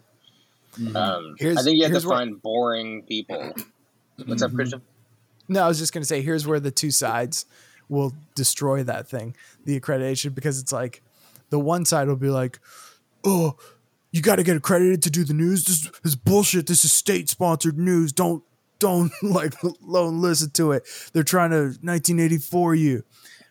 Mhm. 0.77 0.95
Um, 0.95 1.36
Here's- 1.39 1.58
I 1.58 1.63
think 1.63 1.77
you 1.77 1.84
have 1.84 1.99
to 2.01 2.08
what- 2.08 2.15
find 2.15 2.41
boring 2.41 3.03
people. 3.03 3.53
What's 4.25 4.41
up, 4.43 4.51
Mhm. 4.51 4.55
Christian? 4.55 4.82
No, 5.47 5.63
I 5.63 5.67
was 5.67 5.79
just 5.79 5.91
gonna 5.93 6.05
say 6.05 6.21
here's 6.21 6.45
where 6.45 6.60
the 6.60 6.69
two 6.71 6.91
sides 6.91 7.45
will 7.89 8.13
destroy 8.36 8.84
that 8.84 9.08
thing, 9.08 9.36
the 9.65 9.79
accreditation, 9.79 10.36
because 10.36 10.60
it's 10.60 10.71
like 10.71 11.01
the 11.49 11.60
one 11.60 11.84
side 11.86 12.08
will 12.08 12.15
be 12.15 12.29
like, 12.29 12.60
"Oh, 13.23 13.58
you 14.12 14.22
got 14.22 14.38
to 14.38 14.43
get 14.43 14.56
accredited 14.58 15.02
to 15.04 15.10
do 15.10 15.24
the 15.24 15.34
news. 15.34 15.65
This 15.65 15.91
is 16.04 16.15
bullshit. 16.15 16.67
This 16.67 16.84
is 16.86 16.91
state 16.91 17.30
sponsored 17.30 17.78
news. 17.78 18.12
Don't 18.12 18.43
don't 18.80 19.12
like 19.24 19.54
don't 19.62 20.22
listen 20.22 20.50
to 20.52 20.72
it. 20.72 20.88
They're 21.13 21.24
trying 21.24 21.52
to 21.52 21.58
1984 21.82 22.76
you." 22.76 23.04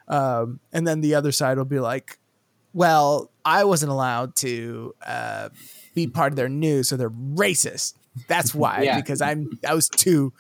Um, 0.09 0.61
and 0.73 0.87
then 0.87 1.01
the 1.01 1.15
other 1.15 1.33
side 1.33 1.59
will 1.59 1.65
be 1.67 1.81
like, 1.81 2.19
"Well, 2.73 3.31
I 3.45 3.65
wasn't 3.65 3.93
allowed 3.93 4.35
to 4.37 4.95
uh, 5.07 5.51
be 5.95 6.07
part 6.07 6.33
of 6.33 6.37
their 6.37 6.49
news, 6.49 6.89
so 6.89 6.97
they're 6.97 7.11
racist. 7.11 7.95
That's 8.27 8.55
why 8.55 8.81
Yeah. 8.85 8.97
because 8.97 9.21
I'm 9.21 9.51
I 9.69 9.75
was 9.75 9.89
too 9.89 10.33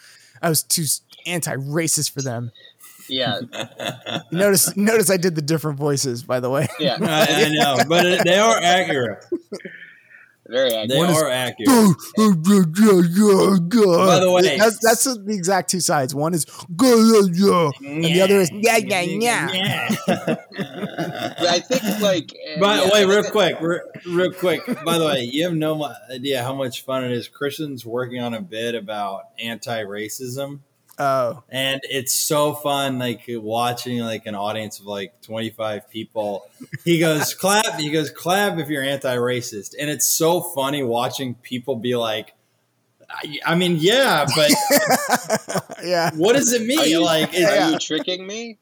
I 0.42 0.48
was 0.48 0.62
too 0.62 0.84
anti-racist 1.26 2.12
for 2.12 2.22
them." 2.22 2.50
Yeah, 3.10 3.40
Notice, 4.32 4.76
notice 4.76 5.10
I 5.10 5.16
did 5.16 5.34
the 5.34 5.40
different 5.40 5.78
voices, 5.78 6.22
by 6.22 6.40
the 6.40 6.50
way. 6.50 6.68
yeah, 6.78 6.98
I, 7.00 7.44
I 7.46 7.48
know, 7.48 7.76
but 7.88 8.04
it, 8.04 8.22
they 8.24 8.38
are 8.38 8.58
accurate. 8.58 9.24
Very 10.48 10.70
They 10.70 10.76
accurate. 10.76 10.98
One 10.98 11.10
is- 11.10 11.22
are 11.22 11.28
accurate. 11.30 11.68
By 11.68 12.24
By 14.06 14.18
the 14.20 14.30
way- 14.32 14.58
that's, 14.58 14.78
that's 14.78 15.04
the 15.04 15.24
exact 15.28 15.70
two 15.70 15.80
sides. 15.80 16.14
One 16.14 16.34
is 16.34 16.44
and 17.80 18.04
the 18.04 18.20
other 18.22 18.40
is 18.40 18.50
yeah, 18.52 18.76
yeah, 18.78 19.00
yeah. 19.02 19.88
But 20.06 21.46
I 21.48 21.60
think 21.60 21.82
like. 22.00 22.32
By 22.60 22.76
the 22.78 22.84
yeah, 22.84 22.92
way, 22.92 23.04
real 23.04 23.24
quick, 23.24 23.60
re- 23.60 23.80
real 24.06 24.32
quick. 24.32 24.64
By 24.84 24.98
the 24.98 25.06
way, 25.06 25.22
you 25.22 25.44
have 25.44 25.54
no 25.54 25.88
idea 26.10 26.42
how 26.42 26.54
much 26.54 26.84
fun 26.84 27.04
it 27.04 27.12
is. 27.12 27.28
Christian's 27.28 27.84
working 27.86 28.20
on 28.20 28.34
a 28.34 28.40
bit 28.40 28.74
about 28.74 29.24
anti-racism, 29.38 30.60
Oh, 30.98 31.44
and 31.48 31.80
it's 31.84 32.14
so 32.14 32.54
fun. 32.54 32.98
Like 32.98 33.22
watching 33.28 34.00
like 34.00 34.26
an 34.26 34.34
audience 34.34 34.80
of 34.80 34.86
like 34.86 35.20
twenty-five 35.22 35.88
people. 35.90 36.50
He 36.84 36.98
goes 36.98 37.34
clap. 37.34 37.78
He 37.78 37.90
goes 37.90 38.10
clap 38.10 38.58
if 38.58 38.68
you're 38.68 38.82
anti-racist, 38.82 39.74
and 39.78 39.88
it's 39.88 40.06
so 40.06 40.40
funny 40.40 40.82
watching 40.82 41.34
people 41.36 41.76
be 41.76 41.94
like. 41.96 42.34
I, 43.10 43.38
I 43.46 43.54
mean, 43.54 43.76
yeah, 43.80 44.26
but 44.36 44.50
yeah, 45.82 46.10
what 46.14 46.34
does 46.36 46.52
it 46.52 46.60
Are 46.60 46.64
mean? 46.66 46.88
you, 46.90 47.02
like, 47.02 47.32
are 47.32 47.38
Yeah. 47.38 47.70
you 47.70 47.78
tricking 47.78 48.26
me? 48.26 48.58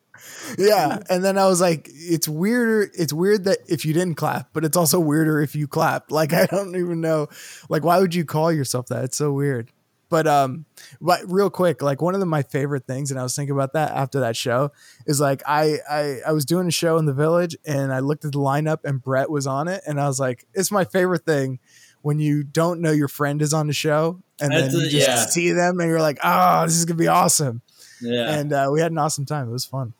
yeah. 0.57 1.01
And 1.11 1.25
then 1.25 1.37
I 1.37 1.47
was 1.47 1.61
like, 1.61 1.89
it's 1.93 2.29
weirder. 2.29 2.91
It's 2.95 3.13
weird 3.13 3.43
that 3.45 3.59
if 3.69 3.85
you 3.85 3.93
didn't 3.93 4.15
clap, 4.15 4.51
but 4.53 4.65
it's 4.65 4.77
also 4.77 5.01
weirder 5.01 5.41
if 5.41 5.57
you 5.57 5.67
clap. 5.67 6.13
Like 6.13 6.33
I 6.33 6.47
don't 6.47 6.77
even 6.77 7.01
know. 7.01 7.27
Like 7.69 7.83
why 7.85 7.99
would 7.99 8.15
you 8.15 8.25
call 8.25 8.53
yourself 8.53 8.87
that? 8.87 9.03
It's 9.05 9.17
so 9.17 9.33
weird. 9.33 9.73
But 10.09 10.27
um, 10.27 10.67
but 11.01 11.21
real 11.27 11.51
quick, 11.51 11.83
like 11.83 12.01
one 12.01 12.15
of 12.15 12.21
the, 12.21 12.27
my 12.27 12.43
favorite 12.43 12.87
things, 12.87 13.11
and 13.11 13.19
I 13.19 13.23
was 13.23 13.35
thinking 13.35 13.55
about 13.55 13.73
that 13.73 13.91
after 13.91 14.21
that 14.21 14.37
show, 14.37 14.71
is 15.07 15.21
like 15.21 15.43
I 15.47 15.79
I 15.91 16.19
I 16.29 16.33
was 16.33 16.45
doing 16.45 16.69
a 16.69 16.73
show 16.73 16.97
in 16.99 17.07
the 17.07 17.13
village, 17.13 17.57
and 17.65 17.93
I 17.93 17.99
looked 17.99 18.25
at 18.25 18.33
the 18.33 18.39
lineup, 18.39 18.85
and 18.85 19.03
Brett 19.03 19.31
was 19.31 19.47
on 19.47 19.69
it, 19.69 19.83
and 19.87 20.01
I 20.01 20.07
was 20.07 20.21
like, 20.21 20.47
it's 20.55 20.71
my 20.71 20.85
favorite 20.85 21.25
thing 21.25 21.59
when 22.03 22.21
you 22.21 22.45
don't 22.45 22.81
know 22.81 22.93
your 22.93 23.09
friend 23.09 23.43
is 23.43 23.53
on 23.53 23.67
the 23.67 23.73
show, 23.73 24.23
and 24.41 24.53
then 24.53 24.71
you 24.71 24.87
a- 24.87 24.89
just 24.89 25.09
yeah. 25.09 25.27
see 25.27 25.51
them, 25.53 25.81
and 25.81 25.89
you're 25.89 26.01
like, 26.01 26.19
oh, 26.23 26.65
this 26.65 26.77
is 26.77 26.85
gonna 26.85 26.99
be 26.99 27.09
awesome, 27.09 27.63
yeah, 28.01 28.39
and 28.39 28.53
uh, 28.53 28.69
we 28.73 28.81
had 28.81 28.93
an 28.93 28.99
awesome 28.99 29.27
time. 29.27 29.49
It 29.49 29.53
was 29.53 29.65
fun 29.65 29.95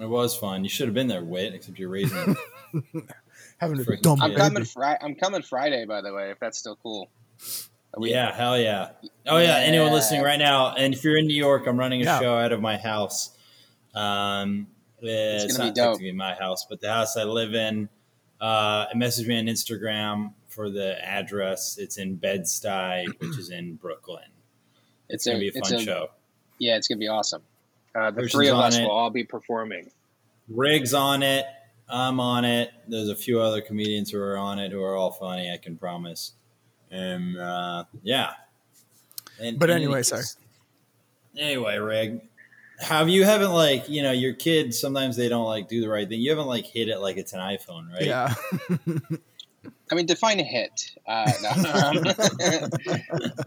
it 0.00 0.08
was 0.08 0.36
fun. 0.36 0.64
You 0.64 0.70
should 0.70 0.86
have 0.86 0.94
been 0.94 1.08
there, 1.08 1.22
Wit, 1.22 1.54
except 1.54 1.78
you're 1.78 1.88
raising. 1.88 2.36
having 3.58 3.80
a 3.80 3.84
Freaking 3.84 4.02
dumb 4.02 4.22
I'm 4.22 4.34
coming. 4.34 4.64
Fri- 4.64 4.96
I'm 5.00 5.14
coming 5.14 5.42
Friday, 5.42 5.84
by 5.84 6.00
the 6.00 6.12
way. 6.12 6.30
If 6.30 6.40
that's 6.40 6.58
still 6.58 6.76
cool. 6.82 7.10
Are 7.96 8.00
we- 8.00 8.10
Yeah, 8.10 8.34
hell 8.34 8.58
yeah. 8.58 8.90
Oh 9.26 9.38
yeah, 9.38 9.56
anyone 9.58 9.92
listening 9.92 10.22
right 10.22 10.38
now, 10.38 10.74
and 10.74 10.92
if 10.94 11.04
you're 11.04 11.16
in 11.16 11.26
New 11.26 11.34
York, 11.36 11.66
I'm 11.66 11.78
running 11.78 12.02
a 12.02 12.04
Yeah. 12.04 12.20
show 12.20 12.36
out 12.36 12.52
of 12.52 12.60
my 12.60 12.76
house. 12.76 13.30
Um, 13.94 14.66
it's, 15.00 15.56
gonna 15.56 15.64
be 15.64 15.68
not 15.68 15.74
dope. 15.74 15.92
technically 15.94 16.12
my 16.12 16.34
house, 16.34 16.66
but 16.68 16.80
the 16.80 16.92
house 16.92 17.16
I 17.16 17.24
live 17.24 17.54
in. 17.54 17.88
Uh, 18.40 18.86
message 18.94 19.26
me 19.28 19.38
on 19.38 19.44
Instagram 19.46 20.32
for 20.48 20.70
the 20.70 21.02
address. 21.06 21.78
It's 21.78 21.98
in 21.98 22.16
Bed 22.16 22.42
Stuy, 22.42 23.06
which 23.20 23.38
is 23.38 23.50
in 23.50 23.74
Brooklyn. 23.76 24.24
It's, 25.08 25.14
It's 25.14 25.26
gonna 25.26 25.36
a- 25.36 25.40
be 25.40 25.46
a 25.48 25.52
it's 25.54 25.70
fun 25.70 25.78
a- 25.80 25.82
show. 25.82 26.10
Yeah, 26.58 26.76
it's 26.76 26.88
gonna 26.88 26.98
be 26.98 27.08
awesome. 27.08 27.42
Uh, 27.94 28.10
the 28.10 28.22
Christian's 28.22 28.32
three 28.32 28.48
of 28.48 28.58
us 28.58 28.76
it. 28.76 28.82
will 28.82 28.90
all 28.90 29.10
be 29.10 29.24
performing. 29.24 29.90
Riggs 30.48 30.92
on 30.94 31.22
it. 31.22 31.46
I'm 31.88 32.18
on 32.18 32.44
it. 32.44 32.70
There's 32.88 33.08
a 33.08 33.14
few 33.16 33.40
other 33.40 33.60
comedians 33.60 34.10
who 34.10 34.18
are 34.18 34.36
on 34.36 34.58
it 34.58 34.72
who 34.72 34.82
are 34.82 34.96
all 34.96 35.12
funny. 35.12 35.50
I 35.52 35.58
can 35.58 35.76
promise. 35.76 36.32
And 36.94 37.36
uh, 37.36 37.84
yeah. 38.02 38.30
And, 39.40 39.58
But 39.58 39.70
anyway, 39.70 40.00
it's- 40.00 40.08
sorry. 40.08 40.22
Anyway, 41.36 41.76
Rig, 41.78 42.20
have 42.78 43.08
you 43.08 43.24
haven't 43.24 43.50
like 43.52 43.88
you 43.88 44.02
know 44.04 44.12
your 44.12 44.34
kids 44.34 44.78
sometimes 44.78 45.16
they 45.16 45.28
don't 45.28 45.46
like 45.46 45.66
do 45.68 45.80
the 45.80 45.88
right 45.88 46.08
thing. 46.08 46.20
You 46.20 46.30
haven't 46.30 46.46
like 46.46 46.64
hit 46.64 46.88
it 46.88 46.98
like 47.00 47.16
it's 47.16 47.32
an 47.32 47.40
iPhone, 47.40 47.90
right? 47.92 48.02
Yeah. 48.06 48.32
I 49.90 49.94
mean, 49.96 50.06
define 50.06 50.38
a 50.38 50.44
hit. 50.44 50.92
Uh, 51.06 51.30
no, 51.42 52.02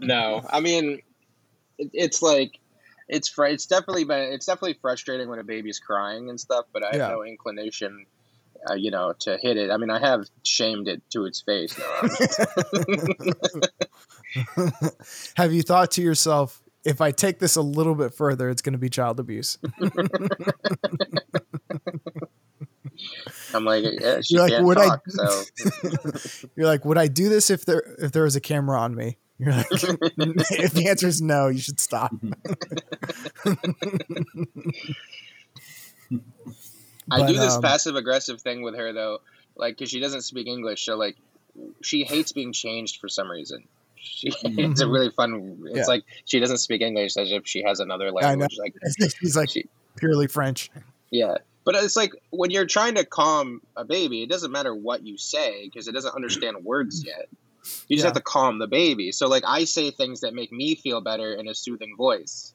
no. 0.02 0.46
I 0.50 0.60
mean, 0.60 1.00
it, 1.78 1.90
it's 1.94 2.20
like 2.20 2.58
it's 3.08 3.28
fr- 3.28 3.46
it's 3.46 3.64
definitely 3.66 4.04
been 4.04 4.32
it's 4.32 4.44
definitely 4.46 4.78
frustrating 4.82 5.28
when 5.30 5.38
a 5.38 5.44
baby's 5.44 5.78
crying 5.78 6.28
and 6.28 6.38
stuff. 6.38 6.66
But 6.72 6.84
I 6.84 6.96
have 6.96 7.10
no 7.10 7.24
inclination, 7.24 8.04
uh, 8.70 8.74
you 8.74 8.90
know, 8.90 9.12
to 9.20 9.36
hit 9.38 9.56
it. 9.56 9.70
I 9.70 9.76
mean, 9.76 9.90
I 9.90 9.98
have 9.98 10.26
shamed 10.44 10.88
it 10.88 11.02
to 11.10 11.24
its 11.26 11.40
face. 11.42 11.74
Have 15.36 15.52
you 15.52 15.62
thought 15.62 15.90
to 15.92 16.02
yourself, 16.02 16.62
if 16.84 17.00
I 17.00 17.10
take 17.12 17.38
this 17.38 17.56
a 17.56 17.62
little 17.62 17.94
bit 17.94 18.12
further, 18.14 18.50
it's 18.50 18.60
going 18.62 18.72
to 18.74 18.78
be 18.78 18.88
child 18.90 19.18
abuse? 19.20 19.58
I'm 23.54 23.64
like, 23.64 23.84
yeah, 23.84 24.20
You're 24.28 24.48
like, 24.48 24.62
would 24.62 24.78
I- 24.78 24.98
So 25.08 25.42
You're 26.56 26.66
like, 26.66 26.84
would 26.84 26.98
I 26.98 27.06
do 27.08 27.28
this 27.28 27.48
if 27.50 27.64
there 27.64 27.82
if 27.98 28.12
there 28.12 28.24
was 28.24 28.36
a 28.36 28.40
camera 28.40 28.78
on 28.78 28.94
me? 28.94 29.16
You're 29.38 29.52
like, 29.52 29.66
if 29.70 30.72
the 30.72 30.88
answer 30.88 31.06
is 31.06 31.22
no, 31.22 31.46
you 31.48 31.60
should 31.60 31.78
stop. 31.80 32.12
I 37.10 37.26
do 37.26 37.34
this 37.38 37.54
um, 37.56 37.62
passive 37.62 37.96
aggressive 37.96 38.40
thing 38.40 38.62
with 38.62 38.76
her 38.76 38.92
though, 38.92 39.18
like 39.56 39.76
because 39.76 39.90
she 39.90 40.00
doesn't 40.00 40.22
speak 40.22 40.46
English, 40.46 40.84
so 40.84 40.96
like 40.96 41.16
she 41.82 42.04
hates 42.04 42.32
being 42.32 42.52
changed 42.52 43.00
for 43.00 43.08
some 43.08 43.30
reason. 43.30 43.64
She, 43.96 44.28
it's 44.42 44.80
a 44.80 44.84
Mhm. 44.84 44.92
really 44.92 45.10
fun. 45.10 45.58
It's 45.66 45.76
Yeah. 45.78 45.84
like 45.86 46.04
she 46.24 46.40
doesn't 46.40 46.58
speak 46.58 46.82
English 46.82 47.16
as 47.16 47.32
if 47.32 47.46
she 47.46 47.62
has 47.62 47.80
another 47.80 48.10
language. 48.12 48.56
Like 48.58 48.74
He's 49.20 49.36
like 49.36 49.50
she, 49.50 49.64
purely 49.96 50.26
French. 50.28 50.70
yeah, 51.10 51.36
but 51.64 51.74
it's 51.74 51.96
like 51.96 52.12
when 52.30 52.50
you're 52.50 52.66
trying 52.66 52.94
to 52.96 53.04
calm 53.04 53.60
a 53.76 53.84
baby, 53.84 54.22
it 54.22 54.30
doesn't 54.30 54.52
matter 54.52 54.74
what 54.74 55.04
you 55.04 55.18
say 55.18 55.64
because 55.64 55.88
it 55.88 55.92
doesn't 55.92 56.14
understand 56.14 56.56
words 56.64 57.02
yet. 57.04 57.26
You 57.88 57.96
just 57.96 58.04
Yeah. 58.04 58.08
have 58.08 58.14
to 58.16 58.20
calm 58.22 58.58
the 58.58 58.66
baby. 58.68 59.12
So 59.12 59.28
like 59.28 59.44
I 59.46 59.64
say 59.64 59.90
things 59.90 60.20
that 60.20 60.34
make 60.34 60.52
me 60.52 60.74
feel 60.76 61.00
better 61.00 61.32
in 61.34 61.48
a 61.48 61.54
soothing 61.54 61.94
voice. 61.96 62.52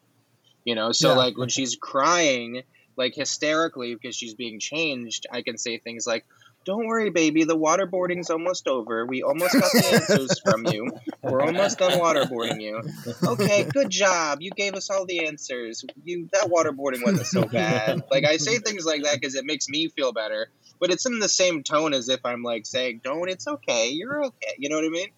You 0.64 0.76
know, 0.76 0.92
so 0.94 1.10
Yeah. 1.10 1.16
like 1.16 1.38
when 1.38 1.50
she's 1.50 1.76
crying 1.76 2.64
like 2.96 3.16
hysterically 3.16 3.96
because 3.96 4.16
she's 4.16 4.34
being 4.34 4.60
changed, 4.60 5.28
I 5.32 5.42
can 5.42 5.58
say 5.58 5.78
things 5.78 6.06
like 6.08 6.26
don't 6.66 6.88
worry, 6.88 7.10
baby. 7.10 7.44
The 7.44 7.58
waterboarding's 7.58 8.30
almost 8.30 8.68
over. 8.68 9.06
We 9.06 9.24
almost 9.24 9.54
got 9.54 9.72
the 9.72 9.86
answers 9.94 10.40
from 10.40 10.66
you. 10.68 10.92
We're 11.22 11.42
almost 11.42 11.80
done 11.80 12.00
waterboarding 12.00 12.62
you. 12.62 12.82
Okay, 13.24 13.66
good 13.66 13.90
job. 13.90 14.40
You 14.42 14.52
gave 14.52 14.74
us 14.74 14.90
all 14.90 15.06
the 15.06 15.26
answers. 15.28 15.84
You 16.04 16.30
that 16.32 16.50
waterboarding 16.50 17.04
wasn't 17.04 17.28
so 17.28 17.46
bad. 17.46 18.04
Like 18.10 18.26
I 18.26 18.38
say 18.38 18.60
things 18.60 18.86
like 18.86 19.04
that 19.04 19.20
because 19.20 19.36
it 19.36 19.46
makes 19.46 19.68
me 19.68 19.90
feel 19.90 20.14
better. 20.14 20.50
But 20.80 20.92
it's 20.92 21.06
in 21.06 21.20
the 21.20 21.30
same 21.30 21.64
tone 21.64 21.94
as 21.94 22.10
if 22.10 22.22
I'm 22.26 22.44
like 22.44 22.66
saying, 22.66 23.02
"Don't. 23.04 23.30
It's 23.30 23.48
okay. 23.48 23.90
You're 23.90 24.26
okay." 24.26 24.56
You 24.58 24.70
know 24.70 24.78
what 24.78 24.86
I 24.86 24.90
mean? 24.90 25.10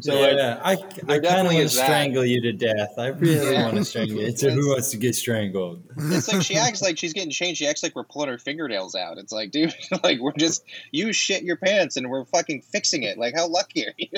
So 0.00 0.14
yeah, 0.14 0.60
I, 0.64 0.72
I 0.72 0.76
kind 0.76 0.92
of 0.92 1.22
definitely 1.22 1.42
want 1.44 1.50
to 1.56 1.58
is 1.62 1.74
that. 1.76 1.84
strangle 1.84 2.24
you 2.24 2.40
to 2.42 2.52
death. 2.52 2.94
I 2.98 3.06
really 3.08 3.52
Yeah. 3.52 3.64
want 3.64 3.76
to 3.76 3.84
strangle 3.84 4.16
you. 4.20 4.26
It's 4.26 4.42
a 4.44 4.50
who 4.50 4.68
wants 4.68 4.90
to 4.90 4.96
get 4.96 5.14
strangled. 5.14 5.82
it's 5.96 6.32
like 6.32 6.42
she 6.42 6.56
acts 6.56 6.82
like 6.82 6.98
she's 6.98 7.12
getting 7.12 7.30
changed. 7.30 7.58
She 7.58 7.66
acts 7.66 7.82
like 7.82 7.94
we're 7.94 8.04
pulling 8.04 8.28
her 8.28 8.38
fingernails 8.38 8.94
out. 8.94 9.18
It's 9.18 9.32
like, 9.32 9.50
dude, 9.50 9.74
like 10.02 10.20
we're 10.20 10.32
just 10.32 10.64
you 10.92 11.12
shit 11.12 11.42
your 11.42 11.56
pants 11.56 11.96
and 11.96 12.08
we're 12.10 12.24
fucking 12.24 12.62
fixing 12.62 13.02
it. 13.02 13.18
Like 13.18 13.34
how 13.36 13.48
lucky 13.48 13.86
are 13.86 13.94
you? 13.98 14.08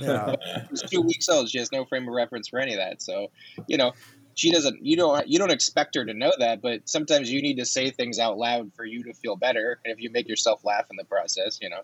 Yeah. 0.00 0.36
She's 0.70 0.82
two 0.82 1.02
weeks 1.02 1.28
old. 1.28 1.50
She 1.50 1.58
has 1.58 1.70
no 1.70 1.84
frame 1.84 2.08
of 2.08 2.14
reference 2.14 2.48
for 2.48 2.58
any 2.58 2.72
of 2.72 2.78
that. 2.78 3.02
So, 3.02 3.30
you 3.66 3.76
know, 3.76 3.92
she 4.34 4.50
doesn't. 4.50 4.82
You 4.84 4.96
don't. 4.96 5.28
You 5.28 5.38
don't 5.38 5.52
expect 5.52 5.94
her 5.96 6.04
to 6.06 6.14
know 6.14 6.32
that. 6.38 6.62
But 6.62 6.88
sometimes 6.88 7.30
you 7.30 7.42
need 7.42 7.58
to 7.58 7.66
say 7.66 7.90
things 7.90 8.18
out 8.18 8.38
loud 8.38 8.72
for 8.74 8.86
you 8.86 9.04
to 9.04 9.12
feel 9.12 9.36
better. 9.36 9.78
And 9.84 9.92
if 9.92 10.00
you 10.00 10.08
make 10.10 10.28
yourself 10.28 10.64
laugh 10.64 10.86
in 10.90 10.96
the 10.96 11.04
process, 11.04 11.58
you 11.60 11.68
know. 11.68 11.82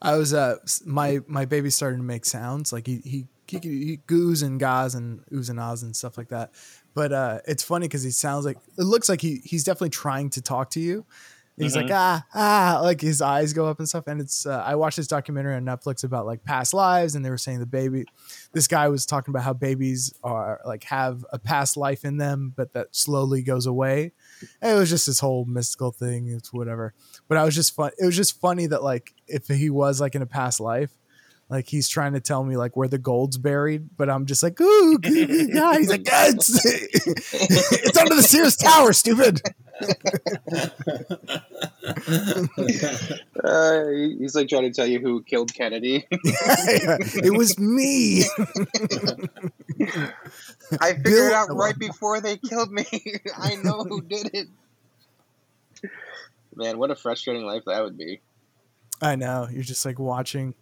I 0.00 0.16
was 0.16 0.34
uh 0.34 0.56
my 0.84 1.20
my 1.26 1.44
baby 1.44 1.70
started 1.70 1.98
to 1.98 2.02
make 2.02 2.24
sounds 2.24 2.72
like 2.72 2.86
he 2.86 3.00
he 3.04 3.26
he, 3.48 3.58
he 3.58 4.00
goos 4.06 4.42
and 4.42 4.58
gahs 4.58 4.94
and 4.94 5.24
oohs 5.26 5.50
and 5.50 5.60
ahs 5.60 5.82
and 5.82 5.94
stuff 5.94 6.18
like 6.18 6.28
that. 6.28 6.52
But 6.94 7.12
uh, 7.12 7.40
it's 7.46 7.62
funny 7.62 7.86
because 7.86 8.02
he 8.02 8.10
sounds 8.10 8.44
like 8.44 8.56
it 8.78 8.84
looks 8.84 9.08
like 9.08 9.20
he 9.20 9.40
he's 9.44 9.64
definitely 9.64 9.90
trying 9.90 10.30
to 10.30 10.42
talk 10.42 10.70
to 10.70 10.80
you. 10.80 11.06
He's 11.58 11.74
like 11.74 11.90
ah 11.90 12.22
ah 12.34 12.80
like 12.82 13.00
his 13.00 13.22
eyes 13.22 13.54
go 13.54 13.66
up 13.66 13.78
and 13.78 13.88
stuff. 13.88 14.06
And 14.06 14.20
it's 14.20 14.44
uh, 14.44 14.62
I 14.64 14.74
watched 14.74 14.98
this 14.98 15.06
documentary 15.06 15.54
on 15.54 15.64
Netflix 15.64 16.04
about 16.04 16.26
like 16.26 16.44
past 16.44 16.74
lives, 16.74 17.14
and 17.14 17.24
they 17.24 17.30
were 17.30 17.38
saying 17.38 17.60
the 17.60 17.66
baby. 17.66 18.04
This 18.52 18.66
guy 18.66 18.88
was 18.88 19.06
talking 19.06 19.32
about 19.32 19.42
how 19.42 19.54
babies 19.54 20.12
are 20.22 20.60
like 20.66 20.84
have 20.84 21.24
a 21.32 21.38
past 21.38 21.78
life 21.78 22.04
in 22.04 22.18
them, 22.18 22.52
but 22.54 22.74
that 22.74 22.94
slowly 22.94 23.42
goes 23.42 23.64
away. 23.64 24.12
It 24.62 24.74
was 24.74 24.90
just 24.90 25.06
this 25.06 25.20
whole 25.20 25.44
mystical 25.44 25.92
thing. 25.92 26.28
It's 26.28 26.52
whatever 26.52 26.94
but 27.28 27.38
I 27.38 27.44
was 27.44 27.54
just 27.54 27.74
fun. 27.74 27.90
It 27.98 28.04
was 28.04 28.16
just 28.16 28.40
funny 28.40 28.66
that 28.66 28.82
like 28.82 29.14
if 29.26 29.48
he 29.48 29.70
was 29.70 30.00
like 30.00 30.14
in 30.14 30.22
a 30.22 30.26
past 30.26 30.60
life, 30.60 30.90
like 31.48 31.68
he's 31.68 31.88
trying 31.88 32.14
to 32.14 32.20
tell 32.20 32.42
me 32.42 32.56
like 32.56 32.76
where 32.76 32.88
the 32.88 32.98
gold's 32.98 33.38
buried, 33.38 33.96
but 33.96 34.10
I'm 34.10 34.26
just 34.26 34.42
like, 34.42 34.60
ooh, 34.60 34.98
yeah. 35.04 35.76
He's 35.78 35.88
like, 35.88 36.06
yeah, 36.06 36.28
it's, 36.28 36.64
it's 36.64 37.96
under 37.96 38.14
the 38.14 38.22
Sears 38.22 38.56
Tower, 38.56 38.92
stupid. 38.92 39.42
Uh, 43.44 43.86
he's 44.18 44.34
like 44.34 44.48
trying 44.48 44.62
to 44.62 44.70
tell 44.70 44.86
you 44.86 44.98
who 44.98 45.22
killed 45.22 45.54
Kennedy. 45.54 46.04
it 46.10 47.36
was 47.36 47.58
me. 47.58 48.24
I 50.80 50.94
figured 50.94 51.04
Bill- 51.04 51.26
it 51.28 51.32
out 51.32 51.54
right 51.54 51.78
before 51.78 52.20
they 52.20 52.38
killed 52.38 52.72
me. 52.72 52.86
I 53.36 53.54
know 53.56 53.84
who 53.84 54.00
did 54.02 54.30
it. 54.32 54.48
Man, 56.56 56.78
what 56.78 56.90
a 56.90 56.96
frustrating 56.96 57.44
life 57.44 57.64
that 57.66 57.82
would 57.84 57.96
be. 57.96 58.20
I 59.00 59.14
know. 59.14 59.46
You're 59.50 59.62
just 59.62 59.84
like 59.84 59.98
watching. 59.98 60.54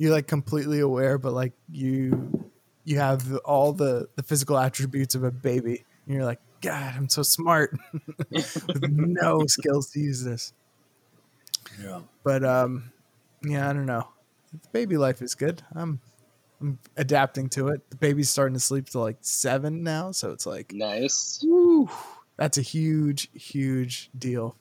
You're 0.00 0.12
like 0.12 0.26
completely 0.26 0.80
aware, 0.80 1.18
but 1.18 1.34
like 1.34 1.52
you, 1.70 2.48
you 2.84 2.98
have 2.98 3.36
all 3.44 3.74
the 3.74 4.08
the 4.16 4.22
physical 4.22 4.56
attributes 4.56 5.14
of 5.14 5.24
a 5.24 5.30
baby. 5.30 5.84
And 6.06 6.14
you're 6.14 6.24
like, 6.24 6.40
God, 6.62 6.94
I'm 6.96 7.08
so 7.10 7.22
smart 7.22 7.76
with 8.30 8.82
no 8.90 9.44
skills 9.46 9.90
to 9.90 10.00
use 10.00 10.24
this. 10.24 10.54
yeah. 11.82 12.00
but 12.24 12.42
um 12.44 12.90
yeah 13.44 13.68
i 13.68 13.72
don't 13.72 13.86
know 13.86 14.08
the 14.52 14.68
baby 14.72 14.96
life 14.96 15.22
is 15.22 15.34
good 15.34 15.62
i'm 15.74 16.00
i'm 16.60 16.78
adapting 16.96 17.48
to 17.50 17.68
it 17.68 17.80
the 17.90 17.96
baby's 17.96 18.28
starting 18.28 18.54
to 18.54 18.60
sleep 18.60 18.88
till 18.88 19.00
like 19.02 19.16
seven 19.20 19.82
now 19.82 20.10
so 20.10 20.32
it's 20.32 20.46
like 20.46 20.72
Nice. 20.74 21.40
woo, 21.46 21.88
that's 22.36 22.58
a 22.58 22.62
huge 22.62 23.30
huge 23.34 24.10
deal 24.18 24.56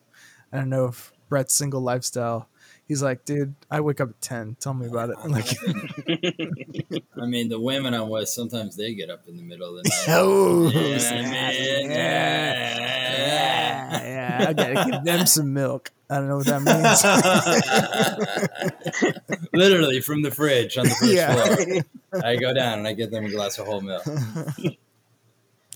i 0.53 0.57
don't 0.57 0.69
know 0.69 0.85
if 0.85 1.11
brett's 1.29 1.53
single 1.53 1.81
lifestyle 1.81 2.47
he's 2.89 3.01
like 3.01 3.23
dude 3.23 3.55
i 3.71 3.79
wake 3.79 4.01
up 4.01 4.09
at 4.09 4.19
10 4.19 4.57
tell 4.59 4.73
me 4.73 4.87
about 4.87 5.09
it 5.09 5.15
I'm 5.23 5.31
like 5.31 5.45
I 7.21 7.25
mean, 7.25 7.49
the 7.49 7.59
women 7.59 7.93
I'm 7.93 8.09
with 8.09 8.27
sometimes 8.29 8.75
they 8.75 8.93
get 8.93 9.09
up 9.09 9.27
in 9.27 9.37
the 9.37 9.43
middle 9.43 9.77
of 9.77 9.83
the 9.83 9.89
night. 9.89 10.05
oh 10.09 10.69
Yeah, 10.69 10.97
yeah, 11.81 12.79
yeah, 13.19 14.03
yeah, 14.03 14.45
i 14.49 14.53
gotta 14.53 14.91
give 14.91 15.03
them 15.03 15.25
some 15.25 15.53
milk 15.53 15.91
i 16.09 16.15
don't 16.15 16.27
know 16.27 16.37
what 16.37 16.47
that 16.47 16.61
means 16.63 17.03
Literally 19.53 20.01
from 20.01 20.21
the 20.21 20.31
fridge 20.31 20.77
on 20.77 20.85
the 20.85 20.95
first 20.95 21.13
yeah 21.13 21.55
floor. 21.55 22.23
I 22.23 22.35
go 22.37 22.53
down 22.53 22.79
and 22.79 22.87
I 22.87 22.93
get 22.93 23.11
them 23.11 23.25
a 23.25 23.29
glass 23.29 23.59
of 23.59 23.67
whole 23.67 23.81
milk. 23.81 24.03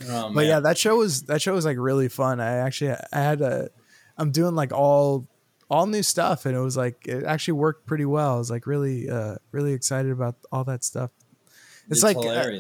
Oh, 0.10 0.32
but 0.34 0.46
yeah, 0.46 0.60
that 0.62 0.78
show 0.78 0.96
was 0.98 1.24
that 1.24 1.42
show 1.42 1.54
was 1.54 1.66
like 1.66 1.78
really 1.78 2.10
fun. 2.10 2.40
I 2.40 2.58
actually 2.58 2.96
I 3.12 3.20
had 3.20 3.42
a 3.42 3.70
I'm 4.18 4.32
doing 4.32 4.56
like 4.56 4.72
all 4.72 5.28
all 5.74 5.88
new 5.88 6.04
stuff 6.04 6.46
and 6.46 6.56
it 6.56 6.60
was 6.60 6.78
like 6.78 7.08
it 7.08 7.24
actually 7.24 7.54
worked 7.54 7.88
pretty 7.88 8.06
well. 8.06 8.36
I 8.36 8.38
was 8.38 8.52
like 8.52 8.68
really 8.68 9.10
uh 9.10 9.36
really 9.52 9.74
excited 9.74 10.12
about 10.12 10.36
all 10.52 10.64
that 10.66 10.84
stuff. 10.84 11.10
It's, 11.88 12.04
it's 12.04 12.04
like 12.04 12.18
uh, 12.18 12.52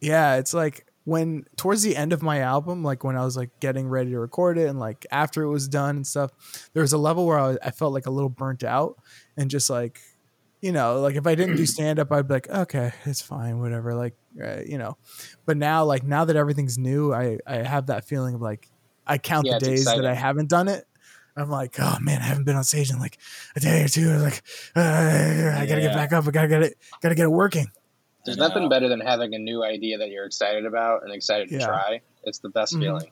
yeah, 0.00 0.36
it's 0.36 0.54
like 0.54 0.86
when 1.04 1.46
towards 1.56 1.82
the 1.82 1.96
end 1.96 2.12
of 2.12 2.22
my 2.22 2.40
album, 2.40 2.84
like 2.84 3.02
when 3.02 3.16
I 3.16 3.24
was 3.24 3.36
like 3.36 3.50
getting 3.58 3.88
ready 3.88 4.10
to 4.12 4.20
record 4.20 4.56
it 4.56 4.68
and 4.68 4.78
like 4.78 5.04
after 5.10 5.42
it 5.42 5.48
was 5.50 5.66
done 5.66 5.96
and 5.96 6.06
stuff, 6.06 6.30
there 6.74 6.82
was 6.82 6.92
a 6.92 6.98
level 6.98 7.26
where 7.26 7.38
I, 7.40 7.48
was, 7.48 7.58
I 7.62 7.70
felt 7.72 7.92
like 7.92 8.06
a 8.06 8.10
little 8.10 8.30
burnt 8.30 8.62
out 8.62 8.96
and 9.36 9.50
just 9.50 9.68
like, 9.68 10.00
you 10.62 10.70
know, 10.70 11.00
like 11.00 11.16
if 11.16 11.26
I 11.26 11.34
didn't 11.34 11.56
do 11.56 11.66
stand 11.76 11.98
up, 11.98 12.12
I'd 12.12 12.28
be 12.28 12.34
like, 12.34 12.48
okay, 12.48 12.92
it's 13.04 13.20
fine, 13.20 13.60
whatever. 13.60 13.94
Like, 13.94 14.14
uh, 14.40 14.60
you 14.64 14.78
know, 14.78 14.96
but 15.44 15.56
now, 15.56 15.84
like 15.84 16.04
now 16.04 16.24
that 16.24 16.36
everything's 16.36 16.78
new, 16.78 17.12
I, 17.12 17.38
I 17.46 17.56
have 17.56 17.86
that 17.86 18.04
feeling 18.04 18.36
of 18.36 18.40
like, 18.40 18.70
I 19.06 19.18
count 19.18 19.46
Yeah, 19.46 19.58
the 19.58 19.66
days 19.66 19.84
that 19.84 20.06
I 20.06 20.14
haven't 20.14 20.48
done 20.48 20.68
it. 20.68 20.86
I'm 21.36 21.50
like, 21.50 21.76
oh 21.80 21.98
man, 22.00 22.20
I 22.20 22.24
haven't 22.24 22.44
been 22.44 22.56
on 22.56 22.64
stage 22.64 22.90
in 22.90 22.98
like 22.98 23.18
a 23.56 23.60
day 23.60 23.84
or 23.84 23.88
two. 23.88 24.08
Like, 24.18 24.42
uh, 24.76 24.80
I 24.80 25.66
gotta 25.68 25.80
get 25.80 25.82
Yeah. 25.82 25.94
back 25.94 26.12
up. 26.12 26.26
I 26.26 26.30
gotta 26.30 26.48
get 26.48 26.62
it, 26.62 26.78
gotta 27.02 27.14
get 27.14 27.24
it 27.24 27.30
working. 27.32 27.70
There's 28.24 28.38
I 28.38 28.48
nothing 28.48 28.68
better 28.68 28.88
than 28.88 29.00
having 29.00 29.34
a 29.34 29.38
new 29.38 29.62
idea 29.64 29.98
that 29.98 30.10
you're 30.10 30.24
excited 30.24 30.64
about 30.64 31.02
and 31.02 31.12
excited 31.12 31.48
to 31.48 31.56
Yeah. 31.56 31.66
try. 31.66 32.00
It's 32.22 32.38
the 32.38 32.48
best 32.48 32.74
Mhm. 32.74 32.80
feeling. 32.80 33.10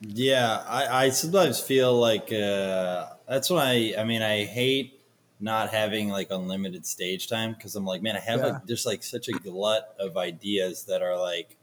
Yeah, 0.00 0.62
I, 0.68 1.04
I 1.06 1.08
sometimes 1.10 1.58
feel 1.60 1.94
like 1.98 2.32
uh, 2.32 3.06
that's 3.28 3.48
why 3.48 3.94
I. 3.96 4.00
I 4.00 4.04
mean, 4.04 4.20
I 4.22 4.44
hate 4.44 5.00
not 5.40 5.70
having 5.70 6.08
like 6.08 6.30
unlimited 6.30 6.84
stage 6.86 7.28
time 7.28 7.52
because 7.52 7.76
I'm 7.76 7.84
like, 7.86 8.02
man, 8.02 8.16
I 8.16 8.20
have 8.20 8.40
Yeah. 8.40 8.46
like 8.48 8.66
just 8.66 8.84
like 8.86 9.02
such 9.02 9.28
a 9.28 9.32
glut 9.32 9.94
of 9.98 10.16
ideas 10.16 10.84
that 10.84 11.02
are 11.02 11.18
like 11.18 11.56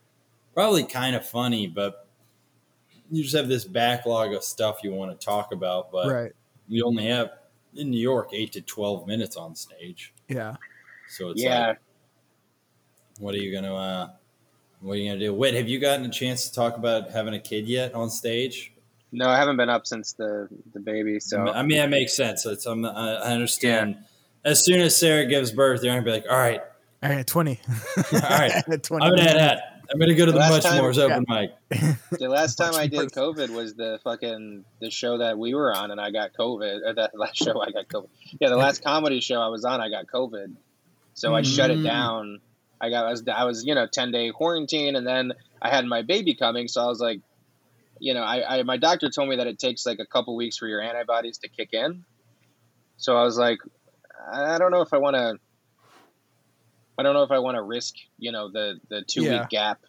probably 0.54 0.84
kind 0.84 1.16
of 1.16 1.26
funny, 1.28 1.68
but 1.68 2.08
you 3.16 3.24
just 3.24 3.36
have 3.36 3.47
this 3.47 3.66
backlog 3.66 4.34
of 4.34 4.43
stuff 4.43 4.80
you 4.84 4.91
want 4.91 5.18
to 5.18 5.26
talk 5.26 5.51
about, 5.51 5.91
but 5.91 6.07
right. 6.11 6.32
we 6.70 6.82
only 6.82 7.07
have 7.07 7.32
in 7.76 7.89
New 7.89 7.99
York 7.99 8.30
eight 8.34 8.51
to 8.53 8.61
twelve 8.61 9.07
minutes 9.07 9.36
on 9.38 9.55
stage, 9.55 10.14
Yeah. 10.28 10.55
so 11.07 11.30
it's 11.30 11.41
yeah, 11.41 11.68
like, 11.68 11.80
what 13.20 13.34
are 13.36 13.39
you 13.39 13.53
gonna? 13.53 13.76
Uh, 13.76 14.09
what 14.82 14.93
are 14.93 14.97
you 14.97 15.09
gonna 15.09 15.20
do? 15.20 15.34
Wait, 15.34 15.53
have 15.53 15.68
you 15.68 15.80
gotten 15.80 16.05
a 16.05 16.09
chance 16.09 16.49
to 16.49 16.55
talk 16.55 16.78
about 16.78 17.11
having 17.11 17.34
a 17.34 17.39
kid 17.39 17.68
yet 17.68 17.93
on 17.93 18.09
stage? 18.09 18.74
no, 19.14 19.30
I 19.30 19.38
haven't 19.38 19.57
been 19.57 19.70
up 19.70 19.86
since 19.86 20.14
the 20.14 20.49
the 20.74 20.80
baby. 20.80 21.20
So 21.20 21.47
I 21.47 21.61
mean, 21.61 21.78
that 21.78 21.89
makes 21.89 22.14
sense. 22.16 22.45
It's, 22.45 22.66
I'm, 22.66 22.84
I 22.84 23.16
I 23.16 23.32
understand. 23.32 23.97
As 24.43 24.66
soon 24.66 24.82
as 24.82 24.97
Sarah 24.97 25.26
gives 25.26 25.51
birth, 25.51 25.84
you're 25.84 25.93
gonna 25.93 26.03
be 26.03 26.11
like, 26.11 26.26
all 26.30 26.38
right, 26.38 26.61
All 27.01 27.09
right, 27.09 27.26
20. 27.26 27.59
All 28.14 28.20
right. 28.22 28.51
20 28.84 29.05
I'm 29.05 29.16
gonna 29.16 29.22
add 29.22 29.38
that. 29.38 29.73
I'm 29.94 30.00
gonna 30.00 30.16
go 30.16 30.26
to 30.26 30.32
the 30.32 30.39
Last 30.39 30.64
time- 30.64 30.74
Muchmore's 30.74 30.98
open 30.98 31.26
mic. 31.30 31.52
the 32.12 32.28
last 32.28 32.56
time 32.56 32.74
I 32.74 32.88
did 32.88 33.12
COVID 33.12 33.50
was 33.52 33.76
the 33.76 34.00
fucking 34.04 34.66
the 34.80 34.89
show 34.89 35.20
that 35.20 35.38
we 35.38 35.54
were 35.54 35.72
on, 35.74 35.91
and 35.91 36.02
I 36.02 36.10
got 36.10 36.34
COVID. 36.34 36.82
Or 36.86 36.94
that 36.96 37.12
last 37.18 37.38
show 37.38 37.62
I 37.62 37.70
got 37.72 37.88
COVID. 37.88 38.08
Yeah, 38.39 38.50
the 38.50 38.58
last 38.58 38.84
comedy 38.84 39.22
show 39.22 39.39
I 39.39 39.50
was 39.50 39.64
on, 39.66 39.82
I 39.82 39.89
got 39.89 40.08
COVID. 40.08 40.56
So 41.14 41.36
I 41.36 41.44
shut 41.44 41.70
it 41.70 41.78
Mm. 41.78 41.84
down. 41.84 42.41
I 42.82 42.89
got 42.89 43.06
I 43.06 43.12
was, 43.12 43.24
I 43.28 43.44
was 43.46 43.66
you 43.66 43.76
know 43.76 43.86
ten 43.86 44.12
day 44.12 44.32
quarantine, 44.32 44.96
and 44.96 45.06
then 45.06 45.34
I 45.62 45.70
had 45.70 45.86
my 45.86 46.02
baby 46.02 46.34
coming, 46.34 46.68
so 46.68 46.82
I 46.82 46.88
was 46.88 47.00
like, 47.00 47.22
you 48.00 48.16
know, 48.16 48.24
I, 48.24 48.60
I 48.60 48.64
my 48.64 48.78
doctor 48.78 49.10
told 49.12 49.30
me 49.30 49.36
that 49.36 49.48
it 49.48 49.60
takes 49.60 49.86
like 49.86 50.00
a 50.00 50.06
couple 50.08 50.36
weeks 50.36 50.58
for 50.58 50.68
your 50.68 50.82
antibodies 50.82 51.38
to 51.39 51.50
kick 51.50 51.70
in. 51.72 52.04
So 52.98 53.16
I 53.16 53.24
was 53.24 53.38
like, 53.38 53.60
I 54.32 54.58
don't 54.58 54.72
know 54.72 54.82
if 54.82 54.91
I 54.91 54.98
want 54.98 55.16
to. 55.16 55.38
I 56.98 57.04
don't 57.04 57.14
know 57.14 57.24
if 57.24 57.32
I 57.32 57.39
want 57.39 57.56
to 57.56 57.62
risk, 57.64 57.96
you 58.18 58.32
know, 58.32 58.50
the 58.52 58.80
the 58.89 59.02
two 59.02 59.24
Yeah. 59.24 59.41
week 59.41 59.50
gap. 59.50 59.80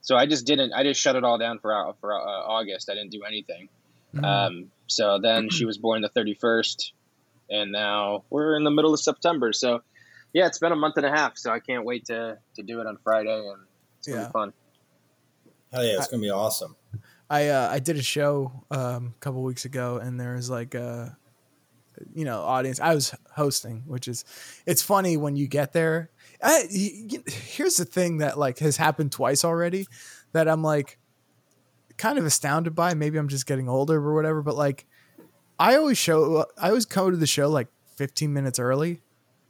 So 0.00 0.16
I 0.16 0.26
just 0.26 0.46
didn't. 0.46 0.72
I 0.72 0.82
just 0.82 1.00
shut 1.00 1.16
it 1.16 1.24
all 1.24 1.38
down 1.38 1.58
for 1.58 1.72
uh, 1.74 1.92
for 2.00 2.12
uh, 2.12 2.18
August. 2.18 2.90
I 2.90 2.94
didn't 2.94 3.10
do 3.10 3.22
anything. 3.24 3.68
Mhm. 4.14 4.24
Um, 4.24 4.70
so 4.86 5.18
then 5.18 5.48
she 5.50 5.64
was 5.64 5.78
born 5.78 6.02
the 6.02 6.08
thirty 6.08 6.34
first, 6.34 6.92
and 7.50 7.72
now 7.72 8.24
we're 8.30 8.56
in 8.56 8.64
the 8.64 8.70
middle 8.70 8.92
of 8.94 9.00
September. 9.00 9.52
So 9.52 9.82
yeah, 10.32 10.46
it's 10.46 10.58
been 10.58 10.72
a 10.72 10.76
month 10.76 10.96
and 10.96 11.06
a 11.06 11.10
half. 11.10 11.38
So 11.38 11.50
I 11.50 11.60
can't 11.60 11.84
wait 11.84 12.06
to 12.06 12.38
to 12.56 12.62
do 12.62 12.80
it 12.80 12.86
on 12.86 12.98
Friday, 13.02 13.38
and 13.38 13.62
it's 13.98 14.08
gonna 14.08 14.20
Yeah. 14.20 14.26
be 14.28 14.32
fun. 14.32 14.52
Hell 15.72 15.84
yeah, 15.84 15.96
it's 15.98 16.08
gonna 16.08 16.22
be 16.22 16.30
awesome. 16.30 16.76
I 17.30 17.48
uh, 17.48 17.68
I 17.70 17.78
did 17.78 17.96
a 17.96 18.02
show 18.02 18.64
um, 18.70 19.14
a 19.16 19.18
couple 19.20 19.42
weeks 19.42 19.64
ago, 19.64 19.96
and 19.96 20.20
there 20.20 20.34
was 20.34 20.50
like 20.50 20.74
a, 20.74 21.16
you 22.14 22.24
know, 22.24 22.42
audience. 22.42 22.78
I 22.78 22.94
was 22.94 23.14
hosting, 23.34 23.82
which 23.86 24.06
is, 24.06 24.24
it's 24.66 24.82
funny 24.82 25.16
when 25.16 25.34
you 25.34 25.48
get 25.48 25.72
there. 25.72 26.10
I, 26.44 26.68
here's 27.26 27.76
the 27.76 27.86
thing 27.86 28.18
that 28.18 28.38
like 28.38 28.58
has 28.58 28.76
happened 28.76 29.12
twice 29.12 29.44
already, 29.44 29.86
that 30.32 30.46
I'm 30.46 30.62
like, 30.62 30.98
kind 31.96 32.18
of 32.18 32.26
astounded 32.26 32.74
by. 32.74 32.94
Maybe 32.94 33.18
I'm 33.18 33.28
just 33.28 33.46
getting 33.46 33.68
older 33.68 33.96
or 33.96 34.14
whatever. 34.14 34.42
But 34.42 34.54
like, 34.54 34.86
I 35.58 35.76
always 35.76 35.96
show, 35.96 36.46
I 36.58 36.68
always 36.68 36.84
come 36.84 37.10
to 37.10 37.16
the 37.16 37.26
show 37.26 37.48
like 37.48 37.68
15 37.96 38.32
minutes 38.32 38.58
early. 38.58 39.00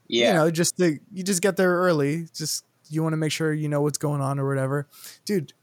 Yeah, 0.07 0.29
you 0.29 0.35
know, 0.35 0.51
just 0.51 0.77
to 0.79 0.99
you 1.13 1.25
just 1.25 1.43
get 1.43 1.57
there 1.57 1.73
early. 1.73 2.27
Just 2.35 2.65
you 2.91 3.03
want 3.03 3.15
to 3.15 3.17
make 3.17 3.33
sure 3.33 3.53
you 3.53 3.69
know 3.69 3.81
what's 3.81 3.99
going 3.99 4.21
on 4.21 4.39
or 4.39 4.47
whatever, 4.47 4.87
dude. 5.25 5.55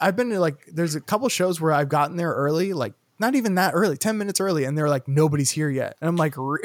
I've 0.00 0.16
been 0.16 0.30
to 0.30 0.40
like 0.40 0.66
there's 0.66 0.94
a 0.94 1.00
couple 1.00 1.28
shows 1.28 1.60
where 1.60 1.72
I've 1.72 1.88
gotten 1.88 2.16
there 2.16 2.32
early, 2.32 2.72
like 2.72 2.94
not 3.18 3.34
even 3.34 3.56
that 3.56 3.72
early, 3.74 3.96
ten 3.96 4.18
minutes 4.18 4.40
early, 4.40 4.64
and 4.64 4.76
they're 4.76 4.88
like 4.88 5.06
nobody's 5.06 5.50
here 5.50 5.68
yet, 5.68 5.96
and 6.00 6.08
I'm 6.08 6.16
like, 6.16 6.34
"Re- 6.36 6.60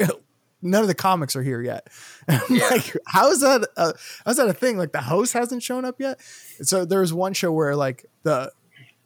none 0.62 0.82
of 0.82 0.88
the 0.88 0.94
comics 0.94 1.34
are 1.36 1.42
here 1.42 1.62
yet. 1.62 1.88
Yeah. 2.50 2.68
like, 2.70 2.96
how 3.06 3.30
is 3.30 3.40
that? 3.40 3.68
A, 3.76 3.92
how's 4.24 4.36
that 4.36 4.48
a 4.48 4.52
thing? 4.52 4.76
Like 4.78 4.92
the 4.92 5.00
host 5.02 5.32
hasn't 5.32 5.62
shown 5.62 5.84
up 5.84 6.00
yet. 6.00 6.20
So 6.62 6.84
there 6.84 7.00
was 7.00 7.12
one 7.12 7.32
show 7.32 7.50
where 7.52 7.74
like 7.76 8.06
the, 8.22 8.52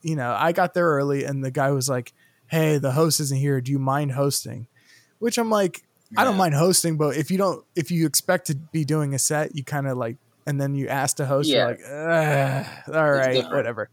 you 0.03 0.17
know, 0.17 0.35
I 0.39 0.53
got 0.53 0.75
there 0.75 0.87
early, 0.87 1.25
and 1.25 1.45
the 1.45 1.51
guy 1.51 1.71
was 1.71 1.89
like, 1.89 2.13
"Hey, 2.49 2.79
the 2.79 2.93
host 2.93 3.21
isn't 3.21 3.39
here. 3.39 3.61
Do 3.61 3.73
you 3.73 3.79
mind 3.79 4.13
hosting?" 4.13 4.67
Which 5.19 5.39
I'm 5.39 5.49
like, 5.51 5.83
I 6.17 6.25
don't 6.25 6.37
mind 6.37 6.55
hosting, 6.55 6.97
but 6.99 7.17
if 7.17 7.31
you 7.31 7.39
don't, 7.39 7.65
if 7.75 7.91
you 7.91 8.07
expect 8.07 8.47
to 8.49 8.55
be 8.57 8.85
doing 8.85 9.15
a 9.15 9.19
set, 9.19 9.57
you 9.57 9.65
kind 9.65 9.87
of 9.87 9.97
like, 9.97 10.17
and 10.47 10.61
then 10.61 10.75
you 10.75 10.89
ask 10.89 11.17
to 11.17 11.27
host, 11.27 11.49
Yeah. 11.49 11.57
you're 11.57 11.69
like, 11.69 11.81
"Ugh, 11.89 12.95
all 12.95 13.11
right, 13.13 13.45
whatever. 13.51 13.89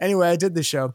Anyway, 0.00 0.28
I 0.28 0.36
did 0.36 0.54
the 0.54 0.62
show. 0.62 0.94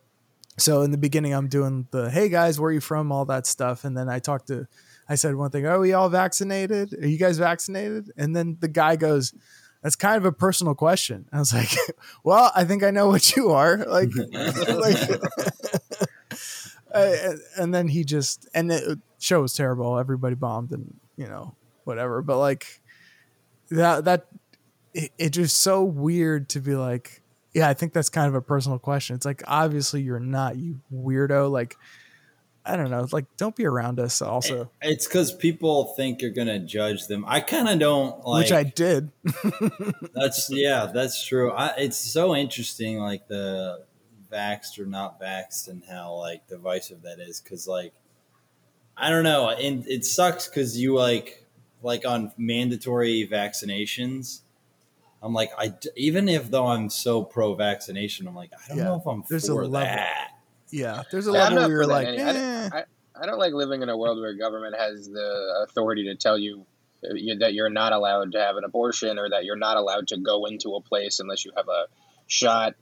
So 0.58 0.82
in 0.84 0.91
the 0.91 0.98
beginning, 0.98 1.34
I'm 1.34 1.48
doing 1.48 1.88
the, 1.91 2.10
hey 2.12 2.30
guys, 2.30 2.60
where 2.60 2.70
are 2.70 2.74
you 2.74 2.80
from? 2.82 3.12
All 3.12 3.26
that 3.26 3.48
stuff. 3.48 3.86
And 3.86 3.98
then 3.98 4.08
I 4.10 4.20
talked 4.20 4.48
to, 4.48 4.68
I 5.08 5.16
said 5.16 5.36
one 5.36 5.51
thing, 5.51 5.66
are 5.66 5.80
we 5.80 5.93
all 5.93 6.10
vaccinated? 6.10 6.93
Are 7.01 7.08
you 7.08 7.18
guys 7.18 7.38
vaccinated? 7.38 8.12
And 8.18 8.36
then 8.36 8.58
the 8.60 8.68
guy 8.68 8.95
goes, 8.95 9.34
that's 9.82 9.97
kind 9.97 10.18
of 10.18 10.26
a 10.26 10.32
personal 10.32 10.76
question. 10.76 11.28
I 11.34 11.39
was 11.39 11.54
like, 11.54 11.70
well, 12.24 12.51
I 12.56 12.64
think 12.64 12.84
I 12.84 12.91
know 12.91 13.08
what 13.08 13.36
you 13.36 13.51
are. 13.51 13.78
Like, 13.88 14.10
like 14.16 14.97
and 17.58 17.74
then 17.74 17.88
he 17.88 18.04
just 18.04 18.47
and 18.54 18.72
the 18.72 18.99
show 19.20 19.41
was 19.41 19.54
terrible 19.54 19.97
everybody 19.97 20.36
bombed 20.36 20.72
and 20.72 20.95
you 21.16 21.28
know 21.28 21.56
whatever 21.86 22.22
but 22.22 22.38
like 22.38 22.82
that 23.72 24.06
that 24.06 24.28
it, 24.93 25.12
it 25.18 25.30
just 25.30 25.58
so 25.58 25.84
weird 25.84 26.49
to 26.49 26.60
be 26.60 26.76
like 26.76 27.22
yeah 27.54 27.68
i 27.68 27.74
think 27.74 27.93
that's 27.93 28.10
kind 28.10 28.28
of 28.28 28.36
a 28.36 28.41
personal 28.41 28.78
question 28.78 29.16
it's 29.16 29.26
like 29.26 29.41
obviously 29.47 30.01
you're 30.01 30.20
not 30.20 30.56
you 30.56 30.80
weirdo 30.93 31.49
like 31.49 31.78
i 32.66 32.76
don't 32.76 32.89
know 32.89 33.05
like 33.11 33.26
don't 33.38 33.55
be 33.55 33.66
around 33.66 33.99
us 33.99 34.22
also 34.22 34.70
It's 34.82 35.07
because 35.07 35.34
people 35.34 35.93
think 35.95 36.22
you're 36.22 36.32
gonna 36.32 36.59
judge 36.59 37.07
them. 37.07 37.26
I 37.28 37.39
kind 37.41 37.68
of 37.70 37.80
don't 37.80 38.26
like. 38.26 38.43
which 38.43 38.51
i 38.51 38.64
did 38.64 39.11
That's 40.14 40.49
yeah, 40.51 40.91
that's 40.93 41.26
true. 41.26 41.51
I, 41.51 41.74
it's 41.78 41.97
so 41.97 42.36
interesting, 42.36 42.99
like 42.99 43.28
the 43.28 43.84
vaxxed 44.32 44.80
or 44.80 44.86
not 44.86 45.20
vaxxed, 45.20 45.68
and 45.68 45.84
how 45.89 46.14
like 46.16 46.47
divisive 46.47 47.01
that 47.03 47.20
is. 47.20 47.41
Because 47.41 47.68
like, 47.68 47.93
I 48.95 49.09
don't 49.09 49.24
know, 49.24 49.49
and 49.49 49.86
it 49.88 50.05
sucks 50.05 50.47
because 50.47 50.78
you 50.80 50.95
like 50.95 51.45
like 51.82 52.05
on 52.05 52.32
mandatory 52.38 53.28
vaccinations. 53.30 54.41
I'm 55.22 55.34
like, 55.34 55.51
I 55.57 55.74
even 55.95 56.28
if 56.30 56.51
though 56.51 56.68
I'm 56.68 56.89
so 56.89 57.24
pro 57.24 57.55
vaccination, 57.55 58.28
I'm 58.28 58.36
like, 58.36 58.51
I 58.53 58.68
don't 58.70 58.78
Yeah, 58.78 58.84
know 58.86 58.95
if 58.97 59.05
I'm 59.07 59.24
there's 59.24 59.47
a 59.49 59.53
for 59.53 59.66
level. 59.68 59.97
Yeah 60.74 61.03
there's 61.11 61.28
a 61.28 61.32
I'm 61.32 61.53
level 61.53 61.57
where 61.59 61.69
you're 61.69 61.88
like 61.88 62.07
any- 62.07 62.21
I 62.21 62.34
don't- 62.34 62.36
eh. 62.41 62.69
I, 62.74 62.84
I 63.15 63.26
don't 63.28 63.38
like 63.38 63.53
living 63.53 63.84
in 63.84 63.89
a 63.89 63.95
world 63.97 64.19
where 64.19 64.34
government 64.34 64.76
has 64.78 65.07
the 65.07 65.65
authority 65.69 66.05
to 66.05 66.15
tell 66.15 66.38
you 66.38 66.65
uh, 67.05 67.13
that 67.39 67.53
you're 67.53 67.69
not 67.69 67.93
allowed 67.93 68.32
to 68.32 68.39
have 68.39 68.57
an 68.57 68.63
abortion 68.63 69.19
or 69.19 69.30
that 69.30 69.45
you're 69.45 69.55
not 69.55 69.78
allowed 69.78 70.07
to 70.07 70.17
go 70.17 70.45
into 70.45 70.74
a 70.76 70.82
place 70.82 71.19
unless 71.19 71.45
you 71.45 71.51
have 71.55 71.67
a 71.67 71.86
shot. 72.26 72.74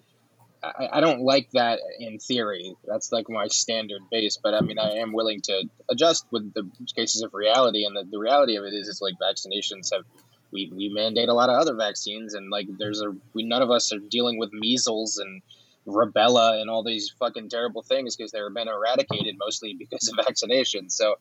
I, 0.64 0.88
I 0.94 1.02
don't 1.02 1.22
like 1.22 1.50
that 1.52 1.80
in 2.00 2.18
theory. 2.20 2.76
That's 2.88 3.12
like 3.12 3.30
my 3.30 3.48
standard 3.48 4.04
base, 4.10 4.38
but 4.42 4.54
I 4.54 4.62
mean, 4.62 4.80
I 4.80 4.98
am 4.98 5.12
willing 5.12 5.42
to 5.42 5.64
adjust 5.90 6.26
with 6.32 6.54
the 6.54 6.70
cases 6.96 7.24
of 7.24 7.34
reality. 7.34 7.84
And 7.84 7.96
the, 7.98 8.06
the 8.10 8.20
reality 8.20 8.56
of 8.56 8.64
it 8.64 8.74
is, 8.74 8.88
it's 8.88 9.02
like 9.02 9.16
vaccinations 9.22 9.90
have, 9.92 10.06
we, 10.52 10.72
we 10.74 10.90
mandate 10.90 11.30
a 11.30 11.34
lot 11.34 11.50
of 11.50 11.60
other 11.60 11.76
vaccines, 11.76 12.36
and 12.36 12.50
like 12.50 12.68
there's 12.78 13.02
a, 13.02 13.12
we 13.34 13.44
none 13.44 13.62
of 13.62 13.70
us 13.72 13.92
are 13.92 14.00
dealing 14.00 14.38
with 14.38 14.54
measles 14.54 15.18
and 15.18 15.42
rubella 15.88 16.62
and 16.62 16.70
all 16.70 16.84
these 16.84 17.14
fucking 17.20 17.50
terrible 17.50 17.82
things 17.82 18.16
because 18.16 18.32
they've 18.32 18.42
been 18.54 18.68
eradicated 18.68 19.36
mostly 19.38 19.74
because 19.80 20.08
of 20.08 20.24
vaccination. 20.26 20.90
So 20.90 21.16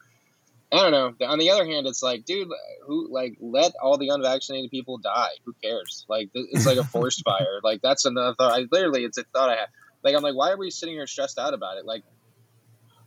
I 0.72 0.76
don't 0.76 0.92
know. 0.92 1.26
On 1.26 1.38
the 1.38 1.50
other 1.50 1.66
hand, 1.66 1.86
it's 1.86 2.02
like, 2.02 2.24
dude, 2.24 2.48
who 2.86 3.08
like 3.12 3.36
let 3.40 3.72
all 3.82 3.98
the 3.98 4.10
unvaccinated 4.10 4.70
people 4.70 4.98
die? 4.98 5.30
Who 5.44 5.52
cares? 5.60 6.04
Like 6.08 6.30
it's 6.34 6.66
like 6.66 6.78
a 6.78 6.84
forest 6.92 7.22
fire. 7.24 7.60
Like 7.62 7.80
that's 7.82 8.04
another 8.04 8.34
thought. 8.34 8.52
I 8.52 8.66
literally, 8.70 9.04
it's 9.04 9.18
a 9.18 9.24
thought 9.24 9.50
I 9.50 9.56
had. 9.56 9.66
Like 10.04 10.14
I'm 10.14 10.22
like, 10.22 10.36
why 10.36 10.50
are 10.50 10.56
we 10.56 10.70
sitting 10.70 10.94
here 10.94 11.06
stressed 11.08 11.38
out 11.38 11.54
about 11.54 11.78
it? 11.78 11.86
Like 11.86 12.04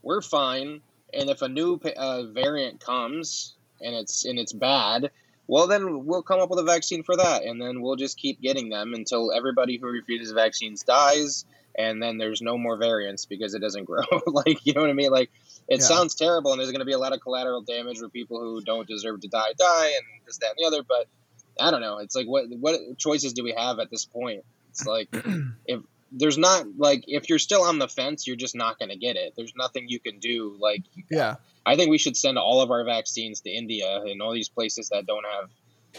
we're 0.02 0.22
fine, 0.22 0.82
and 1.14 1.30
if 1.30 1.42
a 1.42 1.48
new 1.48 1.80
uh, 1.96 2.24
variant 2.24 2.82
comes 2.82 3.56
and 3.80 3.96
it's 3.96 4.26
and 4.26 4.38
it's 4.38 4.54
bad, 4.54 5.12
well 5.48 5.68
then 5.68 6.06
we'll 6.06 6.24
come 6.24 6.40
up 6.40 6.50
with 6.50 6.60
a 6.60 6.64
vaccine 6.64 7.04
for 7.04 7.16
that, 7.18 7.44
and 7.44 7.62
then 7.62 7.82
we'll 7.82 7.96
just 7.96 8.18
keep 8.18 8.42
getting 8.42 8.70
them 8.70 8.94
until 8.94 9.32
everybody 9.32 9.78
who 9.78 9.88
refuses 9.88 10.32
vaccines 10.32 10.84
dies, 10.84 11.46
and 11.78 12.02
then 12.02 12.18
there's 12.18 12.42
no 12.42 12.58
more 12.58 12.78
variants 12.78 13.26
because 13.26 13.54
it 13.54 13.60
doesn't 13.60 13.86
grow. 13.92 14.04
like 14.28 14.66
you 14.66 14.74
know 14.74 14.82
what 14.82 14.90
I 14.90 14.94
mean? 14.94 15.12
Like 15.12 15.30
it 15.68 15.80
Yeah. 15.80 15.86
sounds 15.86 16.16
terrible, 16.16 16.52
and 16.52 16.60
there's 16.60 16.72
going 16.72 16.80
to 16.80 16.86
be 16.86 16.94
a 16.94 17.00
lot 17.00 17.14
of 17.14 17.22
collateral 17.22 17.62
damage 17.62 18.00
where 18.00 18.10
people 18.10 18.40
who 18.40 18.62
don't 18.62 18.88
deserve 18.88 19.22
to 19.22 19.28
die 19.28 19.54
die, 19.58 19.86
and 19.88 20.06
this, 20.26 20.38
that, 20.40 20.50
and 20.50 20.56
the 20.58 20.68
other. 20.68 20.84
But 20.88 21.08
I 21.60 21.72
don't 21.72 21.82
know. 21.82 22.00
It's 22.00 22.16
like 22.16 22.28
what 22.28 22.46
what 22.60 22.80
choices 22.98 23.34
do 23.34 23.44
we 23.44 23.54
have 23.58 23.80
at 23.80 23.90
this 23.92 24.06
point? 24.06 24.42
It's 24.70 24.86
like 24.86 25.08
if 25.66 25.82
there's 26.14 26.38
not 26.38 26.66
like 26.78 27.04
if 27.08 27.30
you're 27.30 27.40
still 27.40 27.64
on 27.64 27.80
the 27.80 27.88
fence, 27.88 28.28
you're 28.28 28.36
just 28.36 28.56
not 28.56 28.80
going 28.80 28.90
to 28.90 28.98
get 28.98 29.16
it. 29.16 29.34
There's 29.36 29.54
nothing 29.56 29.86
you 29.88 30.00
can 30.00 30.20
do. 30.20 30.56
Like 30.60 30.84
yeah 31.10 31.36
I 31.66 31.76
think 31.76 31.90
we 31.90 31.98
should 31.98 32.18
send 32.18 32.38
all 32.38 32.62
of 32.62 32.72
our 32.72 32.84
vaccines 32.84 33.42
to 33.42 33.50
India 33.50 34.02
and 34.02 34.22
all 34.22 34.34
these 34.34 34.50
places 34.50 34.90
that 34.90 35.06
don't 35.06 35.26
have 35.26 35.50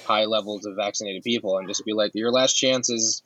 high 0.05 0.25
levels 0.25 0.67
of 0.67 0.77
vaccinated 0.77 1.23
people, 1.23 1.59
and 1.59 1.69
just 1.69 1.85
be 1.85 1.93
like, 1.93 2.13
your 2.15 2.31
last 2.31 2.55
chance 2.55 2.91
is 2.91 3.23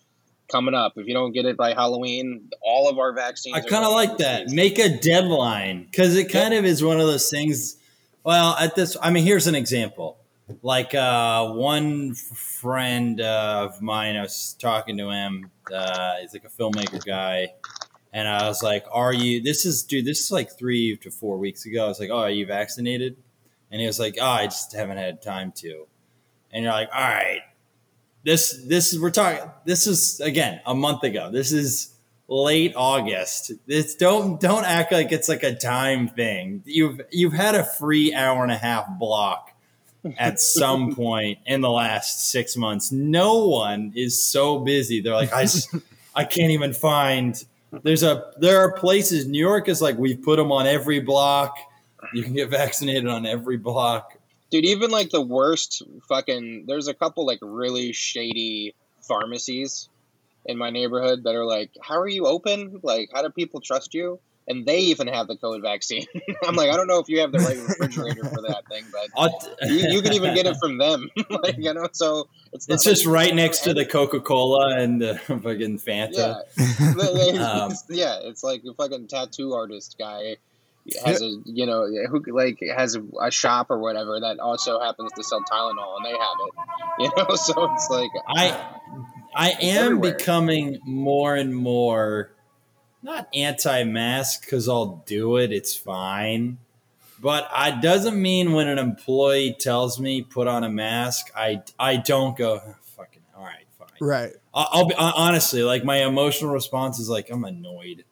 coming 0.50 0.74
up. 0.74 0.92
If 0.96 1.06
you 1.06 1.14
don't 1.14 1.32
get 1.32 1.46
it 1.46 1.56
by 1.56 1.74
Halloween, 1.74 2.48
all 2.62 2.88
of 2.88 2.98
our 2.98 3.12
vaccines. 3.12 3.56
I 3.56 3.60
kind 3.60 3.84
of 3.84 3.92
like 3.92 4.18
that. 4.18 4.48
Make 4.48 4.78
a 4.78 4.88
deadline 4.88 5.84
because 5.84 6.16
it 6.16 6.30
kind 6.30 6.54
of 6.54 6.64
is 6.64 6.82
one 6.82 7.00
of 7.00 7.06
those 7.06 7.30
things. 7.30 7.76
Well, 8.24 8.54
at 8.58 8.74
this, 8.76 8.96
I 9.02 9.10
mean, 9.10 9.24
here's 9.24 9.46
an 9.46 9.54
example. 9.54 10.18
Like 10.62 10.94
uh, 10.94 11.52
one 11.52 12.14
friend 12.14 13.20
of 13.20 13.82
mine, 13.82 14.16
I 14.16 14.22
was 14.22 14.56
talking 14.58 14.96
to 14.98 15.10
him. 15.10 15.50
Uh, 15.72 16.16
he's 16.20 16.32
like 16.32 16.44
a 16.44 16.48
filmmaker 16.48 17.04
guy, 17.04 17.54
and 18.12 18.26
I 18.26 18.48
was 18.48 18.62
like, 18.62 18.84
"Are 18.90 19.12
you? 19.12 19.42
This 19.42 19.66
is, 19.66 19.82
dude. 19.82 20.06
This 20.06 20.20
is 20.20 20.30
like 20.30 20.56
three 20.56 20.96
to 20.98 21.10
four 21.10 21.36
weeks 21.36 21.66
ago." 21.66 21.84
I 21.84 21.88
was 21.88 22.00
like, 22.00 22.10
"Oh, 22.10 22.20
are 22.20 22.30
you 22.30 22.46
vaccinated?" 22.46 23.16
And 23.70 23.80
he 23.80 23.86
was 23.86 23.98
like, 24.00 24.16
"Oh, 24.20 24.26
I 24.26 24.44
just 24.46 24.74
haven't 24.74 24.96
had 24.96 25.20
time 25.20 25.52
to." 25.56 25.86
And 26.50 26.64
you're 26.64 26.72
like, 26.72 26.88
"All 26.94 27.00
right, 27.00 27.42
this 28.24 28.62
this 28.66 28.92
is 28.92 29.00
we're 29.00 29.10
talking. 29.10 29.50
This 29.66 29.86
is 29.86 30.20
again 30.20 30.60
a 30.64 30.74
month 30.74 31.02
ago. 31.02 31.30
This 31.30 31.52
is 31.52 31.94
late 32.26 32.72
August. 32.74 33.52
It's 33.66 33.94
don't 33.94 34.40
don't 34.40 34.64
act 34.64 34.92
like 34.92 35.12
it's 35.12 35.28
like 35.28 35.42
a 35.42 35.54
time 35.54 36.08
thing. 36.08 36.62
You've 36.64 37.00
you've 37.10 37.32
had 37.34 37.54
a 37.54 37.64
free 37.64 38.14
hour 38.14 38.42
and 38.42 38.52
a 38.52 38.56
half 38.56 38.86
block 38.98 39.47
at 40.18 40.40
some 40.40 40.94
point 40.96 41.38
in 41.46 41.60
the 41.60 41.70
last 41.70 42.30
six 42.30 42.56
months. 42.56 42.92
No 42.92 43.46
one 43.46 43.92
is 43.94 44.22
so 44.22 44.58
busy. 44.58 45.00
They're 45.00 45.14
like, 45.14 45.32
I 45.32 45.46
I 46.14 46.24
can't 46.24 46.50
even 46.50 46.72
find. 46.72 47.42
There's 47.82 48.02
a 48.02 48.32
there 48.38 48.60
are 48.60 48.72
places. 48.72 49.26
New 49.26 49.38
York 49.38 49.68
is 49.68 49.82
like 49.82 49.98
we've 49.98 50.22
put 50.22 50.36
them 50.36 50.50
on 50.52 50.66
every 50.66 51.00
block. 51.00 51.56
You 52.14 52.22
can 52.22 52.32
get 52.32 52.50
vaccinated 52.50 53.06
on 53.06 53.26
every 53.26 53.56
block. 53.56 54.14
Dude, 54.50 54.64
even 54.64 54.90
like 54.90 55.10
the 55.10 55.20
worst 55.20 55.82
fucking. 56.08 56.64
There's 56.66 56.88
a 56.88 56.94
couple 56.94 57.26
like 57.26 57.38
really 57.42 57.92
shady 57.92 58.74
pharmacies 59.02 59.88
in 60.46 60.56
my 60.56 60.70
neighborhood 60.70 61.24
that 61.24 61.34
are 61.34 61.44
like, 61.44 61.70
"How 61.82 61.98
are 61.98 62.08
you 62.08 62.26
open? 62.26 62.80
Like, 62.82 63.10
how 63.12 63.22
do 63.22 63.30
people 63.30 63.60
trust 63.60 63.92
you?" 63.94 64.18
And 64.48 64.64
they 64.64 64.78
even 64.78 65.08
have 65.08 65.26
the 65.26 65.36
COVID 65.36 65.60
vaccine. 65.60 66.06
I'm 66.46 66.56
like, 66.56 66.70
I 66.70 66.76
don't 66.76 66.86
know 66.86 66.98
if 66.98 67.08
you 67.08 67.20
have 67.20 67.32
the 67.32 67.38
right 67.38 67.56
refrigerator 67.56 68.24
for 68.24 68.40
that 68.42 68.62
thing, 68.70 68.84
but 68.90 69.68
you, 69.68 69.90
you, 69.90 70.02
can 70.02 70.14
even 70.14 70.34
get 70.34 70.46
it 70.46 70.56
from 70.56 70.78
them. 70.78 71.10
like, 71.30 71.56
you 71.58 71.74
know, 71.74 71.88
so 71.92 72.28
it's 72.52 72.68
it's 72.68 72.84
just 72.84 73.04
like, 73.04 73.14
right 73.14 73.34
next 73.34 73.60
to 73.60 73.74
the 73.74 73.84
Coca 73.84 74.20
Cola 74.20 74.78
and 74.78 75.02
the 75.02 75.18
fucking 75.18 75.78
Fanta. 75.78 76.42
Yeah. 76.56 77.42
um, 77.42 77.72
yeah, 77.90 78.20
it's 78.22 78.42
like 78.42 78.62
a 78.64 78.72
fucking 78.72 79.08
tattoo 79.08 79.52
artist 79.52 79.96
guy 79.98 80.36
has 81.04 81.22
a 81.22 81.30
you 81.44 81.66
know 81.66 81.86
who 82.08 82.22
like 82.32 82.60
has 82.74 82.96
a 83.20 83.30
shop 83.30 83.70
or 83.70 83.78
whatever 83.78 84.20
that 84.20 84.38
also 84.40 84.80
happens 84.80 85.12
to 85.12 85.22
sell 85.22 85.42
Tylenol 85.42 85.96
and 85.96 86.04
they 86.04 86.10
have 86.10 86.18
it. 86.46 86.54
You 86.98 87.10
know, 87.16 87.36
so 87.36 87.72
it's 87.74 87.90
like 87.90 88.10
I 88.26 88.68
I 89.34 89.50
am 89.60 89.84
everywhere. 89.84 90.14
becoming 90.14 90.78
more 90.84 91.34
and 91.34 91.54
more 91.54 92.30
not 93.02 93.28
anti-mask 93.34 94.42
because 94.42 94.68
I'll 94.68 95.02
do 95.06 95.36
it. 95.36 95.52
It's 95.52 95.74
fine. 95.74 96.58
But 97.20 97.48
I 97.52 97.72
doesn't 97.72 98.20
mean 98.20 98.52
when 98.52 98.68
an 98.68 98.78
employee 98.78 99.56
tells 99.58 99.98
me 99.98 100.22
put 100.22 100.46
on 100.46 100.62
a 100.62 100.70
mask, 100.70 101.30
I 101.34 101.62
I 101.78 101.96
don't 101.96 102.36
go 102.36 102.60
fucking 102.96 103.22
all 103.36 103.44
right, 103.44 103.66
fine. 103.78 103.88
Right. 104.00 104.32
I'll, 104.54 104.68
I'll 104.70 104.86
be 104.86 104.94
honestly 104.94 105.62
like 105.64 105.84
my 105.84 106.04
emotional 106.04 106.52
response 106.52 106.98
is 106.98 107.08
like 107.08 107.28
I'm 107.30 107.44
annoyed 107.44 108.04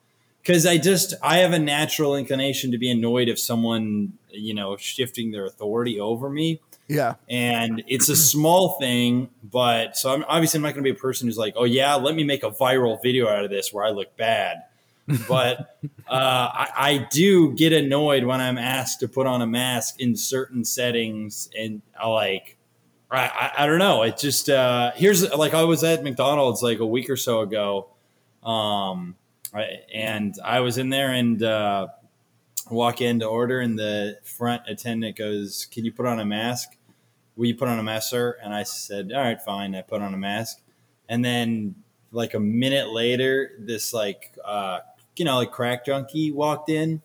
because 0.42 0.66
I 0.66 0.78
just 0.78 1.14
I 1.22 1.38
have 1.38 1.52
a 1.52 1.58
natural 1.58 2.16
inclination 2.16 2.72
to 2.72 2.78
be 2.78 2.90
annoyed 2.90 3.28
if 3.28 3.38
someone 3.38 4.14
you 4.30 4.54
know 4.54 4.76
shifting 4.76 5.30
their 5.30 5.46
authority 5.46 6.00
over 6.00 6.28
me. 6.28 6.60
Yeah, 6.88 7.14
and 7.28 7.82
it's 7.88 8.08
a 8.08 8.14
small 8.14 8.78
thing, 8.78 9.30
but 9.42 9.96
so 9.96 10.12
I'm 10.12 10.24
obviously 10.28 10.58
I'm 10.58 10.62
not 10.62 10.74
going 10.74 10.84
to 10.84 10.92
be 10.92 10.96
a 10.96 11.00
person 11.00 11.26
who's 11.26 11.38
like, 11.38 11.54
oh 11.56 11.64
yeah, 11.64 11.94
let 11.94 12.14
me 12.14 12.22
make 12.22 12.44
a 12.44 12.50
viral 12.50 13.00
video 13.02 13.28
out 13.28 13.44
of 13.44 13.50
this 13.50 13.72
where 13.72 13.84
I 13.84 13.90
look 13.90 14.16
bad. 14.16 14.62
But 15.28 15.78
uh, 16.08 16.48
I, 16.52 16.68
I, 16.76 17.08
do 17.10 17.52
get 17.52 17.72
annoyed 17.72 18.24
when 18.24 18.40
I'm 18.40 18.58
asked 18.58 19.00
to 19.00 19.08
put 19.08 19.26
on 19.26 19.40
a 19.40 19.46
mask 19.46 20.00
in 20.00 20.16
certain 20.16 20.64
settings, 20.64 21.48
and 21.56 21.82
I 21.98 22.08
like. 22.08 22.56
I, 23.08 23.18
I, 23.18 23.52
I 23.58 23.66
don't 23.66 23.78
know. 23.78 24.02
It 24.02 24.18
just 24.18 24.50
uh, 24.50 24.90
here's 24.96 25.28
like 25.32 25.54
I 25.54 25.62
was 25.62 25.84
at 25.84 26.02
McDonald's 26.02 26.60
like 26.60 26.80
a 26.80 26.86
week 26.86 27.08
or 27.08 27.16
so 27.16 27.40
ago, 27.40 27.88
um, 28.42 29.14
and 29.94 30.34
I 30.44 30.60
was 30.60 30.76
in 30.76 30.88
there 30.88 31.12
and 31.12 31.40
uh, 31.40 31.86
walk 32.68 33.00
in 33.00 33.20
to 33.20 33.26
order, 33.26 33.60
and 33.60 33.78
the 33.78 34.18
front 34.24 34.62
attendant 34.66 35.16
goes, 35.16 35.68
"Can 35.70 35.84
you 35.84 35.92
put 35.92 36.06
on 36.06 36.18
a 36.18 36.24
mask? 36.24 36.76
Will 37.36 37.46
you 37.46 37.54
put 37.54 37.68
on 37.68 37.78
a 37.78 37.82
mask, 37.82 38.10
sir?" 38.10 38.38
And 38.42 38.52
I 38.52 38.64
said, 38.64 39.12
"All 39.14 39.22
right, 39.22 39.40
fine." 39.40 39.76
I 39.76 39.82
put 39.82 40.02
on 40.02 40.14
a 40.14 40.18
mask, 40.18 40.62
and 41.08 41.24
then 41.24 41.76
like 42.10 42.34
a 42.34 42.40
minute 42.40 42.88
later, 42.88 43.52
this 43.60 43.92
like 43.92 44.36
uh, 44.44 44.80
you 45.18 45.24
know 45.24 45.36
like 45.36 45.52
crack 45.52 45.84
junkie 45.86 46.30
walked 46.30 46.68
in, 46.68 47.02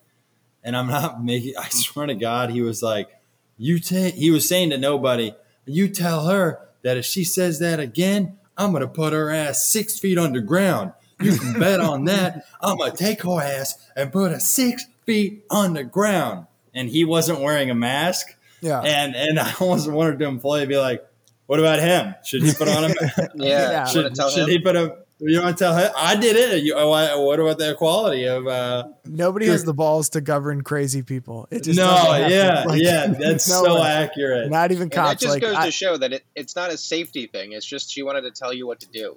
and 0.64 0.76
I'm 0.76 0.88
not 0.88 1.24
making. 1.24 1.54
I 1.58 1.70
swear 1.70 2.08
to 2.08 2.16
God, 2.16 2.50
he 2.50 2.62
was 2.62 2.82
like, 2.82 3.10
"You 3.58 3.80
take." 3.80 4.16
He 4.16 4.32
was 4.32 4.48
saying 4.48 4.72
to 4.72 4.78
nobody, 4.78 5.34
"You 5.66 5.88
tell 5.90 6.28
her 6.28 6.68
that 6.84 6.98
if 6.98 7.06
she 7.06 7.24
says 7.24 7.60
that 7.60 7.80
again." 7.80 8.38
I'm 8.58 8.74
gonna 8.74 8.88
put 8.88 9.14
her 9.14 9.32
ass 9.32 9.68
six 9.68 9.98
feet 9.98 10.20
underground. 10.20 10.92
You 11.20 11.38
can 11.38 11.60
bet 11.60 11.80
on 11.80 12.06
that. 12.06 12.46
I'm 12.60 12.78
gonna 12.78 12.96
take 12.96 13.24
her 13.24 13.42
ass 13.42 13.76
and 13.96 14.12
put 14.12 14.32
her 14.32 14.40
six 14.40 14.86
feet 15.06 15.46
underground." 15.50 16.48
And 16.74 16.90
he 16.90 17.04
wasn't 17.04 17.42
wearing 17.42 17.70
a 17.70 17.76
mask. 17.76 18.28
Yeah. 18.62 18.82
And 18.82 19.16
and 19.16 19.40
I 19.40 19.54
almost 19.60 19.90
wanted 19.90 20.20
to 20.20 20.26
employ 20.26 20.66
be 20.66 20.78
like, 20.78 21.06
what 21.52 21.60
about 21.60 21.80
him? 21.80 22.16
Should 22.24 22.44
he 22.44 22.54
put 22.54 22.70
on 22.70 22.86
a 22.86 22.88
mask? 22.88 23.20
yeah. 23.36 23.86
Should, 23.92 24.16
should 24.16 24.48
he 24.48 24.60
put 24.60 24.78
a 24.78 25.00
you 25.30 25.42
want 25.42 25.58
to 25.58 25.64
tell 25.64 25.76
her 25.76 25.92
I 25.96 26.16
did 26.16 26.36
it. 26.36 26.64
You, 26.64 26.76
oh, 26.76 27.22
what 27.22 27.40
about 27.40 27.58
the 27.60 27.72
equality 27.72 28.26
of? 28.26 28.48
Uh, 28.48 28.90
Nobody 29.06 29.48
has 29.48 29.64
the 29.64 29.74
balls 29.74 30.10
to 30.10 30.22
govern 30.22 30.62
crazy 30.62 31.04
people. 31.04 31.48
It 31.52 31.64
just 31.64 31.78
no, 31.78 31.86
yeah, 32.28 32.64
like, 32.66 32.82
yeah, 32.82 33.08
that's 33.20 33.48
no 33.48 33.64
so 33.64 33.82
way. 33.82 33.88
accurate. 33.88 34.50
Not 34.50 34.72
even 34.72 34.90
cops. 34.90 34.98
And 34.98 35.10
that 35.10 35.20
just 35.20 35.34
like, 35.34 35.42
goes 35.42 35.56
I, 35.56 35.66
to 35.66 35.72
show 35.72 35.98
that 35.98 36.14
it, 36.14 36.26
it's 36.36 36.56
not 36.56 36.72
a 36.72 36.78
safety 36.78 37.28
thing. 37.28 37.52
It's 37.52 37.66
just 37.66 37.92
she 37.92 38.04
wanted 38.04 38.22
to 38.22 38.32
tell 38.32 38.54
you 38.54 38.66
what 38.66 38.80
to 38.80 38.88
do. 38.88 39.16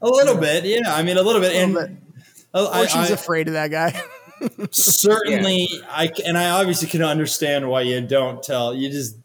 A 0.00 0.08
little 0.08 0.36
bit, 0.36 0.64
yeah. 0.64 0.94
I 0.94 1.02
mean, 1.02 1.16
a 1.16 1.22
little 1.22 1.40
bit, 1.40 1.52
a 1.52 1.66
little 1.66 1.78
and 1.82 1.98
bit. 1.98 2.08
I, 2.54 2.86
she's 2.86 3.10
I, 3.10 3.14
afraid 3.14 3.48
of 3.48 3.54
that 3.54 3.70
guy. 3.70 4.00
certainly, 4.70 5.68
yeah. 5.70 5.86
I 5.88 6.12
and 6.24 6.38
I 6.38 6.50
obviously 6.50 6.88
can 6.88 7.02
understand 7.02 7.68
why 7.68 7.82
you 7.82 8.00
don't 8.00 8.42
tell. 8.42 8.74
You 8.74 8.90
just 8.90 9.16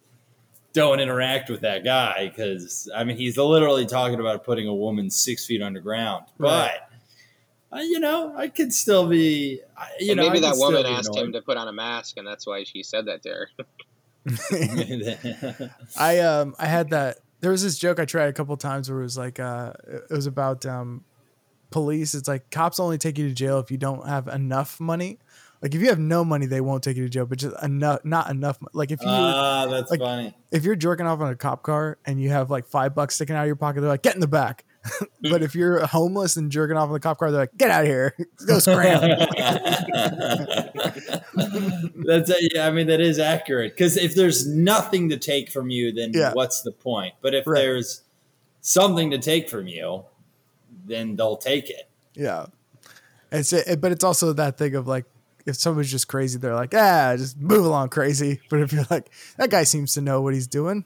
don't 0.73 0.99
interact 0.99 1.49
with 1.49 1.61
that 1.61 1.83
guy 1.83 2.29
because 2.29 2.89
I 2.95 3.03
mean, 3.03 3.17
he's 3.17 3.37
literally 3.37 3.85
talking 3.85 4.19
about 4.19 4.43
putting 4.43 4.67
a 4.67 4.73
woman 4.73 5.09
six 5.09 5.45
feet 5.45 5.61
underground. 5.61 6.25
Right. 6.37 6.71
But 7.71 7.77
uh, 7.77 7.81
you 7.81 7.99
know, 7.99 8.33
I 8.35 8.49
could 8.49 8.73
still 8.73 9.07
be. 9.07 9.61
You 9.99 10.11
and 10.11 10.17
know, 10.17 10.27
maybe 10.27 10.39
that 10.41 10.57
woman 10.57 10.85
asked 10.85 11.15
him 11.15 11.31
to 11.33 11.41
put 11.41 11.57
on 11.57 11.67
a 11.67 11.73
mask, 11.73 12.17
and 12.17 12.27
that's 12.27 12.45
why 12.45 12.63
she 12.63 12.83
said 12.83 13.05
that 13.05 13.23
to 13.23 13.29
her. 13.29 13.49
I 15.97 16.19
um 16.19 16.55
I 16.57 16.65
had 16.65 16.91
that 16.91 17.17
there 17.41 17.51
was 17.51 17.61
this 17.61 17.77
joke 17.77 17.99
I 17.99 18.05
tried 18.05 18.27
a 18.27 18.33
couple 18.33 18.55
times 18.55 18.89
where 18.89 19.01
it 19.01 19.03
was 19.03 19.17
like 19.17 19.37
uh, 19.37 19.73
it 19.85 20.11
was 20.11 20.27
about 20.27 20.65
um, 20.65 21.03
police. 21.71 22.13
It's 22.13 22.27
like 22.27 22.49
cops 22.51 22.79
only 22.79 22.97
take 22.97 23.17
you 23.17 23.27
to 23.27 23.33
jail 23.33 23.59
if 23.59 23.69
you 23.69 23.77
don't 23.77 24.07
have 24.07 24.29
enough 24.29 24.79
money. 24.79 25.19
Like 25.63 25.73
if 25.73 25.81
you 25.81 25.87
have 25.87 25.99
no 25.99 26.25
money, 26.25 26.45
they 26.45 26.59
won't 26.59 26.83
take 26.83 26.97
you 26.97 27.03
to 27.03 27.09
jail, 27.09 27.25
but 27.25 27.37
just 27.37 27.55
enough, 27.63 28.03
not 28.03 28.29
enough. 28.29 28.57
Like 28.73 28.91
if 28.91 29.01
you, 29.01 29.07
ah, 29.07 29.65
that's 29.71 29.89
like, 29.89 30.01
funny. 30.01 30.35
If 30.51 30.65
you're 30.65 30.75
jerking 30.75 31.05
off 31.07 31.21
on 31.21 31.31
a 31.31 31.37
cop 31.37 31.63
car 31.63 31.97
and 32.05 32.21
you 32.21 32.31
have 32.31 32.51
like 32.51 32.67
five 32.67 32.93
bucks 32.93 33.15
sticking 33.15 33.37
out 33.37 33.43
of 33.43 33.47
your 33.47 33.55
pocket, 33.55 33.79
they're 33.79 33.89
like, 33.89 34.01
get 34.01 34.13
in 34.13 34.19
the 34.19 34.27
back. 34.27 34.65
but 35.31 35.41
if 35.41 35.55
you're 35.55 35.85
homeless 35.85 36.35
and 36.35 36.51
jerking 36.51 36.75
off 36.75 36.87
on 36.87 36.93
the 36.93 36.99
cop 36.99 37.17
car, 37.17 37.31
they're 37.31 37.39
like, 37.39 37.55
"Get 37.57 37.71
out 37.71 37.83
of 37.83 37.87
here, 37.87 38.13
go 38.45 38.59
scram." 38.59 38.99
That's 41.95 42.29
a, 42.29 42.35
yeah. 42.53 42.67
I 42.67 42.71
mean, 42.71 42.87
that 42.87 42.99
is 42.99 43.17
accurate 43.17 43.77
because 43.77 43.95
if 43.95 44.15
there's 44.15 44.45
nothing 44.45 45.07
to 45.11 45.17
take 45.17 45.49
from 45.49 45.69
you, 45.69 45.93
then 45.93 46.11
yeah. 46.13 46.33
what's 46.33 46.63
the 46.63 46.73
point? 46.73 47.13
But 47.21 47.33
if 47.33 47.47
right. 47.47 47.61
there's 47.61 48.01
something 48.59 49.11
to 49.11 49.17
take 49.17 49.49
from 49.49 49.69
you, 49.69 50.03
then 50.85 51.15
they'll 51.15 51.37
take 51.37 51.69
it. 51.69 51.89
Yeah, 52.13 52.47
it's 53.31 53.53
it, 53.53 53.79
but 53.79 53.93
it's 53.93 54.03
also 54.03 54.33
that 54.33 54.57
thing 54.57 54.75
of 54.75 54.85
like 54.85 55.05
if 55.45 55.55
someone's 55.55 55.91
just 55.91 56.07
crazy, 56.07 56.37
they're 56.39 56.55
like, 56.55 56.73
ah, 56.73 57.15
just 57.17 57.37
move 57.37 57.65
along, 57.65 57.89
crazy. 57.89 58.39
But 58.49 58.61
if 58.61 58.73
you're 58.73 58.85
like, 58.89 59.09
that 59.37 59.49
guy 59.49 59.63
seems 59.63 59.93
to 59.93 60.01
know 60.01 60.21
what 60.21 60.33
he's 60.33 60.47
doing, 60.47 60.85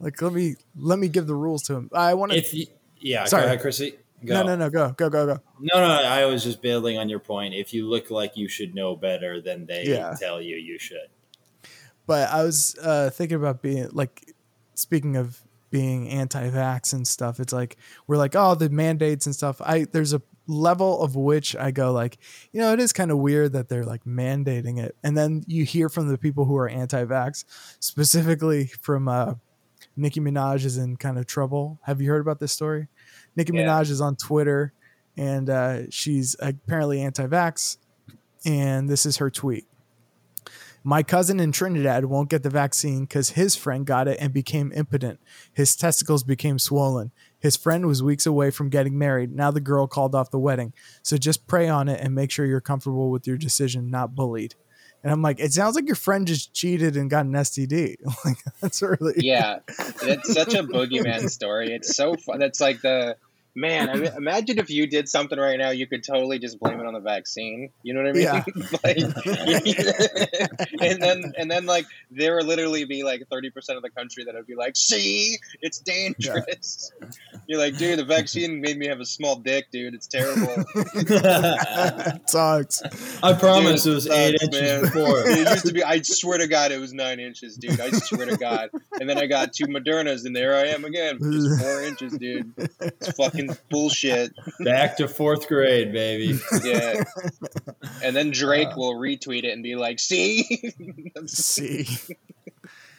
like 0.00 0.20
let 0.20 0.32
me 0.32 0.56
let 0.76 0.98
me 0.98 1.08
give 1.08 1.26
the 1.26 1.34
rules 1.34 1.62
to 1.64 1.74
him. 1.74 1.90
I 1.92 2.14
want 2.14 2.32
to. 2.32 2.66
Yeah, 3.00 3.24
Sorry. 3.24 3.42
go 3.42 3.46
ahead, 3.46 3.60
Chrissy. 3.60 3.94
Go. 4.24 4.34
No, 4.34 4.42
no, 4.42 4.56
no, 4.56 4.70
go, 4.70 4.92
go, 4.92 5.10
go, 5.10 5.26
go. 5.26 5.38
No, 5.60 5.86
no, 5.86 6.02
I 6.02 6.24
was 6.24 6.42
just 6.42 6.62
building 6.62 6.96
on 6.96 7.10
your 7.10 7.18
point. 7.18 7.52
If 7.52 7.74
you 7.74 7.86
look 7.86 8.10
like 8.10 8.36
you 8.36 8.48
should 8.48 8.74
know 8.74 8.96
better, 8.96 9.40
then 9.42 9.66
they 9.66 9.84
yeah. 9.84 10.14
tell 10.18 10.40
you 10.40 10.56
you 10.56 10.78
should. 10.78 11.08
But 12.06 12.30
I 12.30 12.42
was 12.42 12.76
uh, 12.82 13.10
thinking 13.10 13.36
about 13.36 13.60
being 13.60 13.88
like, 13.92 14.32
speaking 14.74 15.16
of 15.16 15.42
being 15.74 16.08
anti-vax 16.08 16.92
and 16.92 17.04
stuff. 17.04 17.40
It's 17.40 17.52
like 17.52 17.76
we're 18.06 18.16
like, 18.16 18.36
oh, 18.36 18.54
the 18.54 18.70
mandates 18.70 19.26
and 19.26 19.34
stuff. 19.34 19.60
I 19.60 19.86
there's 19.90 20.12
a 20.12 20.22
level 20.46 21.02
of 21.02 21.16
which 21.16 21.56
I 21.56 21.70
go 21.70 21.92
like, 21.92 22.18
you 22.52 22.60
know, 22.60 22.72
it 22.72 22.80
is 22.80 22.92
kind 22.92 23.10
of 23.10 23.18
weird 23.18 23.52
that 23.52 23.68
they're 23.68 23.84
like 23.84 24.04
mandating 24.04 24.82
it, 24.82 24.96
and 25.02 25.16
then 25.16 25.42
you 25.46 25.64
hear 25.64 25.88
from 25.88 26.08
the 26.08 26.18
people 26.18 26.44
who 26.44 26.56
are 26.56 26.68
anti-vax, 26.68 27.44
specifically 27.80 28.66
from 28.66 29.08
uh, 29.08 29.34
Nicki 29.96 30.20
Minaj 30.20 30.64
is 30.64 30.76
in 30.76 30.96
kind 30.96 31.18
of 31.18 31.26
trouble. 31.26 31.78
Have 31.82 32.00
you 32.00 32.10
heard 32.10 32.20
about 32.20 32.40
this 32.40 32.52
story? 32.52 32.88
Nicki 33.36 33.52
Yeah. 33.54 33.66
Minaj 33.66 33.90
is 33.90 34.00
on 34.00 34.16
Twitter 34.16 34.72
and 35.16 35.48
uh, 35.48 35.90
she's 35.90 36.36
apparently 36.40 37.00
anti 37.00 37.26
vax. 37.26 37.78
And 38.44 38.88
this 38.88 39.06
is 39.06 39.18
her 39.18 39.30
tweet. 39.30 39.66
My 40.86 41.02
cousin 41.02 41.40
in 41.40 41.50
Trinidad 41.50 42.04
won't 42.04 42.28
get 42.28 42.42
the 42.42 42.50
vaccine 42.50 43.04
because 43.04 43.30
his 43.30 43.56
friend 43.56 43.86
got 43.86 44.06
it 44.06 44.18
and 44.20 44.34
became 44.34 44.70
impotent. 44.74 45.18
His 45.54 45.74
testicles 45.74 46.22
became 46.22 46.58
swollen. 46.58 47.10
His 47.44 47.58
friend 47.58 47.86
was 47.86 48.02
weeks 48.02 48.24
away 48.24 48.50
from 48.50 48.70
getting 48.70 48.96
married. 48.96 49.30
Now 49.30 49.50
the 49.50 49.60
girl 49.60 49.86
called 49.86 50.14
off 50.14 50.30
the 50.30 50.38
wedding. 50.38 50.72
So 51.02 51.18
just 51.18 51.46
pray 51.46 51.68
on 51.68 51.90
it 51.90 52.00
and 52.00 52.14
make 52.14 52.30
sure 52.30 52.46
you're 52.46 52.62
comfortable 52.62 53.10
with 53.10 53.26
your 53.26 53.36
decision, 53.36 53.90
not 53.90 54.14
bullied. 54.14 54.54
And 55.02 55.12
I'm 55.12 55.20
like, 55.20 55.40
it 55.40 55.52
sounds 55.52 55.76
like 55.76 55.84
your 55.84 55.94
friend 55.94 56.26
just 56.26 56.54
cheated 56.54 56.96
and 56.96 57.10
got 57.10 57.26
an 57.26 57.32
STD. 57.32 57.96
like 58.24 58.38
that's 58.62 58.80
really 58.80 59.12
Yeah, 59.18 59.58
it's 59.68 60.32
such 60.32 60.54
a 60.54 60.62
boogeyman 60.62 61.28
story. 61.28 61.74
It's 61.74 61.94
so 61.94 62.14
fun. 62.14 62.38
That's 62.38 62.62
like 62.62 62.80
the 62.80 63.18
man. 63.54 63.90
I 63.90 63.94
mean, 63.94 64.12
imagine 64.16 64.58
if 64.58 64.70
you 64.70 64.86
did 64.86 65.08
something 65.08 65.38
right 65.38 65.58
now, 65.58 65.70
you 65.70 65.86
could 65.86 66.04
totally 66.04 66.38
just 66.38 66.58
blame 66.58 66.80
it 66.80 66.86
on 66.86 66.94
the 66.94 67.00
vaccine. 67.00 67.70
You 67.82 67.94
know 67.94 68.02
what 68.02 68.10
I 68.10 68.12
mean? 68.12 68.22
Yeah. 68.22 68.44
like, 68.84 68.96
and 70.80 71.02
then 71.02 71.32
and 71.38 71.50
then 71.50 71.66
like 71.66 71.86
there 72.10 72.36
would 72.36 72.46
literally 72.46 72.84
be 72.84 73.02
like 73.04 73.22
thirty 73.30 73.50
percent 73.50 73.76
of 73.76 73.82
the 73.82 73.90
country 73.90 74.24
that 74.24 74.34
would 74.34 74.46
be 74.46 74.54
like, 74.56 74.76
"See, 74.76 75.38
it's 75.60 75.78
dangerous." 75.78 76.92
You're 77.46 77.58
like, 77.58 77.76
dude, 77.76 77.98
the 77.98 78.04
vaccine 78.04 78.60
made 78.60 78.78
me 78.78 78.86
have 78.88 79.00
a 79.00 79.04
small 79.04 79.36
dick, 79.36 79.70
dude. 79.70 79.94
It's 79.94 80.06
terrible. 80.06 80.64
it 80.74 82.30
sucks. 82.30 82.82
I 83.22 83.34
promise 83.34 83.84
Dude, 83.84 83.92
it 83.92 83.94
was 83.94 84.04
sucks, 84.04 84.16
eight 84.16 84.42
inches 84.42 84.60
man. 84.60 84.80
before. 84.80 85.28
It 85.28 85.48
used 85.48 85.66
to 85.66 85.72
be. 85.72 85.84
I 85.84 86.00
swear 86.00 86.38
to 86.38 86.46
God, 86.46 86.72
it 86.72 86.80
was 86.80 86.94
nine 86.94 87.20
inches, 87.20 87.56
dude. 87.56 87.80
I 87.80 87.90
swear 87.90 88.26
to 88.26 88.36
God. 88.36 88.70
And 88.98 89.08
then 89.08 89.18
I 89.18 89.26
got 89.26 89.52
two 89.52 89.66
Modernas, 89.66 90.24
and 90.24 90.34
there 90.34 90.54
I 90.54 90.68
am 90.68 90.84
again, 90.84 91.18
just 91.18 91.62
four 91.62 91.82
inches, 91.82 92.16
dude. 92.16 92.52
It's 92.80 93.12
fucking 93.16 93.43
bullshit. 93.70 94.32
Back 94.60 94.96
to 94.98 95.08
fourth 95.08 95.48
grade, 95.48 95.92
baby. 95.92 96.38
Yeah. 96.64 97.02
And 98.02 98.14
then 98.14 98.30
Drake 98.30 98.68
Uh. 98.68 98.74
will 98.76 98.94
retweet 98.96 99.44
it 99.44 99.52
and 99.52 99.62
be 99.62 99.76
like, 99.76 99.98
"See." 99.98 100.72
See, 101.26 101.86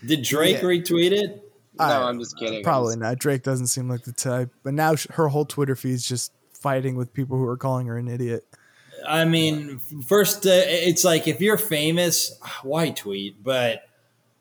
Did 0.06 0.24
Drake 0.24 0.58
Yeah. 0.58 0.64
retweet 0.64 1.12
it? 1.12 1.52
I- 1.80 2.04
I'm 2.04 2.20
just 2.20 2.38
kidding. 2.38 2.64
probably 2.64 2.96
not. 2.96 3.20
Drake 3.20 3.44
doesn't 3.44 3.68
seem 3.68 3.90
like 3.90 4.04
the 4.04 4.12
type. 4.14 4.50
But 4.64 4.74
now 4.74 4.96
her 5.12 5.28
whole 5.28 5.46
Twitter 5.46 5.76
feed's 5.76 6.08
just 6.08 6.32
fighting 6.54 6.96
with 6.96 7.14
people 7.14 7.38
who 7.38 7.46
are 7.46 7.58
calling 7.58 7.88
her 7.88 7.98
an 7.98 8.08
idiot. 8.08 8.46
I 9.08 9.26
mean, 9.26 9.80
first, 10.08 10.46
uh, 10.48 10.52
it's 10.54 11.04
like 11.04 11.28
if 11.28 11.42
you're 11.42 11.58
famous, 11.58 12.40
why 12.64 12.90
tweet? 12.90 13.44
But 13.44 13.82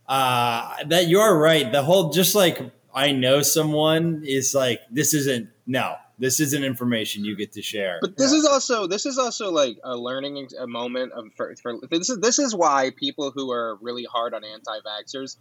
uh, 0.08 0.76
that 0.86 1.08
you're 1.08 1.36
right. 1.38 1.70
The 1.70 1.82
whole 1.82 2.10
just 2.10 2.34
like 2.34 2.60
I 2.94 3.12
know 3.12 3.42
someone 3.42 4.22
is 4.24 4.54
like 4.54 4.80
this 4.90 5.12
isn't 5.14 5.48
no, 5.66 5.96
this 6.18 6.40
isn't 6.40 6.62
information 6.62 7.24
you 7.24 7.36
get 7.36 7.52
to 7.52 7.62
share. 7.62 7.98
But 8.00 8.16
this 8.16 8.32
is 8.32 8.44
also 8.44 8.86
this 8.86 9.06
is 9.06 9.18
also 9.18 9.50
like 9.50 9.78
a 9.82 9.96
learning 9.96 10.48
a 10.58 10.66
moment 10.66 11.12
of 11.12 11.26
for, 11.36 11.54
for 11.56 11.78
this 11.90 12.10
is 12.10 12.18
this 12.18 12.38
is 12.38 12.54
why 12.54 12.92
people 12.94 13.30
who 13.30 13.50
are 13.50 13.76
really 13.80 14.04
hard 14.04 14.34
on 14.34 14.44
anti-vaxxers, 14.44 15.36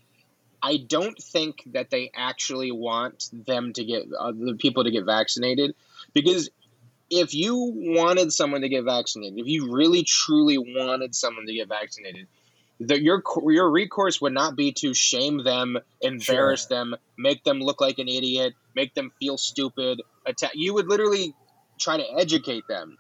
I 0.62 0.78
don't 0.78 1.22
think 1.22 1.64
that 1.74 1.90
they 1.90 2.12
actually 2.16 2.72
want 2.72 3.30
them 3.34 3.74
to 3.74 3.84
get 3.84 4.04
uh, 4.18 4.32
the 4.32 4.56
people 4.56 4.86
to 4.86 4.92
get 4.92 5.06
vaccinated 5.06 5.76
because 6.14 6.50
if 7.10 7.34
you 7.36 7.72
wanted 7.76 8.34
someone 8.34 8.62
to 8.62 8.70
get 8.70 8.84
vaccinated, 8.86 9.38
if 9.38 9.48
you 9.48 9.72
really 9.72 10.04
truly 10.04 10.58
wanted 10.58 11.14
someone 11.14 11.46
to 11.46 11.54
get 11.54 11.68
vaccinated, 11.68 12.28
that 12.80 13.02
your 13.02 13.22
your 13.46 13.70
recourse 13.70 14.20
would 14.22 14.34
not 14.34 14.56
be 14.56 14.72
to 14.72 14.94
shame 14.94 15.44
them, 15.44 15.78
embarrass 16.02 16.66
them, 16.66 16.96
make 17.18 17.44
them 17.44 17.60
look 17.60 17.82
like 17.82 18.00
an 18.00 18.08
idiot, 18.08 18.54
make 18.76 18.94
them 18.94 19.12
feel 19.20 19.38
stupid. 19.38 20.02
Attack. 20.26 20.52
You 20.56 20.74
would 20.76 20.88
literally 20.88 21.34
try 21.80 21.98
to 21.98 22.06
educate 22.18 22.64
them. 22.68 22.98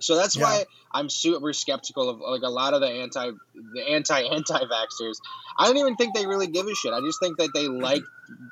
So 0.00 0.16
that's 0.16 0.36
Yeah. 0.36 0.44
why 0.44 0.64
I'm 0.92 1.08
super 1.08 1.52
skeptical 1.52 2.08
of 2.08 2.20
like 2.20 2.42
a 2.42 2.50
lot 2.50 2.74
of 2.74 2.80
the 2.80 2.88
anti 2.88 3.30
the 3.74 3.82
anti 3.82 4.20
anti 4.34 4.60
vaxxers. 4.60 5.16
I 5.58 5.66
don't 5.66 5.76
even 5.78 5.96
think 5.96 6.14
they 6.14 6.26
really 6.26 6.46
give 6.46 6.66
a 6.66 6.74
shit. 6.74 6.92
I 6.92 7.00
just 7.00 7.20
think 7.20 7.38
that 7.38 7.50
they 7.54 7.64
mm-hmm. 7.66 7.82
like 7.82 8.02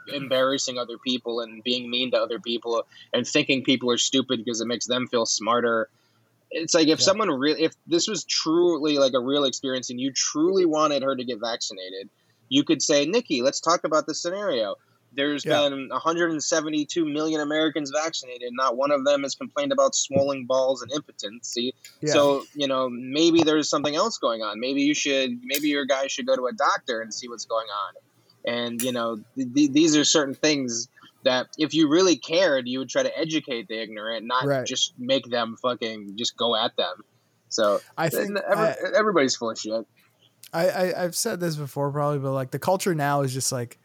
embarrassing 0.08 0.78
other 0.78 0.98
people 0.98 1.40
and 1.40 1.62
being 1.62 1.90
mean 1.90 2.10
to 2.12 2.18
other 2.18 2.40
people 2.40 2.84
and 3.12 3.26
thinking 3.26 3.62
people 3.62 3.90
are 3.90 3.98
stupid 3.98 4.40
because 4.44 4.60
it 4.60 4.66
makes 4.66 4.86
them 4.86 5.06
feel 5.06 5.26
smarter. 5.26 5.88
It's 6.50 6.74
like 6.74 6.88
if 6.88 7.00
Yeah. 7.00 7.04
someone 7.04 7.30
really 7.30 7.62
if 7.62 7.74
this 7.86 8.08
was 8.08 8.24
truly 8.24 8.98
like 8.98 9.12
a 9.14 9.20
real 9.20 9.44
experience 9.44 9.90
and 9.90 10.00
you 10.00 10.12
truly 10.12 10.64
wanted 10.64 11.02
her 11.02 11.14
to 11.14 11.24
get 11.24 11.38
vaccinated, 11.40 12.08
you 12.48 12.64
could 12.64 12.82
say, 12.82 13.06
Nicki, 13.06 13.42
let's 13.42 13.60
talk 13.60 13.84
about 13.84 14.06
this 14.06 14.22
scenario. 14.22 14.76
There's 15.16 15.44
Yeah. 15.44 15.68
been 15.68 15.88
172 15.90 17.04
million 17.04 17.40
Americans 17.40 17.90
vaccinated. 17.90 18.50
Not 18.52 18.76
one 18.76 18.90
of 18.90 19.04
them 19.04 19.22
has 19.22 19.34
complained 19.34 19.72
about 19.72 19.94
swollen 19.94 20.44
balls 20.46 20.82
and 20.82 20.92
impotency. 20.92 21.74
Yeah. 22.00 22.12
So 22.12 22.44
you 22.54 22.68
know 22.68 22.88
maybe 22.90 23.42
there's 23.42 23.68
something 23.68 23.94
else 23.96 24.18
going 24.18 24.42
on. 24.42 24.60
Maybe 24.60 24.82
you 24.82 24.94
should 24.94 25.40
maybe 25.42 25.68
your 25.68 25.86
guy 25.86 26.06
should 26.08 26.26
go 26.26 26.36
to 26.36 26.46
a 26.46 26.52
doctor 26.52 27.00
and 27.00 27.12
see 27.12 27.28
what's 27.28 27.46
going 27.46 27.66
on. 27.68 27.94
And 28.54 28.82
you 28.82 28.92
know 28.92 29.16
th- 29.36 29.48
th- 29.54 29.72
these 29.72 29.96
are 29.96 30.04
certain 30.04 30.34
things 30.34 30.88
that 31.24 31.48
if 31.58 31.74
you 31.74 31.88
really 31.88 32.16
cared, 32.16 32.68
you 32.68 32.78
would 32.78 32.88
try 32.88 33.02
to 33.02 33.18
educate 33.18 33.66
the 33.68 33.80
ignorant, 33.82 34.26
not 34.26 34.44
Right. 34.44 34.64
just 34.66 34.92
make 34.98 35.28
them 35.28 35.56
fucking 35.60 36.16
just 36.16 36.36
go 36.36 36.54
at 36.54 36.76
them. 36.76 37.02
So 37.48 37.80
I 37.98 38.08
think 38.10 38.36
every, 38.38 38.64
I- 38.64 38.76
everybody's 38.96 39.34
full 39.34 39.50
of 39.50 39.58
shit. 39.58 39.86
I, 40.52 40.68
I 40.68 41.04
I've 41.04 41.16
said 41.16 41.40
this 41.40 41.56
before 41.56 41.90
probably, 41.90 42.20
but 42.20 42.30
like 42.32 42.52
the 42.52 42.58
culture 42.60 42.94
now 42.94 43.22
is 43.22 43.34
just 43.34 43.50
like 43.50 43.80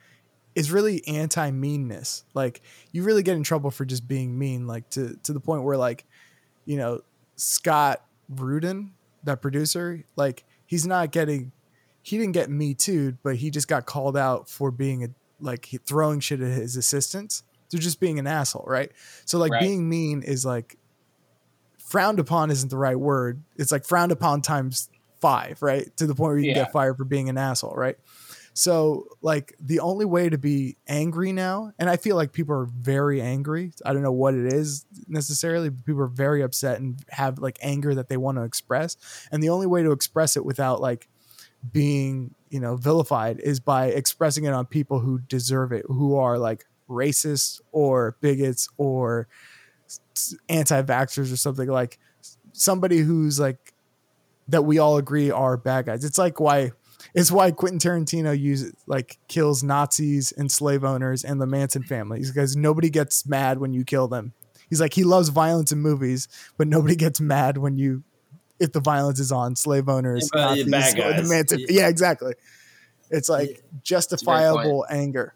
is 0.56 0.72
really 0.72 1.06
anti 1.08 1.52
meanness. 1.52 2.24
Like 2.34 2.62
you 2.92 3.04
really 3.04 3.24
get 3.24 3.36
in 3.36 3.44
trouble 3.44 3.72
for 3.72 3.86
just 3.86 4.08
being 4.08 4.38
mean, 4.38 4.68
like 4.68 4.90
to 4.92 5.18
to 5.24 5.34
the 5.34 5.40
point 5.40 5.64
where 5.64 5.78
like, 5.78 6.06
you 6.66 6.78
know, 6.78 7.02
Scott 7.36 8.04
Rudin, 8.30 8.94
that 9.24 9.42
producer, 9.42 10.04
like 10.16 10.44
he's 10.66 10.86
not 10.86 11.12
getting 11.12 11.52
he 12.04 12.18
didn't 12.18 12.34
get 12.34 12.50
me 12.50 12.74
too, 12.74 13.18
but 13.24 13.36
he 13.36 13.52
just 13.52 13.68
got 13.68 13.86
called 13.86 14.18
out 14.18 14.50
for 14.50 14.72
being 14.72 15.04
a 15.04 15.08
like 15.40 15.70
throwing 15.86 16.20
shit 16.20 16.42
at 16.42 16.52
his 16.52 16.76
assistants. 16.76 17.44
So 17.70 17.78
just 17.78 18.00
being 18.00 18.20
an 18.20 18.28
asshole, 18.28 18.66
right? 18.68 18.92
So 19.26 19.38
like 19.38 19.52
Right. 19.52 19.62
being 19.62 19.88
mean 19.88 20.24
is 20.24 20.44
like 20.46 20.78
frowned 21.80 22.20
upon 22.20 22.52
isn't 22.52 22.70
the 22.70 22.78
right 22.78 23.00
word. 23.00 23.44
It's 23.56 23.72
like 23.72 23.86
frowned 23.86 24.12
upon 24.12 24.42
times 24.42 24.90
five, 25.22 25.62
right? 25.62 25.96
To 25.98 26.08
the 26.08 26.16
point 26.16 26.30
where 26.30 26.38
you 26.38 26.46
can 26.46 26.56
Yeah. 26.56 26.64
get 26.66 26.72
fired 26.72 26.98
for 26.98 27.06
being 27.06 27.30
an 27.30 27.38
asshole, 27.38 27.74
right? 27.76 27.96
So 28.54 29.08
like 29.22 29.56
the 29.60 29.80
only 29.80 30.06
way 30.06 30.30
to 30.30 30.38
be 30.38 30.78
angry 30.88 31.32
now, 31.32 31.72
and 31.80 31.90
I 31.90 31.96
feel 31.96 32.16
like 32.16 32.34
people 32.34 32.56
are 32.56 32.66
very 32.66 33.22
angry. 33.22 33.72
I 33.86 33.94
don't 33.94 34.04
know 34.04 34.12
what 34.12 34.34
it 34.34 34.52
is 34.52 34.86
necessarily, 35.08 35.70
but 35.70 35.86
people 35.86 36.02
are 36.02 36.08
very 36.08 36.42
upset 36.42 36.80
and 36.80 36.98
have 37.10 37.40
like 37.40 37.58
anger 37.62 37.96
that 37.96 38.10
they 38.10 38.18
want 38.18 38.38
to 38.38 38.44
express. 38.44 38.98
And 39.32 39.42
the 39.42 39.50
only 39.50 39.68
way 39.68 39.84
to 39.84 39.92
express 39.92 40.36
it 40.36 40.44
without 40.44 40.82
like 40.82 41.08
being, 41.72 42.36
you 42.50 42.60
know, 42.60 42.76
vilified 42.76 43.40
is 43.40 43.60
by 43.60 43.86
expressing 43.88 44.44
it 44.44 44.54
on 44.54 44.66
people 44.66 45.00
who 45.00 45.20
deserve 45.20 45.72
it, 45.72 45.86
who 45.88 46.18
are 46.18 46.38
like 46.38 46.66
racist 46.90 47.62
or 47.72 48.18
bigots 48.20 48.68
or 48.78 49.28
anti-vaxxers 50.50 51.32
or 51.32 51.38
something 51.38 51.70
like 51.70 52.00
somebody 52.52 52.98
who's 52.98 53.40
like 53.40 53.74
that 54.48 54.64
we 54.64 54.78
all 54.78 54.98
agree 54.98 55.32
are 55.32 55.56
bad 55.56 55.86
guys. 55.86 56.04
It's 56.04 56.18
like 56.18 56.40
why 56.40 56.72
it's 57.14 57.32
why 57.32 57.52
Quentin 57.52 57.80
Tarantino 57.80 58.38
uses 58.38 58.74
like 58.88 59.18
kills 59.28 59.64
Nazis 59.64 60.32
and 60.32 60.52
slave 60.52 60.84
owners 60.84 61.24
and 61.24 61.42
the 61.42 61.48
Manson 61.48 61.84
families 61.84 62.32
because 62.32 62.56
nobody 62.56 62.90
gets 62.90 63.26
mad 63.26 63.60
when 63.60 63.74
you 63.74 63.84
kill 63.84 64.08
them. 64.08 64.34
He's 64.70 64.80
like 64.80 64.94
he 64.94 65.04
loves 65.04 65.30
violence 65.30 65.72
in 65.72 65.80
movies, 65.80 66.28
but 66.58 66.68
nobody 66.68 66.96
gets 66.96 67.20
mad 67.20 67.58
when 67.58 67.78
you 67.78 68.04
if 68.60 68.72
the 68.72 68.80
violence 68.80 69.20
is 69.20 69.32
on 69.32 69.56
slave 69.56 69.90
owners, 69.90 70.30
Yeah, 70.34 70.42
Nazis, 70.42 70.68
the. 70.68 71.30
Manson. 71.30 71.60
Yeah. 71.60 71.66
Yeah, 71.70 71.88
exactly. 71.88 72.34
It's 73.10 73.28
like 73.28 73.62
justifiable 73.84 74.86
anger. 74.90 75.34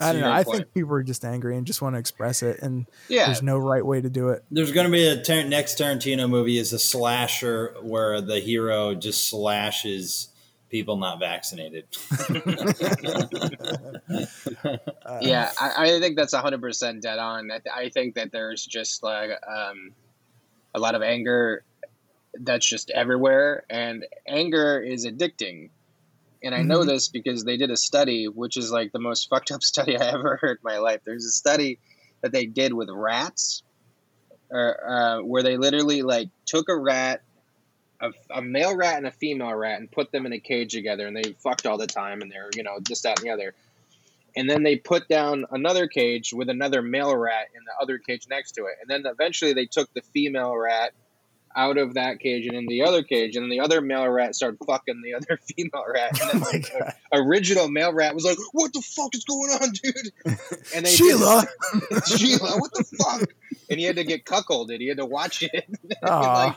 I 0.00 0.12
don't 0.12 0.20
know. 0.20 0.32
I 0.32 0.44
point. 0.44 0.58
think 0.58 0.74
people 0.74 0.92
are 0.94 1.02
just 1.02 1.24
angry 1.24 1.56
and 1.56 1.66
just 1.66 1.80
want 1.80 1.94
to 1.94 1.98
express 1.98 2.42
it, 2.42 2.60
and 2.60 2.86
Yeah, 3.08 3.26
there's 3.26 3.42
no 3.42 3.58
right 3.58 3.84
way 3.84 4.00
to 4.00 4.10
do 4.10 4.30
it. 4.30 4.44
There's 4.50 4.72
going 4.72 4.86
to 4.86 4.92
be 4.92 5.06
a 5.06 5.22
tar- 5.22 5.44
next 5.44 5.78
Tarantino 5.78 6.28
movie 6.28 6.58
is 6.58 6.72
a 6.72 6.78
slasher 6.78 7.74
where 7.82 8.20
the 8.20 8.40
hero 8.40 8.94
just 8.94 9.28
slashes 9.28 10.28
people 10.68 10.96
not 10.96 11.20
vaccinated. 11.20 11.84
Uh, 15.04 15.18
yeah, 15.20 15.50
I, 15.60 15.96
I 15.96 16.00
think 16.00 16.16
that's 16.16 16.34
hundred 16.34 16.60
percent 16.60 17.02
dead 17.02 17.18
on. 17.18 17.50
I, 17.50 17.58
th- 17.58 17.74
I 17.74 17.88
think 17.88 18.14
that 18.16 18.32
there's 18.32 18.64
just 18.66 19.02
like 19.02 19.30
um, 19.46 19.92
a 20.74 20.80
lot 20.80 20.94
of 20.94 21.02
anger 21.02 21.64
that's 22.38 22.66
just 22.66 22.90
everywhere, 22.90 23.64
and 23.70 24.04
anger 24.26 24.80
is 24.80 25.06
addicting. 25.06 25.70
And 26.42 26.54
I 26.54 26.62
know 26.62 26.84
Mhm. 26.84 26.86
this 26.86 27.08
because 27.08 27.44
they 27.44 27.56
did 27.56 27.70
a 27.70 27.76
study, 27.76 28.26
which 28.26 28.56
is 28.56 28.70
like 28.70 28.92
the 28.92 29.00
most 29.00 29.28
fucked 29.30 29.50
up 29.50 29.62
study 29.62 29.96
I 29.96 30.06
ever 30.08 30.38
heard 30.40 30.58
in 30.58 30.62
my 30.64 30.78
life. 30.78 31.00
There's 31.04 31.24
a 31.24 31.30
study 31.30 31.80
that 32.22 32.32
they 32.32 32.46
did 32.46 32.72
with 32.72 32.88
rats, 32.90 33.62
or 34.50 34.90
uh, 34.90 35.18
where 35.22 35.42
they 35.42 35.56
literally 35.56 36.02
like 36.02 36.28
took 36.46 36.68
a 36.68 36.76
rat, 36.78 37.22
a, 38.02 38.10
a 38.32 38.42
male 38.42 38.76
rat 38.76 38.98
and 38.98 39.06
a 39.06 39.12
female 39.12 39.54
rat, 39.54 39.80
and 39.80 39.90
put 39.90 40.12
them 40.12 40.26
in 40.26 40.32
a 40.32 40.40
cage 40.40 40.72
together, 40.72 41.06
and 41.06 41.16
they 41.16 41.34
fucked 41.42 41.66
all 41.66 41.78
the 41.78 41.86
time, 41.86 42.22
and 42.22 42.30
they're 42.30 42.50
you 42.54 42.62
know 42.62 42.78
this 42.88 43.02
that 43.02 43.18
and 43.18 43.26
the 43.26 43.32
other 43.32 43.54
and 44.36 44.50
then 44.50 44.62
they 44.62 44.76
put 44.76 45.08
down 45.08 45.46
another 45.50 45.88
cage 45.88 46.30
with 46.34 46.50
another 46.50 46.82
male 46.82 47.16
rat 47.16 47.46
in 47.54 47.62
the 47.64 47.82
other 47.82 47.98
cage 47.98 48.26
next 48.28 48.52
to 48.52 48.62
it, 48.62 48.74
and 48.80 48.90
then 48.90 49.10
eventually 49.10 49.54
they 49.54 49.66
took 49.66 49.88
the 49.94 50.02
female 50.12 50.54
rat 50.56 50.92
out 51.56 51.78
of 51.78 51.94
that 51.94 52.20
cage 52.20 52.46
and 52.46 52.54
in 52.54 52.66
the 52.66 52.82
other 52.82 53.02
cage, 53.02 53.34
and 53.34 53.44
then 53.44 53.50
the 53.50 53.60
other 53.60 53.80
male 53.80 54.06
rat 54.08 54.34
started 54.34 54.58
fucking 54.66 55.02
the 55.02 55.14
other 55.14 55.40
female 55.56 55.84
rat. 55.92 56.20
And 56.20 56.42
then 56.42 56.42
Oh 56.46 56.52
the 56.52 56.94
original 57.12 57.68
male 57.68 57.92
rat 57.92 58.14
was 58.14 58.24
like, 58.24 58.36
"What 58.52 58.72
the 58.72 58.82
fuck 58.82 59.14
is 59.14 59.24
going 59.24 59.50
on, 59.50 59.70
dude?" 59.70 60.12
And 60.74 60.84
they 60.84 60.90
Sheila. 60.90 61.46
Sheila, 62.06 62.58
what 62.58 62.72
the 62.74 62.84
fuck? 62.84 63.30
And 63.70 63.80
he 63.80 63.86
had 63.86 63.96
to 63.96 64.04
get 64.04 64.24
cuckolded. 64.24 64.80
He 64.80 64.88
had 64.88 64.98
to 64.98 65.06
watch 65.06 65.42
it. 65.42 65.66
Like, 66.02 66.56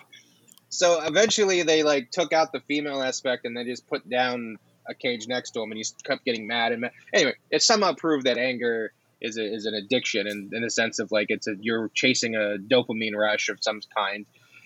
so 0.70 1.02
eventually 1.04 1.64
they 1.64 1.84
like 1.84 2.12
took 2.12 2.34
out 2.34 2.52
the 2.52 2.60
female 2.62 3.02
aspect 3.02 3.46
and 3.46 3.56
they 3.56 3.64
just 3.64 3.88
put 3.88 4.08
down 4.08 4.58
a 4.88 4.94
cage 4.94 5.28
next 5.28 5.52
to 5.52 5.62
him 5.62 5.72
and 5.72 5.78
he 5.78 5.86
kept 6.04 6.26
getting 6.26 6.48
mad 6.48 6.72
and 6.72 6.82
mad. 6.82 6.92
Anyway, 7.14 7.34
it 7.50 7.64
somehow 7.64 7.94
proved 7.94 8.26
that 8.26 8.38
anger 8.38 8.92
is 9.22 9.38
a, 9.38 9.44
is 9.44 9.66
an 9.66 9.74
addiction 9.74 10.28
in, 10.28 10.50
in 10.54 10.62
the 10.62 10.70
sense 10.70 11.00
of 11.00 11.12
like 11.12 11.28
it's 11.30 11.48
a 11.48 11.56
you're 11.60 11.90
chasing 11.94 12.36
a 12.36 12.58
dopamine 12.58 13.16
rush 13.16 13.50
of 13.50 13.60
some 13.62 13.82
kind. 13.96 14.26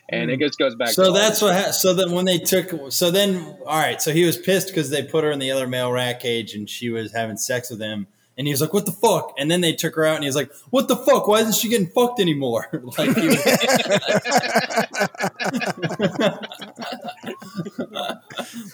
And 0.10 0.30
it 0.30 0.34
mm-hmm. 0.34 0.44
just 0.44 0.60
goes 0.60 0.76
back 0.76 0.90
So 0.90 1.06
all 1.06 1.14
that's 1.14 1.42
what. 1.42 1.56
Ha- 1.56 1.72
so 1.72 1.94
then 1.94 2.12
when 2.12 2.26
they 2.26 2.38
took. 2.38 2.92
So 2.92 3.10
then, 3.10 3.38
all 3.66 3.80
right. 3.80 4.02
So 4.02 4.12
he 4.12 4.26
was 4.26 4.38
pissed 4.38 4.68
because 4.68 4.90
they 4.90 5.04
put 5.04 5.24
her 5.24 5.32
in 5.32 5.40
the 5.40 5.52
other 5.52 5.68
male 5.68 5.92
rat 5.92 6.20
cage 6.20 6.54
and 6.54 6.70
she 6.70 6.90
was 6.90 7.14
having 7.14 7.38
sex 7.38 7.70
with 7.70 7.80
him. 7.80 8.08
And 8.36 8.48
he 8.48 8.54
was 8.54 8.62
like, 8.62 8.74
"What 8.74 8.88
the 8.88 8.92
fuck?" 8.92 9.36
And 9.38 9.52
then 9.52 9.62
they 9.62 9.74
took 9.74 9.96
her 9.96 10.06
out, 10.06 10.16
and 10.16 10.24
he 10.24 10.28
was 10.28 10.36
like, 10.36 10.52
"What 10.72 10.88
the 10.88 10.96
fuck? 10.96 11.28
Why 11.28 11.42
isn't 11.42 11.54
she 11.54 11.70
getting 11.70 11.86
fucked 11.86 12.20
anymore?" 12.20 12.68
like, 12.98 13.16
he 13.16 13.28
was, 13.28 13.38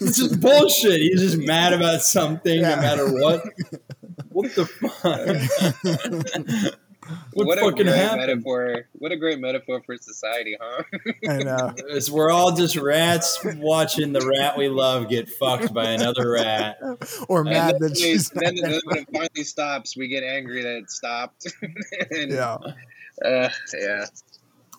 it's 0.01 0.17
just 0.17 0.39
bullshit. 0.39 1.01
He's 1.01 1.19
just 1.19 1.39
mad 1.39 1.73
about 1.73 2.01
something, 2.01 2.61
Yeah. 2.61 2.75
no 2.75 2.81
matter 2.81 3.11
what. 3.11 3.43
What 4.31 4.55
the 4.55 4.65
fuck? 4.65 6.79
What, 7.33 7.47
what 7.47 7.57
a 7.57 7.61
fucking 7.61 7.85
great 7.85 7.95
happened? 7.95 8.21
metaphor! 8.21 8.85
What 8.93 9.11
a 9.11 9.17
great 9.17 9.39
metaphor 9.39 9.81
for 9.85 9.97
society, 9.97 10.57
huh? 10.59 10.83
I 11.29 11.37
know. 11.43 11.73
It's, 11.89 12.09
we're 12.09 12.31
all 12.31 12.51
just 12.55 12.75
rats 12.75 13.39
watching 13.57 14.13
the 14.13 14.21
rat 14.39 14.57
we 14.57 14.67
love 14.69 15.09
get 15.09 15.29
fucked 15.29 15.73
by 15.73 15.91
another 15.91 16.31
rat. 16.31 16.77
Or 17.27 17.41
And 17.41 17.49
mad 17.49 17.75
then, 17.75 17.81
that 17.81 17.91
we- 17.91 18.01
she's. 18.01 18.29
then, 18.29 18.55
then 18.55 18.79
when 18.85 18.97
it 18.99 19.07
finally 19.13 19.43
stops, 19.43 19.95
we 19.97 20.07
get 20.07 20.23
angry 20.23 20.61
that 20.63 20.75
it 20.77 20.91
stopped. 20.91 21.47
and, 22.11 22.31
Yeah. 22.31 22.57
uh, 23.25 23.49
yeah. 23.73 24.05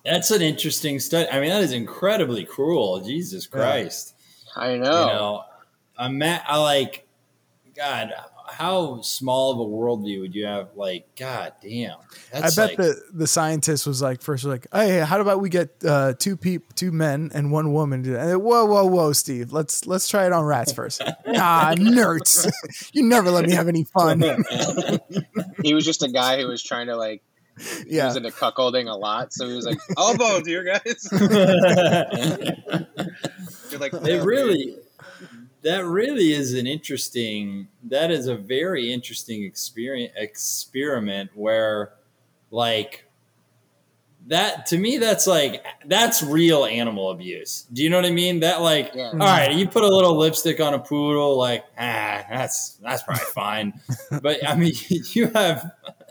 That's 0.05 0.31
an 0.31 0.41
interesting 0.43 0.99
study. 0.99 1.29
I 1.31 1.41
mean, 1.41 1.51
that 1.51 1.63
is 1.63 1.73
incredibly 1.73 2.45
cruel. 2.45 3.01
Jesus 3.01 3.47
Christ. 3.47 4.15
I 4.57 4.77
know. 4.77 5.01
You 5.01 5.13
know, 5.13 5.43
I'm 5.99 6.17
mad. 6.19 6.43
I 6.49 6.57
like, 6.59 7.07
God, 7.77 8.13
how 8.51 9.01
small 9.01 9.53
of 9.53 9.61
a 9.61 9.65
worldview 9.65 10.21
would 10.21 10.35
you 10.35 10.47
have? 10.47 10.71
Like, 10.75 11.07
God 11.17 11.53
damn. 11.63 11.99
I 12.35 12.41
bet 12.41 12.57
like, 12.57 12.77
the 12.77 13.01
the 13.13 13.27
scientist 13.27 13.87
was 13.87 14.03
like 14.03 14.23
first 14.23 14.45
like, 14.45 14.67
hey, 14.73 14.99
how 15.01 15.21
about 15.21 15.41
we 15.41 15.49
get 15.49 15.71
uh, 15.85 16.15
two 16.19 16.37
peop 16.37 16.75
two 16.75 16.93
men 16.93 17.31
and 17.35 17.53
one 17.53 17.73
woman? 17.73 18.03
to 18.03 18.09
do 18.09 18.13
that?" 18.15 18.21
And 18.23 18.31
then, 18.31 18.41
whoa, 18.41 18.65
whoa, 18.65 18.87
whoa, 18.87 19.13
Steve, 19.13 19.53
let's 19.53 19.87
let's 19.87 20.09
try 20.09 20.27
it 20.27 20.33
on 20.33 20.45
rats 20.45 20.73
first. 20.73 21.03
ah, 21.37 21.75
nerds, 21.77 22.51
you 22.93 23.05
never 23.05 23.31
let 23.31 23.47
me 23.47 23.53
have 23.53 23.69
any 23.69 23.85
fun. 23.85 24.21
he 25.63 25.75
was 25.75 25.85
just 25.85 26.03
a 26.03 26.09
guy 26.09 26.41
who 26.41 26.49
was 26.49 26.63
trying 26.63 26.89
to 26.89 26.97
like 26.97 27.23
he 27.87 27.97
yeah, 27.97 28.07
was 28.07 28.17
into 28.17 28.31
cuckolding 28.31 28.91
a 28.91 28.97
lot, 28.97 29.33
so 29.33 29.47
he 29.47 29.55
was 29.55 29.67
like, 29.67 29.79
elbows 29.99 30.47
here, 30.47 30.65
guys. 30.65 31.09
You're 33.71 33.81
like, 33.81 33.93
it 33.93 34.25
really 34.25 34.79
that 35.63 35.85
really 35.85 36.33
is 36.33 36.55
an 36.55 36.67
interesting 36.67 37.69
that 37.85 38.11
is 38.11 38.27
a 38.27 38.37
very 38.37 38.93
interesting 38.93 39.45
experience 39.45 40.13
experiment 40.17 41.31
where 41.35 41.93
like 42.51 43.05
that 44.27 44.67
to 44.67 44.77
me 44.79 44.99
that's 44.99 45.27
like 45.27 45.65
that's 45.87 46.23
real 46.23 46.65
animal 46.67 47.11
abuse. 47.11 47.67
Do 47.73 47.83
you 47.83 47.89
know 47.91 47.97
what 47.97 48.05
i 48.05 48.11
mean? 48.11 48.41
That 48.41 48.61
like 48.61 48.93
Yeah. 48.95 49.11
all 49.13 49.19
right 49.19 49.53
you 49.55 49.67
put 49.67 49.83
a 49.83 49.89
little 49.89 50.17
lipstick 50.17 50.61
on 50.61 50.75
a 50.75 50.79
poodle 50.79 51.37
like 51.39 51.65
ah 51.79 52.25
that's 52.31 52.75
that's 52.83 53.03
probably 53.03 53.25
fine. 53.35 53.81
But 54.23 54.47
i 54.47 54.55
mean 54.57 54.73
you 54.89 55.29
have 55.29 55.73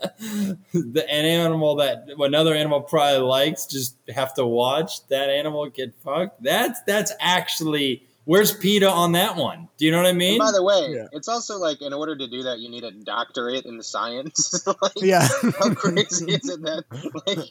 the 0.72 1.04
an 1.08 1.24
animal 1.24 1.76
that 1.76 2.06
another 2.18 2.54
animal 2.54 2.80
probably 2.80 3.20
likes 3.26 3.66
just 3.66 3.96
have 4.08 4.34
to 4.34 4.46
watch 4.46 5.06
that 5.08 5.28
animal 5.30 5.68
get 5.70 5.94
fucked. 6.02 6.42
That's 6.42 6.80
that's 6.82 7.12
actually 7.20 8.06
where's 8.30 8.52
PETA 8.56 8.88
on 8.88 9.12
that 9.12 9.34
one 9.36 9.68
do 9.76 9.86
you 9.86 9.90
know 9.90 9.96
what 9.98 10.06
i 10.06 10.10
And 10.10 10.18
mean 10.18 10.38
by 10.38 10.52
the 10.52 10.62
way, 10.62 10.92
Yeah. 10.94 11.06
it's 11.12 11.26
also 11.28 11.58
like 11.58 11.82
in 11.82 11.92
order 11.92 12.14
to 12.16 12.28
do 12.28 12.44
that, 12.44 12.58
you 12.60 12.68
need 12.70 12.84
a 12.84 12.90
doctorate 12.92 13.64
in 13.64 13.82
science. 13.82 14.64
like, 14.82 14.92
yeah. 14.96 15.26
How 15.58 15.74
crazy 15.74 16.30
is 16.32 16.48
it 16.48 16.60
that 16.62 16.84
like 17.26 17.48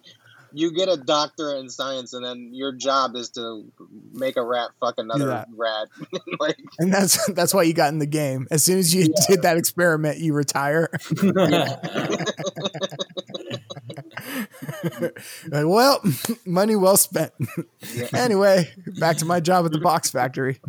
you 0.51 0.71
get 0.73 0.89
a 0.89 0.97
doctorate 0.97 1.59
in 1.59 1.69
science 1.69 2.13
and 2.13 2.23
then 2.25 2.49
your 2.53 2.71
job 2.71 3.15
is 3.15 3.29
to 3.31 3.65
make 4.13 4.37
a 4.37 4.43
rat 4.43 4.69
fuck 4.79 4.95
another 4.97 5.45
rat? 5.57 5.87
like 6.39 6.57
And 6.79 6.93
that's 6.93 7.25
that's 7.33 7.53
why 7.53 7.63
you 7.63 7.73
got 7.73 7.91
in 7.93 7.99
the 7.99 8.05
game. 8.07 8.47
As 8.51 8.63
soon 8.63 8.77
as 8.77 8.93
you 8.93 9.11
did 9.27 9.41
that 9.41 9.57
experiment, 9.57 10.19
you 10.19 10.33
retire. 10.33 10.89
Like, 15.47 15.65
well, 15.65 16.01
money 16.45 16.75
well 16.75 16.97
spent. 16.97 17.31
Yeah. 17.93 18.07
anyway, 18.13 18.69
back 18.99 19.17
to 19.17 19.25
my 19.25 19.39
job 19.39 19.65
at 19.65 19.71
the 19.71 19.79
box 19.79 20.09
factory. 20.11 20.59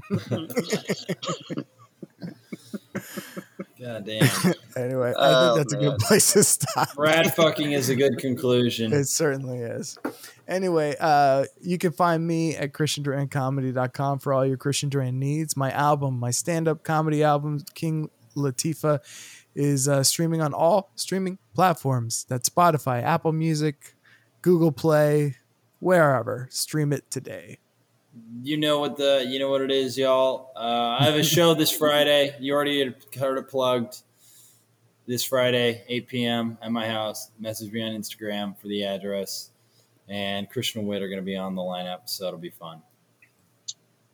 god 3.81 4.05
damn 4.05 4.29
Anyway, 4.77 5.11
I 5.11 5.15
Oh, 5.17 5.55
think 5.55 5.57
that's 5.59 5.73
a 5.73 5.77
good 5.77 5.99
place 6.01 6.33
to 6.35 6.45
stop. 6.45 6.95
Brad 6.95 7.35
fucking 7.35 7.73
is 7.73 7.89
a 7.89 7.97
good 7.97 8.19
conclusion 8.19 8.93
It 8.93 9.07
certainly 9.07 9.59
is. 9.59 9.99
Anyway, 10.49 10.97
uh, 11.01 11.45
you 11.61 11.79
can 11.79 11.93
find 11.93 12.27
me 12.27 12.57
at 12.57 12.73
ChristianDuranComedy.com 12.73 14.19
for 14.19 14.33
all 14.33 14.45
your 14.45 14.57
Christian 14.57 14.89
Duran 14.89 15.19
needs. 15.19 15.57
My 15.57 15.71
album, 15.71 16.19
my 16.19 16.31
stand-up 16.33 16.83
comedy 16.83 17.23
album, 17.23 17.61
King 17.75 18.11
Latifah, 18.37 18.99
is 19.55 19.89
uh, 19.89 20.03
streaming 20.03 20.41
on 20.41 20.53
all 20.55 20.91
streaming 20.97 21.39
platforms. 21.55 22.25
That's 22.29 22.49
Spotify, 22.49 23.03
Apple 23.03 23.33
Music, 23.33 23.95
Google 24.43 24.73
Play, 24.73 25.37
wherever. 25.81 26.49
Stream 26.51 26.93
it 26.93 27.11
today. 27.11 27.59
you 28.43 28.57
know 28.57 28.81
what 28.81 28.97
the 28.97 29.25
you 29.29 29.39
know 29.39 29.49
what 29.51 29.61
it 29.61 29.71
is 29.71 29.97
y'all 29.97 30.51
uh, 30.57 30.97
i 31.01 31.05
have 31.05 31.15
a 31.15 31.23
show 31.23 31.55
this 31.55 31.71
friday 31.83 32.35
you 32.41 32.53
already 32.53 32.93
heard 33.19 33.39
it 33.39 33.49
plugged 33.49 34.03
this 35.07 35.23
friday 35.25 35.85
8 35.89 36.09
p.m 36.09 36.59
at 36.61 36.73
my 36.73 36.89
house 36.89 37.31
message 37.39 37.71
me 37.73 37.81
on 37.83 37.93
instagram 37.93 38.59
for 38.59 38.67
the 38.67 38.85
address 38.85 39.51
and 40.09 40.51
christian 40.51 40.81
and 40.81 40.89
Witt 40.89 41.03
are 41.03 41.09
going 41.09 41.21
to 41.21 41.25
be 41.25 41.37
on 41.37 41.55
the 41.55 41.63
lineup 41.63 42.01
so 42.07 42.27
it'll 42.27 42.41
be 42.41 42.51
fun 42.51 42.83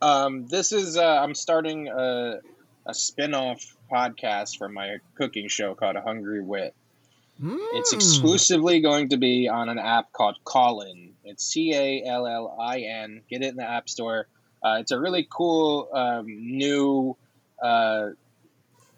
Um, 0.03 0.47
this 0.47 0.73
is 0.73 0.99
uh, 0.99 1.21
I'm 1.23 1.35
starting 1.35 1.89
a, 1.89 2.41
a 2.85 2.93
spin-off 2.95 3.77
podcast 3.91 4.59
for 4.59 4.69
my 4.69 4.99
cooking 5.15 5.49
show 5.49 5.75
called 5.75 5.97
A 5.97 6.03
Hungry 6.03 6.43
Wit. 6.43 6.75
It's 7.39 7.93
Mm. 7.93 7.97
exclusively 7.97 8.81
going 8.81 9.11
to 9.11 9.17
be 9.19 9.49
on 9.49 9.69
an 9.69 9.79
app 9.79 10.13
called 10.13 10.37
Callin. 10.45 11.13
It's 11.25 11.45
C 11.45 11.75
A 11.75 12.05
L 12.07 12.27
L 12.27 12.57
I 12.61 12.81
N. 12.81 13.23
Get 13.29 13.43
it 13.43 13.49
in 13.49 13.57
the 13.57 13.69
App 13.69 13.89
Store. 13.89 14.27
Uh, 14.65 14.79
it's 14.81 14.91
a 14.91 14.99
really 14.99 15.27
cool 15.31 15.89
um, 15.93 16.25
new 16.27 17.17
uh, 17.63 18.09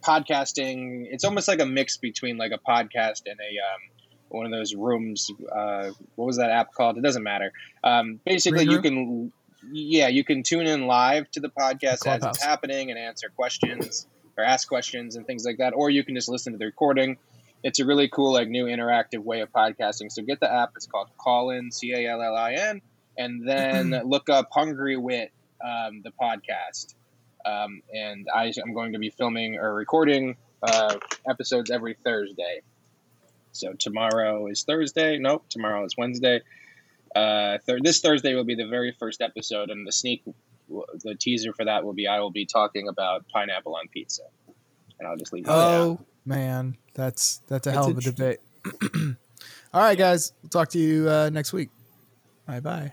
podcasting. 0.05 1.07
It's 1.11 1.25
almost 1.25 1.49
like 1.49 1.61
a 1.61 1.67
mix 1.67 1.97
between 1.97 2.37
like 2.37 2.53
a 2.53 2.59
podcast 2.59 3.23
and 3.27 3.39
a 3.41 3.53
um, 3.59 3.81
one 4.29 4.47
of 4.47 4.53
those 4.53 4.75
rooms. 4.75 5.31
Uh, 5.51 5.91
what 6.15 6.27
was 6.27 6.37
that 6.37 6.51
app 6.51 6.73
called? 6.75 6.97
It 6.99 7.03
doesn't 7.03 7.23
matter. 7.23 7.53
Um, 7.83 8.21
basically, 8.25 8.65
you 8.65 8.81
can 8.83 9.33
yeah 9.73 10.09
you 10.09 10.23
can 10.25 10.43
tune 10.43 10.67
in 10.67 10.87
live 10.87 11.31
to 11.33 11.41
the 11.41 11.49
podcast 11.49 12.07
as 12.07 12.23
it's 12.25 12.43
happening 12.43 12.91
and 12.91 12.99
answer 12.99 13.29
questions 13.35 14.07
or 14.37 14.45
ask 14.45 14.69
questions 14.69 15.17
and 15.17 15.27
things 15.27 15.45
like 15.45 15.59
that, 15.59 15.73
or 15.75 15.91
you 15.91 16.05
can 16.05 16.15
just 16.15 16.29
listen 16.29 16.53
to 16.53 16.59
the 16.59 16.67
recording 16.67 17.17
it's 17.63 17.81
a 17.81 17.87
really 17.87 18.09
cool 18.09 18.33
like 18.33 18.49
new 18.49 18.67
interactive 18.67 19.19
way 19.19 19.41
of 19.41 19.53
podcasting. 19.53 20.11
So 20.13 20.23
get 20.23 20.41
the 20.41 20.53
app. 20.53 20.71
It's 20.77 20.87
called 20.87 21.09
callin 21.19 21.71
c-a-l-l-i-n 21.73 22.81
and 23.19 23.47
then 23.47 24.01
look 24.05 24.31
up 24.31 24.49
hungry 24.53 24.97
wit 24.97 25.33
um, 25.63 26.03
the 26.03 26.13
podcast. 26.21 26.95
Um, 27.45 27.83
and 27.93 28.27
I, 28.35 28.53
i'm 28.63 28.75
going 28.75 28.93
to 28.93 28.99
be 28.99 29.11
filming 29.11 29.57
or 29.57 29.75
recording 29.75 30.37
uh, 30.63 30.97
episodes 31.29 31.71
every 31.71 31.97
thursday. 32.05 32.63
So 33.53 33.73
tomorrow 33.73 34.47
is 34.47 34.65
thursday. 34.65 35.19
Nope 35.19 35.45
tomorrow 35.49 35.85
is 35.85 35.95
wednesday. 35.97 36.41
Uh, 37.15 37.59
th- 37.67 37.83
this 37.83 38.01
thursday 38.01 38.35
will 38.35 38.45
be 38.45 38.55
the 38.55 38.67
very 38.67 38.95
first 38.99 39.21
episode 39.21 39.71
and 39.71 39.87
the 39.87 39.93
sneak 39.93 40.23
the 41.03 41.15
teaser 41.15 41.55
for 41.55 41.65
that 41.65 41.83
will 41.83 41.95
be 41.95 42.07
i 42.07 42.21
will 42.21 42.31
be 42.31 42.45
talking 42.45 42.89
about 42.89 43.27
pineapple 43.29 43.75
on 43.75 43.89
pizza. 43.89 44.23
And 44.99 45.09
i'll 45.09 45.17
just 45.17 45.33
leave 45.33 45.47
it 45.47 45.51
at 45.51 45.55
that. 45.55 45.81
Oh 45.81 46.01
man, 46.29 46.77
that's 46.95 47.41
that's 47.49 47.67
a 47.67 47.71
That's 47.71 47.87
hell 47.87 47.91
of 47.91 47.99
a 47.99 48.01
debate. 48.03 48.39
All 49.75 49.83
right, 49.83 49.99
guys, 49.99 50.33
we'll 50.43 50.51
talk 50.51 50.69
to 50.71 50.79
you 50.79 51.09
uh, 51.09 51.31
next 51.33 51.53
week. 51.53 51.71
Bye 52.47 52.61
bye. 52.61 52.93